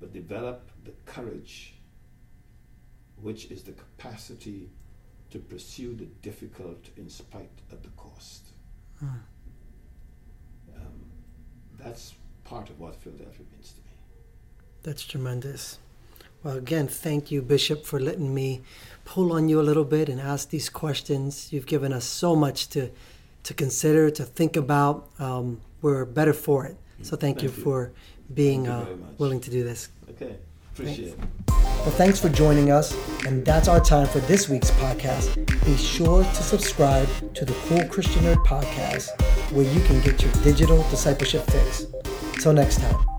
but 0.00 0.12
develop 0.12 0.70
the 0.84 0.92
courage, 1.04 1.74
which 3.20 3.50
is 3.50 3.62
the 3.62 3.72
capacity 3.72 4.70
to 5.30 5.38
pursue 5.38 5.94
the 5.94 6.04
difficult 6.22 6.88
in 6.96 7.08
spite 7.08 7.50
of 7.72 7.82
the 7.82 7.88
cost. 7.90 8.46
Hmm. 9.00 9.06
Um, 10.74 11.04
that's 11.78 12.14
part 12.44 12.70
of 12.70 12.78
what 12.78 12.94
Philadelphia 12.96 13.44
means 13.52 13.72
to 13.72 13.80
me. 13.80 13.96
That's 14.82 15.04
tremendous. 15.04 15.78
Well, 16.42 16.56
again, 16.56 16.86
thank 16.88 17.30
you, 17.30 17.42
Bishop, 17.42 17.84
for 17.84 17.98
letting 17.98 18.34
me 18.34 18.62
pull 19.04 19.32
on 19.32 19.48
you 19.48 19.60
a 19.60 19.62
little 19.62 19.84
bit 19.84 20.08
and 20.08 20.20
ask 20.20 20.50
these 20.50 20.68
questions. 20.68 21.52
You've 21.52 21.66
given 21.66 21.92
us 21.92 22.04
so 22.04 22.36
much 22.36 22.68
to 22.70 22.90
to 23.44 23.54
consider, 23.54 24.10
to 24.10 24.24
think 24.24 24.56
about. 24.56 25.08
Um, 25.20 25.60
we're 25.80 26.04
better 26.04 26.32
for 26.32 26.66
it. 26.66 26.76
So 27.02 27.16
thank, 27.16 27.42
you 27.42 27.48
Thank 27.48 27.58
you. 27.58 27.64
for 27.64 27.92
being 28.34 28.64
you 28.64 28.72
uh, 28.72 28.86
willing 29.18 29.40
to 29.40 29.50
do 29.50 29.62
this. 29.62 29.88
Okay, 30.10 30.36
appreciate 30.72 31.08
it. 31.08 31.18
Well, 31.48 31.94
thanks 31.94 32.18
for 32.18 32.28
joining 32.28 32.72
us, 32.72 32.96
and 33.24 33.44
that's 33.44 33.68
our 33.68 33.78
time 33.78 34.08
for 34.08 34.18
this 34.20 34.48
week's 34.48 34.72
podcast. 34.72 35.36
Be 35.64 35.76
sure 35.76 36.24
to 36.24 36.42
subscribe 36.42 37.08
to 37.34 37.44
the 37.44 37.54
Cool 37.66 37.84
Christian 37.84 38.24
Nerd 38.24 38.44
podcast, 38.44 39.10
where 39.52 39.66
you 39.72 39.80
can 39.82 40.00
get 40.00 40.20
your 40.20 40.32
digital 40.42 40.82
discipleship 40.90 41.48
fix. 41.48 41.86
Till 42.40 42.52
next 42.52 42.80
time. 42.80 43.15